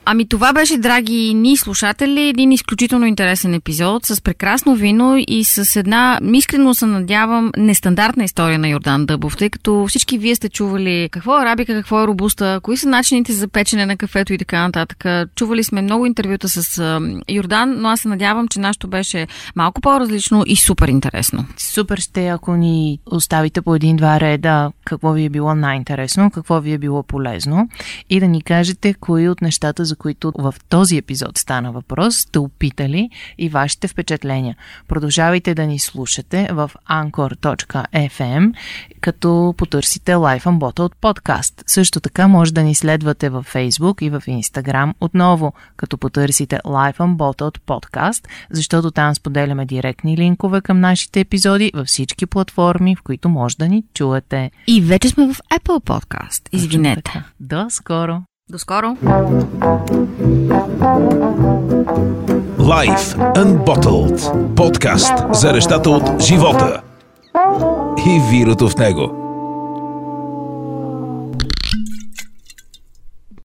Ами 0.10 0.28
това 0.28 0.54
беше, 0.54 0.78
драги 0.78 1.34
ни 1.34 1.58
слушатели, 1.58 2.22
един 2.22 2.52
изключително 2.52 3.06
интересен 3.06 3.54
епизод 3.54 4.06
с 4.06 4.22
прекрасно 4.22 4.76
вино 4.76 5.16
и 5.28 5.44
с 5.44 5.80
една, 5.80 6.20
искрено 6.34 6.74
се 6.74 6.86
надявам, 6.86 7.52
нестандартна 7.58 8.24
история 8.24 8.60
на 8.60 8.68
Йордан 8.68 9.06
Дъбов, 9.06 9.38
тъй 9.38 9.50
като 9.50 9.86
всички 9.90 10.18
вие 10.18 10.36
сте 10.36 10.50
чували 10.50 11.10
какво 11.12 11.38
е 11.38 11.42
арабика, 11.42 11.74
какво 11.74 12.04
е 12.04 12.08
робуста, 12.08 12.60
кои 12.64 12.78
са 12.78 12.90
начините 12.90 13.34
за 13.34 13.48
печене 13.48 13.86
на 13.86 13.98
кафето 13.98 14.34
и 14.34 14.38
така 14.38 14.62
нататък. 14.62 15.06
Чували 15.36 15.64
сме 15.64 15.82
много 15.82 16.06
интервюта 16.06 16.50
с 16.50 17.00
Йордан, 17.30 17.82
но 17.82 17.90
аз 17.90 18.00
се 18.00 18.08
надявам, 18.08 18.48
че 18.48 18.60
нашето 18.60 18.88
беше 18.88 19.28
малко 19.56 19.82
по-различно 19.82 20.44
и 20.48 20.56
супер 20.56 20.88
интересно. 20.88 21.46
Супер 21.58 21.98
ще, 21.98 22.28
ако 22.28 22.56
ни 22.56 23.00
оставите 23.06 23.62
по 23.62 23.76
един-два 23.76 24.20
реда 24.20 24.72
какво 24.86 25.12
ви 25.12 25.26
е 25.26 25.30
било 25.30 25.56
най-интересно, 25.56 26.32
какво 26.32 26.62
ви 26.62 26.74
е 26.74 26.78
било 26.78 27.04
полезно 27.04 27.70
и 28.10 28.20
да 28.20 28.28
ни 28.28 28.42
кажете 28.42 28.94
кои 28.94 29.30
от 29.30 29.42
нещата, 29.42 29.86
за 29.86 29.97
които 29.98 30.34
в 30.38 30.56
този 30.70 30.98
епизод 30.98 31.38
стана 31.38 31.72
въпрос, 31.72 32.18
сте 32.18 32.40
опитали 32.40 33.10
и 33.38 33.50
вашите 33.50 33.88
впечатления. 33.88 34.56
Продължавайте 34.88 35.56
да 35.56 35.66
ни 35.66 35.80
слушате 35.80 36.48
в 36.52 36.72
anchor.fm, 36.90 38.54
като 39.02 39.54
потърсите 39.58 40.12
Life 40.12 40.44
Unbottled 40.44 40.96
подкаст. 41.02 41.64
Също 41.68 42.00
така 42.00 42.28
може 42.28 42.54
да 42.54 42.64
ни 42.64 42.76
следвате 42.76 43.30
във 43.30 43.54
Facebook 43.54 44.04
и 44.04 44.10
в 44.10 44.22
Instagram 44.28 44.94
отново, 45.02 45.54
като 45.78 45.98
потърсите 45.98 46.60
Life 46.66 46.98
Unbottled 46.98 47.60
подкаст, 47.66 48.28
защото 48.50 48.92
там 48.92 49.16
споделяме 49.16 49.66
директни 49.66 50.18
линкове 50.18 50.62
към 50.62 50.80
нашите 50.80 51.20
епизоди 51.20 51.72
във 51.76 51.88
всички 51.88 52.26
платформи, 52.26 52.96
в 52.96 53.02
които 53.02 53.30
може 53.30 53.58
да 53.58 53.68
ни 53.68 53.84
чуете. 53.94 54.52
И 54.68 54.82
вече 54.82 55.10
сме 55.10 55.34
в 55.34 55.42
Apple 55.54 55.84
Podcast. 55.84 56.50
Извинете. 56.52 57.24
До 57.40 57.66
скоро! 57.70 58.37
До 58.50 58.60
скоро! 58.60 58.96
Life 62.58 63.18
Unbottled. 63.36 64.56
Подкаст 64.56 65.14
за 65.32 65.54
нещата 65.54 65.90
от 65.90 66.22
живота 66.22 66.82
и 68.06 68.22
вируто 68.32 68.70
в 68.70 68.78
него. 68.78 69.27